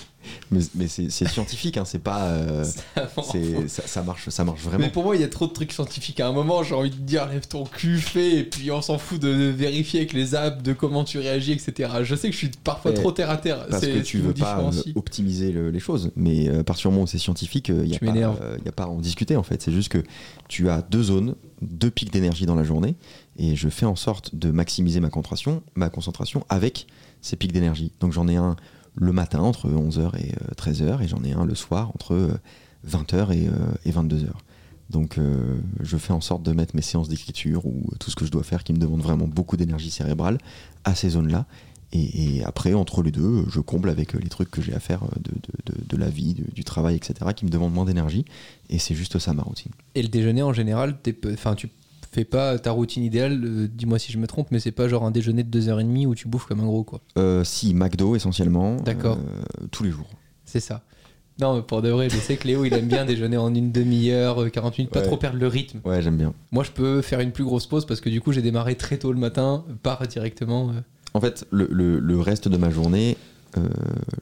Mais, 0.52 0.60
mais 0.76 0.88
c'est 0.88 1.10
c'est 1.12 1.28
scientifique, 1.28 1.78
hein, 1.78 1.84
c'est 1.86 2.00
pas, 2.00 2.28
euh, 2.30 2.64
c'est- 3.32 3.68
ça, 3.68 3.84
ça 3.86 4.04
marche, 4.04 4.30
ça 4.30 4.44
marche 4.44 4.62
vraiment. 4.62 4.84
Mais 4.86 4.90
pour 4.92 5.04
moi, 5.04 5.16
il 5.16 5.22
y 5.22 5.26
a 5.26 5.28
trop 5.28 5.48
de 5.48 5.52
trucs 5.54 5.72
scientifiques. 5.74 6.20
À 6.20 6.28
un 6.28 6.32
moment, 6.32 6.64
j'ai 6.64 6.76
envie 6.76 6.90
de 6.90 6.96
dire 6.96 7.28
lève 7.28 7.48
ton 7.48 7.66
cul, 7.66 8.00
fais, 8.00 8.38
et 8.40 8.44
puis 8.44 8.72
on 8.72 8.82
s'en 8.82 8.98
fout 8.98 9.20
de 9.22 9.30
vérifier 9.30 10.00
avec 10.02 10.14
les 10.14 10.34
apps 10.36 10.64
de 10.64 10.74
comment 10.74 11.04
tu 11.04 11.20
réagis, 11.20 11.52
etc. 11.52 11.90
Je 12.04 12.16
sais 12.16 12.28
que 12.30 12.34
je 12.34 12.38
suis 12.40 12.52
parfois 12.64 12.94
trop 12.94 13.12
terre 13.12 13.30
à 13.30 13.38
terre. 13.38 13.66
Parce 13.70 13.84
C'est 13.84 13.92
que 13.92 14.00
tu 14.00 14.20
veux 14.20 14.34
pas 14.34 14.60
euh, 14.60 14.72
optimiser 14.96 15.52
le- 15.52 15.70
les 15.72 15.80
choses, 15.80 16.12
mais 16.16 16.48
à 16.50 16.64
partir 16.64 16.90
du 16.90 16.94
moment 16.94 17.04
où 17.04 17.08
c'est 17.08 17.18
scientifique, 17.18 17.68
il 17.70 17.76
n'y 17.90 17.96
a, 17.96 18.00
pas, 18.00 18.06
y 18.66 18.70
a 18.70 18.72
pas 18.72 18.84
à 18.84 18.88
en 18.88 19.00
discuter 19.00 19.36
en 19.36 19.44
fait. 19.44 19.62
C'est 19.62 19.72
juste 19.74 19.90
que 19.90 20.04
tu 20.48 20.70
as 20.70 20.82
deux 20.82 21.04
zones, 21.04 21.36
deux 21.62 21.90
pics 21.92 22.12
d'énergie 22.14 22.46
dans 22.46 22.56
la 22.56 22.64
journée, 22.64 22.96
et 23.38 23.56
je 23.56 23.70
fais 23.70 23.86
en 23.86 23.96
sorte 23.96 24.36
de 24.36 24.52
maximiser 24.52 25.00
ma 25.00 25.10
concentration, 25.10 25.64
ma 25.76 25.90
concentration 25.90 26.46
avec 26.50 26.88
ces 27.22 27.36
pics 27.36 27.52
d'énergie. 27.52 27.92
Donc 28.00 28.14
j'en 28.14 28.28
ai 28.28 28.36
un 28.36 28.56
le 28.96 29.12
matin 29.12 29.40
entre 29.40 29.70
11h 29.70 30.16
et 30.18 30.34
13h, 30.56 31.02
et 31.02 31.08
j'en 31.08 31.24
ai 31.24 31.34
un 31.34 31.46
le 31.46 31.56
soir 31.56 31.90
entre 31.96 32.40
20h 32.88 33.32
et, 33.32 33.48
euh, 33.48 33.52
et 33.86 33.92
22h. 33.92 34.30
Donc 34.90 35.18
euh, 35.18 35.58
je 35.80 35.98
fais 35.98 36.14
en 36.14 36.22
sorte 36.22 36.44
de 36.44 36.52
mettre 36.52 36.76
mes 36.76 36.82
séances 36.82 37.10
d'écriture 37.10 37.66
ou 37.66 37.82
tout 38.00 38.12
ce 38.12 38.16
que 38.16 38.26
je 38.26 38.32
dois 38.32 38.44
faire 38.44 38.64
qui 38.64 38.74
me 38.74 38.78
demande 38.78 39.02
vraiment 39.02 39.28
beaucoup 39.28 39.58
d'énergie 39.58 39.90
cérébrale 39.90 40.38
à 40.84 40.96
ces 40.96 41.10
zones-là. 41.10 41.46
Et, 41.96 42.44
après, 42.44 42.74
entre 42.74 43.04
les 43.04 43.12
deux, 43.12 43.46
je 43.48 43.60
comble 43.60 43.88
avec 43.88 44.14
les 44.14 44.28
trucs 44.28 44.50
que 44.50 44.64
j'ai 44.64 44.74
à 44.74 44.80
faire 44.80 45.02
de, 45.20 45.96
la 45.96 46.10
vie, 46.10 46.34
du, 46.34 46.64
travail, 46.64 46.96
etc., 46.96 47.14
qui 47.36 47.46
me 47.46 47.52
demandent 47.52 47.76
moins 47.76 47.86
d'énergie. 47.86 48.26
Et 48.72 48.80
c'est 48.80 48.96
juste 48.96 49.20
ça 49.20 49.32
ma 49.36 49.44
routine. 49.44 49.72
Et 49.94 50.02
le 50.02 50.08
déjeuner 50.08 50.42
en 50.42 50.54
général, 50.54 50.98
enfin 51.32 51.54
tu 51.54 51.70
fais 52.14 52.26
pas 52.26 52.58
ta 52.60 52.72
routine 52.72 53.04
idéale, 53.04 53.42
euh, 53.44 53.68
dis-moi 53.68 54.00
si 54.00 54.12
je 54.12 54.18
me 54.18 54.28
trompe, 54.28 54.48
mais 54.52 54.60
c'est 54.60 54.72
pas 54.72 54.88
genre 54.88 55.04
un 55.06 55.12
déjeuner 55.12 55.44
de 55.44 55.60
2h30 55.60 56.06
où 56.08 56.16
tu 56.16 56.28
bouffes 56.28 56.46
comme 56.46 56.60
un 56.62 56.66
gros 56.66 56.84
quoi. 56.84 57.02
Euh, 57.18 57.44
si, 57.44 57.74
McDo 57.74 58.16
essentiellement. 58.16 58.76
D'accord. 58.78 59.18
euh, 59.18 59.66
tous 59.72 59.84
les 59.84 59.92
jours. 59.92 60.10
C'est 60.46 60.60
ça. 60.60 60.84
Non, 61.42 61.56
mais 61.56 61.62
pour 61.64 61.82
de 61.82 61.90
vrai, 61.90 62.10
je 62.12 62.18
sais 62.18 62.38
que 62.38 62.48
Léo 62.48 62.64
il 62.64 62.74
aime 62.76 62.88
bien 62.88 63.06
déjeuner 63.06 63.38
en 63.38 63.54
une 63.56 63.72
demi-heure, 63.72 64.44
euh, 64.44 64.50
40 64.50 64.78
minutes, 64.78 64.92
pas 64.94 65.00
Ouais. 65.00 65.06
trop 65.08 65.18
perdre 65.18 65.40
le 65.40 65.48
rythme. 65.48 65.80
Ouais, 65.84 66.02
j'aime 66.02 66.18
bien. 66.18 66.34
Moi 66.52 66.64
je 66.64 66.70
peux 66.72 67.02
faire 67.02 67.20
une 67.22 67.32
plus 67.32 67.44
grosse 67.44 67.66
pause 67.66 67.86
parce 67.88 68.02
que 68.02 68.10
du 68.10 68.22
coup 68.22 68.32
j'ai 68.32 68.44
démarré 68.44 68.76
très 68.76 68.98
tôt 68.98 69.12
le 69.12 69.20
matin, 69.20 69.66
pas 69.82 70.00
directement. 70.08 70.70
euh, 70.70 70.82
En 71.16 71.22
fait, 71.22 71.46
le, 71.52 71.68
le- 71.72 72.00
le 72.00 72.20
reste 72.20 72.48
de 72.48 72.58
ma 72.58 72.70
journée, 72.70 73.18
euh, 73.18 73.33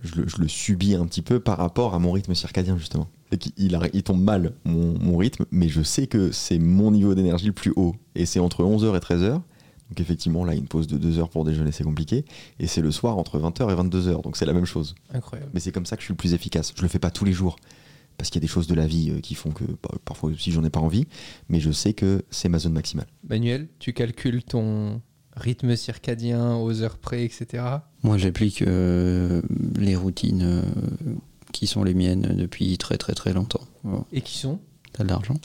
je, 0.04 0.22
le, 0.22 0.28
je 0.28 0.38
le 0.38 0.48
subis 0.48 0.96
un 0.96 1.06
petit 1.06 1.22
peu 1.22 1.40
par 1.40 1.58
rapport 1.58 1.94
à 1.94 2.00
mon 2.00 2.12
rythme 2.12 2.34
circadien, 2.36 2.78
justement. 2.78 3.08
Qu'il 3.40 3.54
il 3.94 4.04
tombe 4.04 4.22
mal, 4.22 4.54
mon, 4.66 4.98
mon 5.00 5.18
rythme, 5.18 5.46
mais 5.52 5.70
je 5.70 5.82
sais 5.82 6.08
que 6.08 6.32
c'est 6.32 6.60
mon 6.60 6.92
niveau 6.92 7.16
d'énergie 7.16 7.46
le 7.48 7.54
plus 7.54 7.72
haut. 7.76 7.96
Et 8.16 8.26
c'est 8.26 8.40
entre 8.40 8.64
11h 8.64 8.96
et 8.96 9.00
13h. 9.00 9.42
Donc 9.92 10.00
effectivement, 10.00 10.46
là, 10.46 10.54
une 10.56 10.68
pause 10.68 10.88
de 10.88 10.98
2 10.98 11.20
heures 11.20 11.30
pour 11.30 11.44
déjeuner, 11.44 11.74
c'est 11.74 11.84
compliqué. 11.84 12.24
Et 12.60 12.68
c'est 12.68 12.82
le 12.82 12.92
soir 12.92 13.18
entre 13.18 13.40
20h 13.40 13.72
et 13.72 13.76
22h. 13.76 14.22
Donc 14.22 14.38
c'est 14.38 14.46
la 14.46 14.54
même 14.54 14.66
chose. 14.66 14.96
incroyable. 15.14 15.52
Mais 15.54 15.60
c'est 15.60 15.74
comme 15.74 15.86
ça 15.86 15.98
que 15.98 16.02
je 16.02 16.06
suis 16.06 16.14
le 16.14 16.18
plus 16.18 16.34
efficace. 16.34 16.74
Je 16.76 16.82
le 16.82 16.88
fais 16.88 17.00
pas 17.00 17.12
tous 17.12 17.26
les 17.26 17.34
jours. 17.34 17.58
Parce 18.18 18.30
qu'il 18.30 18.40
y 18.42 18.44
a 18.44 18.48
des 18.48 18.52
choses 18.52 18.68
de 18.68 18.76
la 18.76 18.88
vie 18.88 19.10
euh, 19.12 19.20
qui 19.20 19.36
font 19.36 19.52
que 19.52 19.64
bah, 19.64 19.90
parfois 20.06 20.30
aussi 20.30 20.52
j'en 20.52 20.64
ai 20.64 20.70
pas 20.70 20.80
envie. 20.80 21.08
Mais 21.50 21.60
je 21.60 21.72
sais 21.72 21.94
que 21.94 22.24
c'est 22.30 22.48
ma 22.50 22.60
zone 22.60 22.74
maximale. 22.74 23.08
Manuel, 23.28 23.68
tu 23.80 23.92
calcules 23.94 24.44
ton 24.44 25.02
rythme 25.36 25.76
circadien 25.76 26.56
aux 26.56 26.82
heures 26.84 26.98
près, 26.98 27.26
etc. 27.26 27.64
Moi, 28.04 28.18
j'applique 28.18 28.62
euh, 28.64 29.42
les 29.78 29.96
routines 29.96 30.42
euh, 30.44 30.62
qui 31.52 31.68
sont 31.68 31.84
les 31.84 31.94
miennes 31.94 32.34
depuis 32.38 32.78
très 32.78 32.98
très 32.98 33.14
très 33.14 33.34
longtemps. 33.34 33.62
Voilà. 33.84 34.04
Et 34.12 34.22
qui 34.22 34.38
sont? 34.38 34.60
T'as 34.94 35.04
de 35.04 35.10
l'argent? 35.10 35.36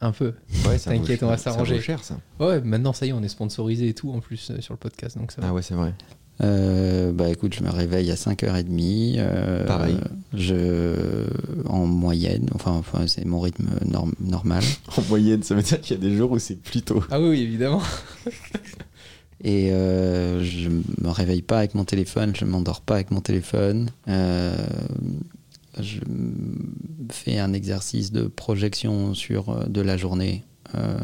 Un 0.00 0.12
peu. 0.12 0.34
Ouais, 0.66 0.78
ça 0.78 0.90
T'inquiète, 0.90 1.22
on 1.22 1.28
va 1.28 1.38
s'arranger. 1.38 1.76
vaut 1.76 1.80
cher, 1.80 2.02
ça. 2.04 2.18
Ouais, 2.40 2.60
maintenant 2.60 2.92
ça 2.92 3.06
y 3.06 3.10
est, 3.10 3.12
on 3.12 3.22
est 3.22 3.28
sponsorisé 3.28 3.88
et 3.88 3.94
tout 3.94 4.10
en 4.12 4.18
plus 4.20 4.50
euh, 4.50 4.60
sur 4.60 4.74
le 4.74 4.78
podcast, 4.78 5.16
donc 5.16 5.30
ça 5.32 5.40
va. 5.40 5.48
Ah 5.48 5.54
ouais, 5.54 5.62
c'est 5.62 5.74
vrai. 5.74 5.94
Euh, 6.42 7.12
bah 7.12 7.28
écoute, 7.28 7.54
je 7.54 7.62
me 7.62 7.70
réveille 7.70 8.10
à 8.10 8.14
5h30. 8.16 9.14
euh, 9.18 9.64
Pareil. 9.66 9.96
Je, 10.34 11.26
en 11.68 11.86
moyenne, 11.86 12.48
enfin, 12.54 12.72
enfin 12.72 13.06
c'est 13.06 13.24
mon 13.24 13.38
rythme 13.38 13.68
norm- 13.86 14.14
normal. 14.20 14.64
En 14.96 15.02
moyenne, 15.08 15.42
ça 15.44 15.54
veut 15.54 15.62
dire 15.62 15.80
qu'il 15.80 15.96
y 15.96 16.00
a 16.00 16.02
des 16.02 16.16
jours 16.16 16.32
où 16.32 16.38
c'est 16.40 16.56
plus 16.56 16.82
tôt. 16.82 17.02
Ah 17.10 17.20
oui, 17.20 17.28
oui, 17.28 17.40
évidemment. 17.42 17.82
Et 19.44 19.72
euh, 19.72 20.42
je 20.42 20.68
me 20.68 21.10
réveille 21.10 21.42
pas 21.42 21.58
avec 21.58 21.74
mon 21.74 21.84
téléphone, 21.84 22.32
je 22.36 22.44
m'endors 22.44 22.80
pas 22.80 22.94
avec 22.94 23.10
mon 23.10 23.20
téléphone. 23.20 23.90
Euh, 24.08 24.56
je 25.80 26.00
fais 27.10 27.38
un 27.38 27.52
exercice 27.52 28.12
de 28.12 28.24
projection 28.24 29.14
sur 29.14 29.48
euh, 29.48 29.64
de 29.66 29.80
la 29.80 29.96
journée 29.96 30.44
euh, 30.76 30.96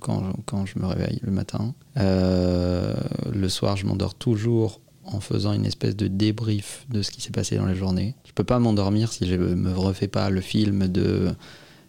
quand, 0.00 0.32
quand 0.46 0.64
je 0.64 0.78
me 0.78 0.86
réveille 0.86 1.18
le 1.22 1.32
matin. 1.32 1.74
Le 1.96 3.48
soir, 3.48 3.76
je 3.76 3.86
m'endors 3.86 4.14
toujours 4.14 4.80
en 5.04 5.18
faisant 5.20 5.52
une 5.52 5.66
espèce 5.66 5.96
de 5.96 6.06
débrief 6.06 6.86
de 6.88 7.02
ce 7.02 7.10
qui 7.10 7.20
s'est 7.20 7.32
passé 7.32 7.56
dans 7.56 7.66
la 7.66 7.74
journée. 7.74 8.14
Je 8.24 8.32
peux 8.32 8.44
pas 8.44 8.60
m'endormir 8.60 9.12
si 9.12 9.26
je 9.26 9.34
me 9.34 9.72
refais 9.72 10.06
pas 10.06 10.30
le 10.30 10.40
film 10.40 10.86
de 10.86 11.34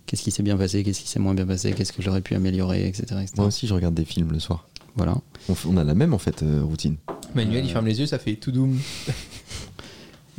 qu'est-ce 0.08 0.24
qui 0.24 0.32
s'est 0.32 0.44
bien 0.44 0.58
passé, 0.58 0.84
qu'est-ce 0.84 1.02
qui 1.02 1.08
s'est 1.08 1.20
moins 1.20 1.36
bien 1.36 1.46
passé, 1.46 1.74
qu'est-ce 1.74 1.94
que 1.94 2.02
j'aurais 2.02 2.22
pu 2.22 2.34
améliorer, 2.34 2.88
etc. 2.88 3.04
etc. 3.22 3.34
Moi 3.38 3.48
aussi, 3.48 3.68
je 3.68 3.74
regarde 3.74 3.94
des 3.94 4.06
films 4.06 4.32
le 4.32 4.40
soir. 4.40 4.68
Voilà. 4.96 5.16
On, 5.68 5.78
a 5.78 5.84
la 5.84 5.94
même 5.96 6.14
en 6.14 6.18
fait 6.20 6.44
euh, 6.44 6.62
routine. 6.64 6.98
Manuel, 7.36 7.66
il 7.66 7.72
ferme 7.72 7.88
les 7.88 8.00
yeux, 8.00 8.06
ça 8.06 8.20
fait 8.20 8.36
tout 8.36 8.52
doom. 8.52 8.78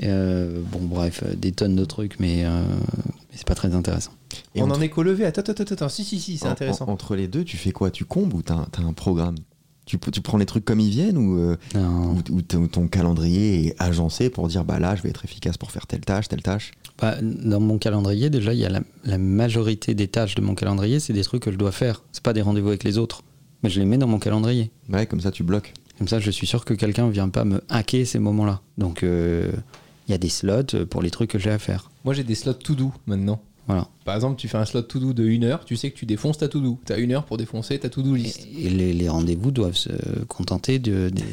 Euh, 0.03 0.61
bon, 0.73 0.81
bref, 0.83 1.23
euh, 1.25 1.35
des 1.37 1.53
tonnes 1.53 1.77
de 1.77 1.85
trucs, 1.85 2.19
mais, 2.19 2.45
euh, 2.45 2.63
mais 3.31 3.37
c'est 3.37 3.47
pas 3.47 3.55
très 3.55 3.75
intéressant. 3.77 4.11
Et 4.57 4.61
on 4.61 4.65
entre- 4.67 4.79
en 4.79 4.81
est 4.83 4.89
qu'au 4.89 5.05
levé. 5.05 5.25
Attends, 5.25 5.43
attends, 5.43 5.53
attends, 5.63 5.73
attends. 5.75 5.89
Si, 5.89 6.03
si, 6.05 6.19
si, 6.19 6.37
c'est 6.37 6.49
en- 6.49 6.51
intéressant. 6.51 6.87
en- 6.89 6.93
entre 6.93 7.15
les 7.15 7.29
deux, 7.29 7.45
tu 7.45 7.57
fais 7.57 7.71
quoi? 7.71 7.93
Tu 7.93 8.05
combles 8.05 8.35
ou 8.35 8.43
t'as 8.43 8.55
un- 8.55 8.67
t'as 8.73 8.83
un 8.83 8.93
programme? 8.93 9.37
Tu, 9.87 9.97
tu 9.99 10.21
prends 10.21 10.37
les 10.39 10.47
trucs 10.47 10.65
comme 10.65 10.81
ils 10.81 10.91
viennent 10.91 11.17
ou, 11.17 11.39
euh, 11.39 11.57
Non. 11.77 12.15
ou, 12.15 12.23
ou 12.33 12.43
ton, 12.43 12.67
ton 12.67 12.89
calendrier 12.89 13.69
est 13.69 13.77
agencé 13.81 14.31
pour 14.31 14.49
dire 14.49 14.65
bah 14.65 14.79
là 14.81 14.97
je 14.97 15.03
vais 15.03 15.11
être 15.11 15.25
efficace 15.27 15.59
pour 15.59 15.71
faire 15.71 15.87
telle 15.87 16.01
tâche, 16.01 16.27
telle 16.27 16.43
tâche? 16.43 16.73
Bah, 17.01 17.15
dans 17.23 17.61
mon 17.61 17.79
calendrier, 17.79 18.31
déjà, 18.31 18.53
il 18.53 18.59
y 18.61 18.65
a 18.65 18.71
la, 18.71 18.81
la 19.05 19.19
majorité 19.19 19.95
des 19.95 20.09
tâches 20.09 20.35
de 20.35 20.41
mon 20.41 20.55
calendrier, 20.57 20.99
c'est 20.99 21.13
des 21.13 21.23
trucs 21.23 21.43
que 21.43 21.53
je 21.53 21.57
dois 21.57 21.71
faire. 21.73 22.03
C'est 22.13 22.23
pas 22.23 22.33
des 22.33 22.43
rendez-vous 22.43 22.69
avec 22.69 22.83
les 22.83 22.99
autres. 22.99 23.23
Mais 23.65 23.71
je 23.71 23.81
les 23.81 23.87
mets 23.87 23.97
dans 23.99 24.07
mon 24.07 24.19
calendrier. 24.19 24.71
Ouais, 24.91 25.07
comme 25.07 25.21
ça 25.23 25.31
tu 25.31 25.43
bloques. 25.43 25.73
Comme 25.97 26.07
ça, 26.07 26.21
je 26.21 26.31
suis 26.31 26.47
sûr 26.47 26.65
que 26.67 26.75
quelqu'un 26.75 27.09
vient 27.09 27.31
pas 27.31 27.45
me 27.45 27.63
hacker 27.71 28.07
ces 28.07 28.19
moments-là. 28.19 28.61
Donc, 28.79 29.03
euh, 29.03 29.51
il 30.07 30.13
y 30.13 30.15
a 30.15 30.19
des 30.19 30.29
slots 30.29 30.85
pour 30.91 31.01
les 31.01 31.11
trucs 31.11 31.31
que 31.31 31.39
j'ai 31.39 31.51
à 31.51 31.59
faire. 31.59 31.91
Moi, 32.05 32.13
j'ai 32.15 32.25
des 32.25 32.35
slots 32.35 32.53
tout 32.53 32.75
doux 32.75 32.93
maintenant. 33.07 33.41
Voilà. 33.67 33.89
Par 34.05 34.15
exemple, 34.17 34.37
tu 34.39 34.47
fais 34.49 34.59
un 34.59 34.67
slot 34.67 34.83
to 34.83 34.99
do 34.99 35.13
de 35.15 35.27
1 35.27 35.43
heure, 35.45 35.65
tu 35.65 35.77
sais 35.77 35.91
que 35.91 35.97
tu 35.97 36.05
défonces 36.05 36.37
ta 36.37 36.49
to 36.49 36.61
do. 36.61 36.79
T'as 36.85 36.99
une 36.99 37.13
heure 37.13 37.25
pour 37.25 37.39
défoncer 37.39 37.79
ta 37.79 37.89
to 37.89 38.03
do 38.03 38.15
list. 38.15 38.47
Et, 38.59 38.69
les, 38.69 38.93
les 38.93 39.09
rendez-vous 39.09 39.51
doivent 39.51 39.77
se 39.77 39.89
contenter 40.29 40.79
de- 40.79 41.09
des- 41.09 41.25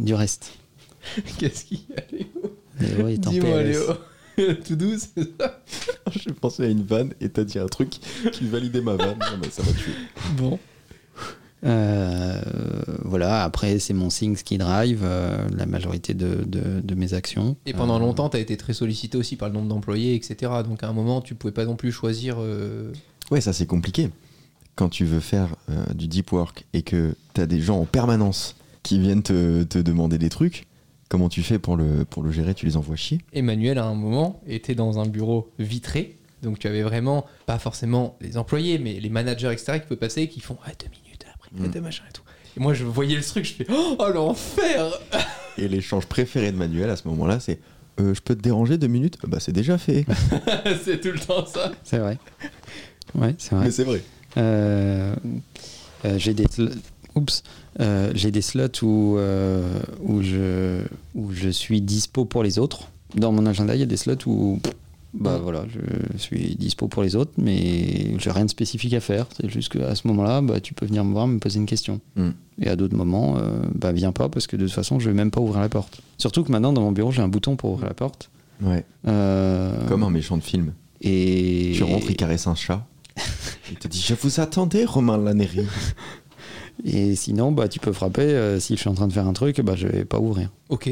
du 0.00 0.14
reste. 0.14 0.54
Qu'est-ce 1.38 1.66
qu'il 1.66 1.78
y 1.78 1.92
a, 1.96 2.02
Léo? 2.10 2.96
Léo 2.96 3.06
est 3.08 3.26
en 3.28 3.30
Dis-moi, 3.30 3.50
PLS. 3.58 3.78
Léo. 4.38 4.54
to 4.66 4.74
do, 4.74 4.86
c'est 4.98 5.28
ça? 5.40 5.62
J'ai 6.16 6.32
pensé 6.32 6.64
à 6.64 6.66
une 6.68 6.82
vanne 6.82 7.12
et 7.20 7.28
t'as 7.28 7.44
dit 7.44 7.58
un 7.60 7.66
truc 7.68 7.90
qui 8.32 8.46
validait 8.48 8.80
ma 8.80 8.96
vanne. 8.96 9.18
Non, 9.20 9.38
mais 9.40 9.50
ça 9.50 9.62
m'a 9.62 9.70
tué. 9.72 9.92
Bon. 10.36 10.58
Euh, 11.64 12.40
voilà, 13.04 13.44
après, 13.44 13.78
c'est 13.78 13.94
mon 13.94 14.08
Things 14.08 14.42
qui 14.42 14.58
drive 14.58 15.00
euh, 15.02 15.46
la 15.56 15.66
majorité 15.66 16.14
de, 16.14 16.44
de- 16.46 16.80
de 16.80 16.94
mes 16.94 17.14
actions. 17.14 17.56
Et 17.66 17.72
pendant 17.72 17.96
Euh, 17.96 18.00
longtemps, 18.00 18.28
t'as 18.28 18.38
été 18.38 18.56
très 18.56 18.72
sollicité 18.72 19.18
aussi 19.18 19.36
par 19.36 19.48
le 19.48 19.54
nombre 19.54 19.68
d'employés, 19.68 20.14
etc. 20.14 20.50
Donc 20.64 20.82
à 20.82 20.88
un 20.88 20.92
moment, 20.92 21.20
tu 21.20 21.34
pouvais 21.34 21.52
pas 21.52 21.64
non 21.64 21.76
plus 21.76 21.92
choisir. 21.92 22.36
euh, 22.38 22.92
Ouais, 23.30 23.40
ça 23.40 23.52
c'est 23.52 23.66
compliqué. 23.66 24.10
Quand 24.76 24.88
tu 24.88 25.04
veux 25.04 25.20
faire 25.20 25.54
euh, 25.68 25.84
du 25.94 26.08
deep 26.08 26.32
work 26.32 26.64
et 26.72 26.82
que 26.82 27.14
t'as 27.34 27.46
des 27.46 27.60
gens 27.60 27.78
en 27.80 27.84
permanence 27.84 28.56
qui 28.82 28.98
viennent 28.98 29.22
te, 29.22 29.62
te 29.64 29.78
demander 29.78 30.16
des 30.16 30.30
trucs, 30.30 30.66
comment 31.10 31.28
tu 31.28 31.42
fais 31.42 31.58
pour 31.58 31.76
le, 31.76 32.04
pour 32.08 32.22
le 32.22 32.30
gérer? 32.32 32.54
Tu 32.54 32.64
les 32.66 32.76
envoies 32.76 32.96
chier? 32.96 33.18
Emmanuel, 33.34 33.78
à 33.78 33.84
un 33.84 33.94
moment, 33.94 34.40
était 34.46 34.74
dans 34.74 34.98
un 34.98 35.06
bureau 35.06 35.50
vitré. 35.58 36.16
Donc 36.42 36.58
tu 36.58 36.66
avais 36.68 36.82
vraiment, 36.82 37.26
pas 37.44 37.58
forcément 37.58 38.16
les 38.22 38.38
employés, 38.38 38.78
mais 38.78 38.98
les 38.98 39.10
managers, 39.10 39.52
etc., 39.52 39.80
qui 39.80 39.86
peuvent 39.88 39.98
passer, 39.98 40.28
qui 40.28 40.40
font 40.40 40.56
ah, 40.64 40.70
deux 40.80 40.86
minutes, 40.88 41.09
Mm. 41.52 41.64
et 41.64 42.12
tout. 42.12 42.22
Et 42.56 42.60
moi, 42.60 42.74
je 42.74 42.84
voyais 42.84 43.16
le 43.16 43.22
truc, 43.22 43.44
je 43.44 43.52
fais 43.52 43.66
oh, 43.70 43.96
l'enfer 44.12 44.90
Et 45.58 45.68
l'échange 45.68 46.06
préféré 46.06 46.50
de 46.52 46.56
Manuel 46.56 46.90
à 46.90 46.96
ce 46.96 47.06
moment-là, 47.08 47.40
c'est 47.40 47.58
Euh, 48.00 48.14
Je 48.14 48.20
peux 48.20 48.34
te 48.34 48.40
déranger 48.40 48.78
deux 48.78 48.86
minutes? 48.88 49.18
Bah, 49.26 49.38
c'est 49.40 49.52
déjà 49.52 49.78
fait. 49.78 50.04
C'est 50.84 51.00
tout 51.00 51.10
le 51.12 51.18
temps 51.18 51.44
ça. 51.46 51.72
C'est 51.84 51.98
vrai. 51.98 52.18
Ouais, 53.14 53.34
c'est 53.38 53.54
vrai. 53.54 53.64
Mais 53.66 53.70
c'est 53.70 53.84
vrai. 53.84 54.02
Euh, 54.36 55.14
euh, 56.04 56.18
j'ai 56.18 56.34
des 56.34 56.46
oups 57.14 57.42
Euh, 57.78 58.10
j'ai 58.14 58.30
des 58.30 58.42
slots 58.42 58.82
où 58.82 59.16
euh, 59.16 59.80
où 60.00 60.22
je 60.22 60.82
où 61.14 61.32
je 61.32 61.48
suis 61.48 61.80
dispo 61.80 62.24
pour 62.24 62.42
les 62.42 62.58
autres 62.58 62.88
dans 63.14 63.32
mon 63.32 63.46
agenda 63.46 63.74
il 63.74 63.80
y 63.80 63.82
a 63.82 63.86
des 63.86 63.96
slots 63.96 64.26
où 64.26 64.60
bah 65.12 65.38
Mm. 65.38 65.42
voilà 65.42 65.64
je 65.72 66.18
suis 66.18 66.54
dispo 66.56 66.86
pour 66.88 67.02
les 67.02 67.16
autres 67.16 67.32
mais 67.36 68.16
j'ai 68.18 68.30
rien 68.30 68.44
de 68.44 68.50
spécifique 68.50 68.94
à 68.94 69.00
faire 69.00 69.26
c'est 69.36 69.48
juste 69.50 69.70
qu'à 69.72 69.94
ce 69.96 70.06
moment 70.06 70.22
là 70.22 70.40
bah 70.40 70.60
tu 70.60 70.72
peux 70.74 70.86
venir 70.86 71.04
me 71.04 71.12
voir 71.12 71.26
me 71.26 71.38
poser 71.38 71.58
une 71.58 71.66
question 71.66 72.00
Mm. 72.16 72.30
et 72.62 72.68
à 72.68 72.76
d'autres 72.76 72.96
moments 72.96 73.36
euh, 73.38 73.60
bah 73.74 73.90
viens 73.92 74.12
pas 74.12 74.28
parce 74.28 74.46
que 74.46 74.56
de 74.56 74.66
toute 74.66 74.74
façon 74.74 75.00
je 75.00 75.08
vais 75.10 75.14
même 75.16 75.30
pas 75.32 75.40
ouvrir 75.40 75.60
la 75.60 75.68
porte 75.68 76.00
surtout 76.18 76.44
que 76.44 76.52
maintenant 76.52 76.72
dans 76.72 76.82
mon 76.82 76.92
bureau 76.92 77.10
j'ai 77.10 77.22
un 77.22 77.28
bouton 77.28 77.56
pour 77.56 77.72
ouvrir 77.72 77.88
la 77.88 77.94
porte 77.94 78.30
Ouais. 78.62 78.84
Euh, 79.08 79.86
Comme 79.88 80.02
un 80.02 80.10
méchant 80.10 80.36
de 80.36 80.42
film. 80.42 80.74
et 81.00 81.72
Tu 81.74 81.82
rentres, 81.82 82.10
il 82.10 82.14
caresse 82.16 82.46
un 82.46 82.54
chat. 82.54 82.86
Il 83.70 83.76
te 83.78 83.88
dit 83.88 84.04
Je 84.06 84.12
vous 84.12 84.38
attendais, 84.38 84.84
Romain 84.84 85.16
Lannery. 85.16 85.62
Et 86.84 87.14
sinon, 87.16 87.52
bah, 87.52 87.68
tu 87.68 87.80
peux 87.80 87.92
frapper. 87.94 88.20
euh, 88.20 88.60
si 88.60 88.74
je 88.74 88.80
suis 88.80 88.88
en 88.90 88.94
train 88.94 89.06
de 89.08 89.12
faire 89.14 89.26
un 89.26 89.32
truc, 89.32 89.60
bah, 89.62 89.76
je 89.76 89.86
vais 89.86 90.04
pas 90.04 90.18
ouvrir. 90.18 90.50
Ok. 90.68 90.90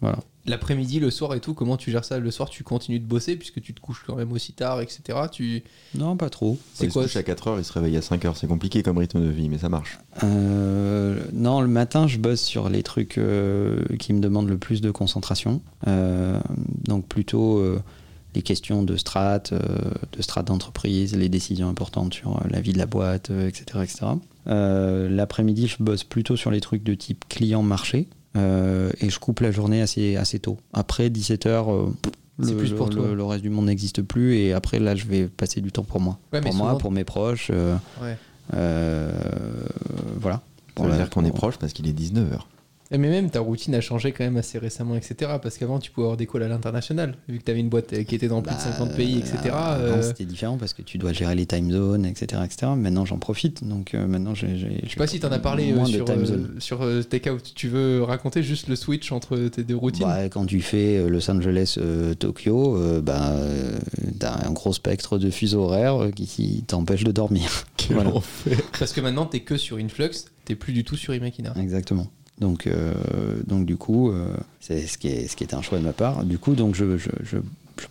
Voilà. 0.00 0.18
L'après-midi, 0.46 1.00
le 1.00 1.10
soir 1.10 1.34
et 1.34 1.40
tout, 1.40 1.52
comment 1.52 1.76
tu 1.76 1.90
gères 1.90 2.04
ça 2.04 2.18
Le 2.18 2.30
soir, 2.30 2.48
tu 2.48 2.64
continues 2.64 2.98
de 2.98 3.04
bosser 3.04 3.36
puisque 3.36 3.60
tu 3.60 3.74
te 3.74 3.80
couches 3.80 4.02
quand 4.06 4.16
même 4.16 4.32
aussi 4.32 4.52
tard, 4.52 4.80
etc. 4.80 5.18
Tu... 5.30 5.62
Non, 5.94 6.16
pas 6.16 6.30
trop. 6.30 6.58
C'est 6.72 6.86
il 6.86 6.92
quoi 6.92 7.06
se 7.06 7.08
couche 7.08 7.16
à 7.16 7.22
4h, 7.22 7.58
il 7.58 7.64
se 7.64 7.72
réveille 7.72 7.96
à 7.96 8.00
5h. 8.00 8.32
C'est 8.34 8.46
compliqué 8.46 8.82
comme 8.82 8.98
rythme 8.98 9.20
de 9.20 9.30
vie, 9.30 9.48
mais 9.48 9.58
ça 9.58 9.68
marche. 9.68 9.98
Euh, 10.24 11.20
non, 11.34 11.60
le 11.60 11.68
matin, 11.68 12.06
je 12.06 12.18
bosse 12.18 12.40
sur 12.40 12.68
les 12.70 12.82
trucs 12.82 13.18
euh, 13.18 13.82
qui 13.98 14.12
me 14.14 14.20
demandent 14.20 14.48
le 14.48 14.58
plus 14.58 14.80
de 14.80 14.90
concentration. 14.90 15.60
Euh, 15.86 16.40
donc 16.84 17.06
plutôt 17.06 17.58
euh, 17.58 17.80
les 18.34 18.42
questions 18.42 18.82
de 18.82 18.96
strat, 18.96 19.42
euh, 19.52 19.58
de 20.12 20.22
strat 20.22 20.42
d'entreprise, 20.42 21.16
les 21.16 21.28
décisions 21.28 21.68
importantes 21.68 22.14
sur 22.14 22.36
euh, 22.38 22.48
la 22.48 22.60
vie 22.60 22.72
de 22.72 22.78
la 22.78 22.86
boîte, 22.86 23.30
euh, 23.30 23.48
etc. 23.48 23.80
etc. 23.82 24.06
Euh, 24.46 25.08
L'après-midi, 25.08 25.66
je 25.66 25.82
bosse 25.82 26.04
plutôt 26.04 26.36
sur 26.36 26.50
les 26.50 26.60
trucs 26.60 26.82
de 26.82 26.94
type 26.94 27.24
client-marché. 27.28 28.08
Euh, 28.36 28.90
et 29.00 29.10
je 29.10 29.18
coupe 29.18 29.40
la 29.40 29.50
journée 29.50 29.82
assez, 29.82 30.16
assez 30.16 30.38
tôt. 30.38 30.58
Après 30.72 31.08
17h, 31.10 31.92
C'est 32.42 32.52
Le, 32.52 32.56
plus 32.56 32.72
pour 32.72 32.86
le- 32.88 32.94
toi. 32.94 33.06
le 33.14 33.24
reste 33.24 33.42
du 33.42 33.50
monde 33.50 33.66
n'existe 33.66 34.00
plus 34.00 34.36
et 34.36 34.54
après 34.54 34.78
là 34.78 34.94
je 34.96 35.04
vais 35.04 35.26
passer 35.26 35.60
du 35.60 35.72
temps 35.72 35.82
pour 35.82 36.00
moi. 36.00 36.18
Ouais, 36.32 36.40
pour 36.40 36.54
moi, 36.54 36.68
souvent- 36.68 36.78
pour 36.78 36.90
mes 36.90 37.04
proches. 37.04 37.50
euh, 37.52 37.76
Ouais. 38.00 38.16
euh, 38.54 39.12
voilà. 40.18 40.36
Ça 40.36 40.42
Pour 40.74 40.86
veut 40.86 40.96
dire 40.96 41.10
qu'on 41.10 41.24
est 41.26 41.32
proche 41.34 41.58
parce 41.58 41.72
qu'il 41.74 41.86
est 41.86 41.92
19h. 41.92 42.46
Et 42.92 42.98
Mais 42.98 43.08
même 43.08 43.30
ta 43.30 43.40
routine 43.40 43.74
a 43.76 43.80
changé 43.80 44.10
quand 44.12 44.24
même 44.24 44.36
assez 44.36 44.58
récemment, 44.58 44.96
etc. 44.96 45.32
Parce 45.40 45.58
qu'avant, 45.58 45.78
tu 45.78 45.90
pouvais 45.92 46.06
avoir 46.06 46.16
des 46.16 46.26
calls 46.26 46.42
à 46.42 46.48
l'international, 46.48 47.14
vu 47.28 47.38
que 47.38 47.44
tu 47.44 47.50
avais 47.52 47.60
une 47.60 47.68
boîte 47.68 47.92
euh, 47.92 48.02
qui 48.02 48.16
était 48.16 48.26
dans 48.26 48.42
plus 48.42 48.50
de 48.50 48.56
Bah, 48.56 48.72
50 48.72 48.96
pays, 48.96 49.18
etc. 49.18 49.36
Avant, 49.52 49.80
euh, 49.80 50.02
c'était 50.02 50.24
différent 50.24 50.56
parce 50.58 50.72
que 50.74 50.82
tu 50.82 50.98
dois 50.98 51.12
gérer 51.12 51.34
les 51.36 51.46
time 51.46 51.70
zones, 51.70 52.04
etc. 52.04 52.42
etc. 52.44 52.72
Maintenant, 52.76 53.04
j'en 53.04 53.18
profite. 53.18 53.62
Donc 53.62 53.94
euh, 53.94 54.06
maintenant, 54.08 54.34
j'ai. 54.34 54.56
Je 54.82 54.88
sais 54.88 54.96
pas 54.96 55.06
si 55.06 55.20
t'en 55.20 55.30
as 55.30 55.38
parlé 55.38 55.72
euh, 55.72 55.84
sur, 55.84 56.04
euh, 56.10 56.46
sur 56.58 56.82
euh, 56.82 57.02
Takeout. 57.02 57.38
Tu 57.54 57.68
veux 57.68 58.02
raconter 58.02 58.42
juste 58.42 58.66
le 58.68 58.74
switch 58.74 59.12
entre 59.12 59.36
tes 59.48 59.62
deux 59.62 59.76
routines? 59.76 60.04
Bah, 60.06 60.24
quand 60.28 60.46
tu 60.46 60.60
fais 60.60 60.98
euh, 60.98 61.08
Los 61.08 61.30
Angeles, 61.30 61.76
euh, 61.78 62.14
Tokyo, 62.14 62.76
euh, 62.76 63.00
bah, 63.00 63.30
euh, 63.30 63.78
t'as 64.18 64.46
un 64.46 64.50
gros 64.50 64.72
spectre 64.72 65.16
de 65.18 65.30
fuseaux 65.30 65.62
horaires 65.62 66.02
euh, 66.02 66.10
qui, 66.10 66.26
qui 66.26 66.64
t'empêche 66.66 67.04
de 67.04 67.12
dormir. 67.12 67.66
Voilà. 67.90 68.12
Parce 68.78 68.92
que 68.92 69.00
maintenant, 69.00 69.26
t'es 69.26 69.40
que 69.40 69.56
sur 69.56 69.76
Influx, 69.78 70.10
t'es 70.44 70.54
plus 70.54 70.72
du 70.72 70.84
tout 70.84 70.94
sur 70.96 71.12
Imakina. 71.12 71.52
Exactement. 71.60 72.06
Donc, 72.40 72.66
euh, 72.66 72.94
donc 73.46 73.66
du 73.66 73.76
coup, 73.76 74.10
euh, 74.10 74.34
c'est 74.60 74.86
ce 74.86 74.96
qui, 74.98 75.08
est, 75.08 75.28
ce 75.28 75.36
qui 75.36 75.44
était 75.44 75.54
un 75.54 75.62
choix 75.62 75.78
de 75.78 75.84
ma 75.84 75.92
part. 75.92 76.24
Du 76.24 76.38
coup, 76.38 76.54
donc 76.54 76.74
je, 76.74 76.96
je, 76.96 77.10
je- 77.22 77.38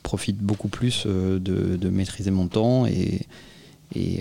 profite 0.04 0.38
beaucoup 0.38 0.68
plus 0.68 1.04
euh, 1.08 1.40
de, 1.40 1.76
de 1.76 1.90
maîtriser 1.90 2.30
mon 2.30 2.48
temps 2.48 2.86
et, 2.86 3.22
et, 3.96 4.20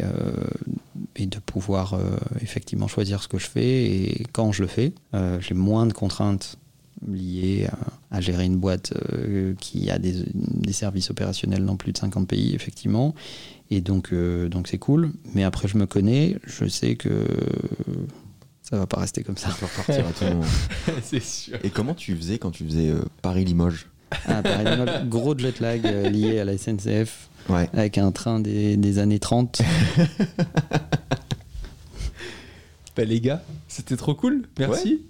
et 1.17 1.27
de 1.27 1.39
pouvoir 1.41 1.99
effectivement 2.41 2.89
choisir 2.89 3.23
ce 3.23 3.29
que 3.29 3.37
je 3.39 3.47
fais 3.47 3.85
et 3.85 4.23
quand 4.33 4.51
je 4.53 4.63
le 4.63 4.69
fais. 4.69 4.93
J'ai 5.41 5.55
moins 5.55 5.85
de 5.87 5.93
contraintes 5.93 6.57
liées 7.07 7.67
à, 8.11 8.17
à 8.17 8.21
gérer 8.23 8.47
une 8.47 8.57
boîte 8.57 8.95
qui 9.61 9.91
a 9.91 9.99
des, 9.99 10.25
des 10.35 10.73
services 10.73 11.11
opérationnels 11.11 11.67
dans 11.67 11.77
plus 11.77 11.93
de 11.93 11.99
50 11.99 12.27
pays, 12.27 12.55
effectivement. 12.55 13.15
Et 13.71 13.83
donc, 13.83 14.15
donc 14.15 14.69
c'est 14.69 14.79
cool. 14.79 15.13
Mais 15.35 15.45
après, 15.45 15.69
je 15.69 15.77
me 15.77 15.85
connais, 15.85 16.39
je 16.47 16.67
sais 16.67 16.97
que 16.97 17.27
ça 18.69 18.77
va 18.77 18.87
pas 18.87 19.01
rester 19.01 19.23
comme 19.23 19.37
ça. 19.37 19.49
Ça 19.49 19.57
peut 19.59 19.67
repartir 19.67 20.07
à 20.07 20.13
tout 20.13 20.25
moment. 20.25 20.45
c'est 21.03 21.23
sûr. 21.23 21.59
Et 21.65 21.71
comment 21.71 21.95
tu 21.95 22.15
faisais 22.17 22.39
quand 22.39 22.51
tu 22.51 22.65
faisais 22.65 22.89
euh, 22.91 23.03
Paris-Limoges? 23.23 23.87
Ah, 24.27 24.43
pareil, 24.43 24.77
moi, 24.77 24.87
gros 25.07 25.37
jet 25.39 25.61
lag 25.61 25.87
euh, 25.87 26.09
lié 26.09 26.39
à 26.41 26.45
la 26.45 26.57
SNCF 26.59 27.31
Ouais. 27.49 27.69
avec 27.73 27.97
un 27.97 28.13
train 28.13 28.41
des, 28.41 28.77
des 28.77 28.99
années 28.99 29.19
30. 29.19 29.63
Bah, 32.97 33.05
les 33.05 33.21
gars, 33.21 33.45
c'était 33.69 33.97
trop 33.97 34.15
cool. 34.17 34.49
Merci. 34.59 35.03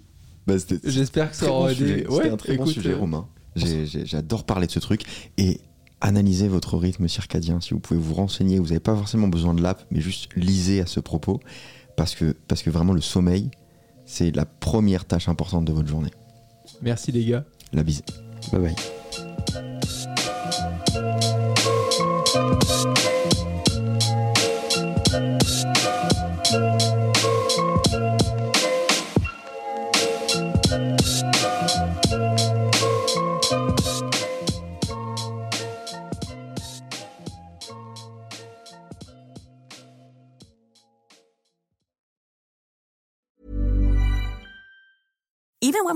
Bah, 0.45 0.53
J'espère 0.83 1.31
que 1.31 1.35
ça 1.35 1.51
aura. 1.51 1.73
C'était 1.73 2.07
Ouais, 2.07 2.29
un 2.29 2.37
très 2.37 2.55
bon 2.55 2.67
sujet, 2.67 2.91
euh, 2.91 2.97
Romain. 2.97 3.27
J'adore 3.55 4.43
parler 4.43 4.67
de 4.67 4.71
ce 4.71 4.77
truc. 4.79 5.01
Et 5.37 5.59
analysez 5.99 6.47
votre 6.47 6.77
rythme 6.77 7.07
circadien. 7.07 7.59
Si 7.61 7.73
vous 7.73 7.79
pouvez 7.79 7.99
vous 7.99 8.13
renseigner, 8.13 8.59
vous 8.59 8.67
n'avez 8.67 8.79
pas 8.79 8.95
forcément 8.95 9.27
besoin 9.27 9.55
de 9.55 9.63
l'app, 9.63 9.85
mais 9.89 10.01
juste 10.01 10.29
lisez 10.35 10.81
à 10.81 10.85
ce 10.85 10.99
propos. 10.99 11.39
Parce 11.99 12.15
que, 12.15 12.33
parce 12.47 12.63
que 12.63 12.69
vraiment, 12.69 12.93
le 12.93 13.01
sommeil, 13.01 13.51
c'est 14.05 14.33
la 14.33 14.45
première 14.45 15.03
tâche 15.03 15.27
importante 15.27 15.65
de 15.65 15.73
votre 15.73 15.89
journée. 15.89 16.11
Merci 16.81 17.11
les 17.11 17.25
gars. 17.25 17.43
La 17.73 17.83
bise. 17.83 18.03
Bye 18.53 18.61
bye. 18.61 18.75